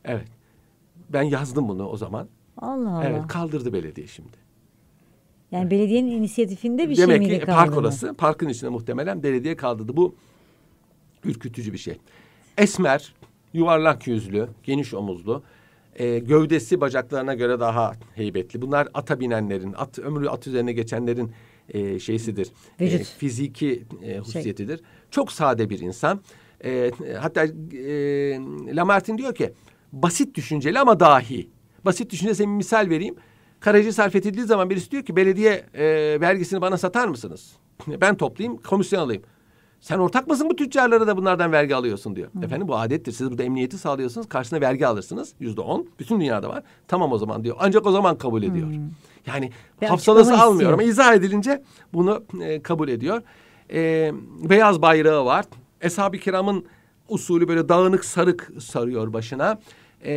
Evet. 0.05 0.29
Ben 1.09 1.23
yazdım 1.23 1.68
bunu 1.68 1.89
o 1.89 1.97
zaman. 1.97 2.29
Allah 2.59 2.91
Allah. 2.91 3.05
Evet, 3.05 3.27
kaldırdı 3.29 3.73
belediye 3.73 4.07
şimdi. 4.07 4.43
Yani 5.51 5.70
belediyenin 5.70 6.11
inisiyatifinde 6.11 6.91
bir 6.91 6.97
Demek 6.97 7.16
şey 7.16 7.29
miydi 7.29 7.41
ki 7.41 7.47
park 7.47 7.77
orası. 7.77 8.14
Parkın 8.14 8.49
içinde 8.49 8.70
muhtemelen 8.70 9.23
belediye 9.23 9.57
kaldırdı. 9.57 9.97
Bu 9.97 10.14
ürkütücü 11.25 11.73
bir 11.73 11.79
şey. 11.79 11.99
Esmer, 12.59 13.14
yuvarlak 13.53 14.07
yüzlü, 14.07 14.49
geniş 14.62 14.95
omuzlu, 14.95 15.43
e, 15.97 16.18
gövdesi 16.18 16.81
bacaklarına 16.81 17.35
göre 17.35 17.61
daha 17.61 17.93
heybetli. 18.14 18.62
Bunlar 18.62 18.89
ata 18.95 19.20
binenlerin, 19.20 19.73
at 19.73 19.99
ömrü 19.99 20.29
at 20.29 20.47
üzerine 20.47 20.73
geçenlerin 20.73 21.33
e, 21.68 21.99
şeysidir. 21.99 22.49
Vücut. 22.81 23.01
E, 23.01 23.05
fiziki 23.05 23.83
e, 24.03 24.18
hususiyetidir. 24.18 24.81
Çok 25.11 25.33
sade 25.33 25.70
bir 25.70 25.79
insan. 25.79 26.20
E, 26.65 26.91
hatta 27.21 27.45
e, 27.45 27.51
Lamartine 28.77 29.19
diyor 29.19 29.35
ki 29.35 29.53
basit 29.93 30.35
düşünceli 30.35 30.79
ama 30.79 31.01
dahi. 31.01 31.51
Basit 31.85 32.11
düşünce 32.11 32.39
bir 32.45 32.47
misal 32.47 32.89
vereyim. 32.91 33.15
Karaciğer 33.61 34.11
fethedildiği 34.11 34.47
zaman 34.47 34.71
birisi 34.71 34.91
diyor 34.91 35.03
ki 35.03 35.17
belediye 35.17 35.65
e, 35.75 35.85
vergisini 36.21 36.61
bana 36.61 36.79
satar 36.79 37.09
mısınız? 37.09 37.53
Ben 38.01 38.17
toplayayım, 38.17 38.59
komisyon 38.63 39.01
alayım. 39.01 39.23
Sen 39.81 39.99
ortak 39.99 40.29
mısın 40.29 40.51
bu 40.51 40.57
tüccarlara 40.57 41.07
da 41.07 41.17
bunlardan 41.17 41.53
vergi 41.53 41.75
alıyorsun 41.77 42.17
diyor. 42.17 42.29
Efendim 42.43 42.69
bu 42.69 42.77
adettir. 42.77 43.13
Siz 43.13 43.31
burada 43.31 43.43
emniyeti 43.43 43.79
sağlıyorsunuz. 43.79 44.29
Karşısına 44.29 44.61
vergi 44.61 44.87
alırsınız. 44.87 45.33
Yüzde 45.41 45.61
on. 45.61 45.89
Bütün 45.99 46.21
dünyada 46.21 46.49
var. 46.49 46.63
Tamam 46.89 47.13
o 47.13 47.19
zaman 47.19 47.45
diyor. 47.45 47.57
Ancak 47.61 47.87
o 47.87 47.93
zaman 47.93 48.19
kabul 48.19 48.43
ediyor. 48.43 48.69
Yani 49.27 49.51
Bir 49.83 49.87
hafsalası 49.87 50.39
almıyor 50.39 50.73
ama 50.73 50.83
izah 50.83 51.15
edilince 51.15 51.63
bunu 51.95 52.25
e, 52.43 52.63
kabul 52.63 52.89
ediyor. 52.89 53.23
E, 53.73 54.13
beyaz 54.51 54.83
bayrağı 54.83 55.25
var. 55.25 55.45
Eshab-ı 55.83 56.18
kiramın 56.18 56.66
usulü 57.09 57.49
böyle 57.49 57.68
dağınık 57.68 58.05
sarık 58.05 58.53
sarıyor 58.59 59.12
başına. 59.12 59.61
E, 60.05 60.14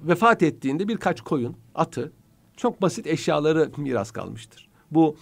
vefat 0.00 0.42
ettiğinde 0.42 0.88
birkaç 0.88 1.20
koyun, 1.20 1.56
atı, 1.74 2.12
çok 2.56 2.82
basit 2.82 3.06
eşyaları 3.06 3.70
miras 3.76 4.10
kalmıştır. 4.10 4.68
Bu 4.90 5.16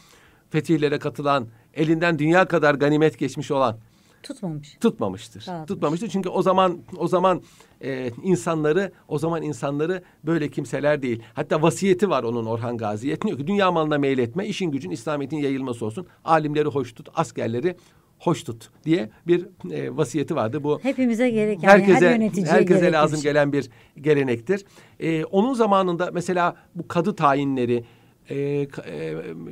fetihlere 0.51 0.99
katılan, 0.99 1.49
elinden 1.75 2.19
dünya 2.19 2.49
kadar 2.49 2.75
ganimet 2.75 3.19
geçmiş 3.19 3.51
olan 3.51 3.79
Tutmamış. 4.23 4.77
tutmamıştır. 4.81 5.47
Dağıtmış. 5.47 5.69
Tutmamıştır 5.69 6.09
çünkü 6.09 6.29
o 6.29 6.43
zaman 6.43 6.79
o 6.97 7.09
zaman 7.09 7.43
e, 7.83 8.11
insanları 8.23 8.93
o 9.09 9.19
zaman 9.19 9.43
insanları 9.43 10.03
böyle 10.25 10.49
kimseler 10.49 11.03
değil. 11.03 11.23
Hatta 11.35 11.63
vasiyeti 11.63 12.11
var 12.11 12.23
onun 12.23 12.47
Orhan 12.47 12.77
Gazi'ye. 12.77 13.21
Diyor 13.21 13.39
ki 13.39 13.47
dünya 13.47 13.73
malına 13.73 13.99
meyletme, 13.99 14.47
işin 14.47 14.71
gücün 14.71 14.91
İslamiyet'in 14.91 15.37
yayılması 15.39 15.87
olsun. 15.87 16.07
Alimleri 16.25 16.69
hoş 16.69 16.93
tut, 16.93 17.09
askerleri 17.15 17.77
hoş 18.21 18.45
tut 18.45 18.71
diye 18.85 19.11
bir 19.27 19.47
e, 19.71 19.97
vasiyeti 19.97 20.37
vardı. 20.37 20.65
Bu 20.65 20.79
Hepimize 20.83 21.31
gerek 21.31 21.63
yani 21.63 21.73
her 21.73 21.79
herkese 21.79 22.11
yöneticiye 22.11 22.47
herkese 22.47 22.81
gerekli 22.81 22.93
lazım 22.93 23.21
gelen 23.23 23.53
bir 23.53 23.71
gelenektir. 24.01 24.65
Ee, 25.01 25.25
onun 25.25 25.55
zamanında 25.55 26.11
mesela 26.13 26.57
bu 26.75 26.89
kadı 26.89 27.17
tayinleri 27.17 27.85
e, 28.31 28.37
e, 28.37 28.67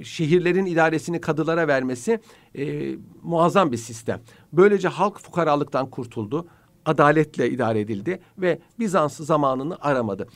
şehirlerin 0.05 0.67
idaresini 0.67 1.21
kadılara 1.21 1.69
vermesi 1.69 2.21
e, 2.59 2.95
muazzam 3.23 3.73
bir 3.73 3.77
sistem. 3.77 4.21
Böylece 4.53 4.89
halk 4.89 5.21
fukaralıktan 5.21 5.91
kurtuldu. 5.91 6.47
Adaletle 6.85 7.51
idare 7.51 7.81
edildi 7.81 8.21
ve 8.39 8.59
Bizans 8.79 9.17
zamanını 9.17 9.77
aramadı. 9.81 10.27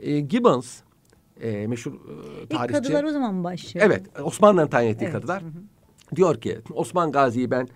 E, 0.00 0.20
Gibbons 0.20 0.80
e, 1.40 1.66
meşhur 1.66 1.92
e, 1.92 1.96
İlk 2.42 2.50
tarihçi. 2.50 2.72
kadılar 2.72 3.04
o 3.04 3.10
zaman 3.10 3.44
başlıyor. 3.44 3.86
Evet, 3.86 4.02
Osmanlı'nın 4.22 4.66
tayin 4.66 4.90
ettiği 4.90 5.04
Evet, 5.04 5.12
kadılar. 5.12 5.42
Diyor 6.16 6.40
ki 6.40 6.58
Osman 6.74 7.12
Gazi'yi 7.12 7.50
ben 7.50 7.68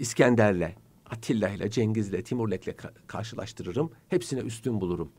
İskender'le, 0.00 0.68
Atilla'yla, 1.10 1.70
Cengiz'le, 1.70 2.24
Timurlek'le 2.24 2.68
ka- 2.68 2.92
karşılaştırırım. 3.06 3.90
Hepsine 4.08 4.40
üstün 4.40 4.80
bulurum. 4.80 5.12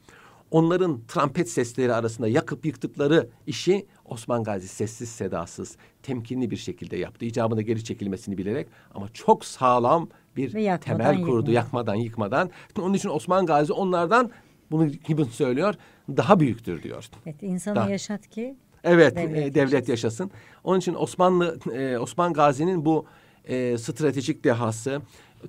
Onların 0.52 1.02
trompet 1.08 1.50
sesleri 1.50 1.94
arasında 1.94 2.28
yakıp 2.28 2.66
yıktıkları 2.66 3.30
işi 3.48 3.86
Osman 4.06 4.44
Gazi 4.44 4.68
sessiz 4.68 5.10
sedasız, 5.10 5.78
temkinli 6.04 6.52
bir 6.52 6.58
şekilde 6.58 6.98
yaptı. 6.98 7.26
İcabına 7.26 7.62
geri 7.62 7.84
çekilmesini 7.84 8.38
bilerek 8.38 8.68
ama 8.94 9.10
çok 9.14 9.46
sağlam 9.46 10.10
bir 10.36 10.52
temel 10.80 11.22
kurdu. 11.22 11.28
yıkmadan. 11.52 11.52
Yakmadan, 11.54 11.96
yıkmadan. 11.96 12.50
Onun 12.80 12.94
için 12.94 13.10
Osman 13.10 13.46
Gazi 13.46 13.74
onlardan 13.74 14.32
bunu 14.72 14.88
Gibbon 14.88 15.24
söylüyor, 15.24 15.76
daha 16.10 16.40
büyüktür 16.40 16.84
diyor. 16.84 17.10
Evet, 17.26 17.44
insanı 17.44 17.76
Daha- 17.76 17.90
yaşat 17.90 18.28
ki 18.30 18.56
Evet, 18.84 19.16
Devlet 19.16 19.36
devlet, 19.36 19.56
devlet 19.56 19.90
yaşasın. 19.90 20.32
Onun 20.64 20.80
için 20.80 20.94
Osmanlı 20.94 21.60
e, 21.74 21.98
Osman 21.98 22.34
Gazi'nin 22.34 22.86
bu 22.86 23.06
e, 23.46 23.78
stratejik 23.78 24.44
dehası, 24.44 25.02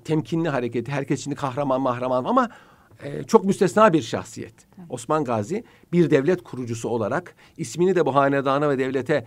temkinli 0.05 0.49
hareketi, 0.49 0.91
herkes 0.91 1.19
için 1.21 1.31
kahraman 1.31 1.81
mahraman 1.81 2.23
ama 2.23 2.49
e, 3.03 3.23
çok 3.23 3.45
müstesna 3.45 3.93
bir 3.93 4.01
şahsiyet. 4.01 4.53
Osman 4.89 5.23
Gazi 5.23 5.63
bir 5.91 6.09
devlet 6.09 6.43
kurucusu 6.43 6.89
olarak 6.89 7.35
ismini 7.57 7.95
de 7.95 8.05
bu 8.05 8.15
hanedana 8.15 8.69
ve 8.69 8.77
devlete 8.79 9.25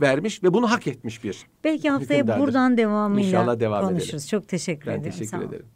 vermiş 0.00 0.42
ve 0.42 0.54
bunu 0.54 0.70
hak 0.70 0.86
etmiş 0.86 1.24
bir. 1.24 1.46
belki 1.64 1.90
haftaya 1.90 2.18
hükümdardır. 2.20 2.42
buradan 2.42 2.76
devamıyla 2.76 3.28
İnşallah 3.28 3.60
devam 3.60 3.88
konuşuruz. 3.88 4.08
edelim. 4.24 4.26
Çok 4.40 4.48
teşekkür 4.48 4.86
Ben 4.86 4.92
ederim. 4.92 5.10
teşekkür 5.10 5.38
Sağ 5.38 5.42
ederim. 5.44 5.66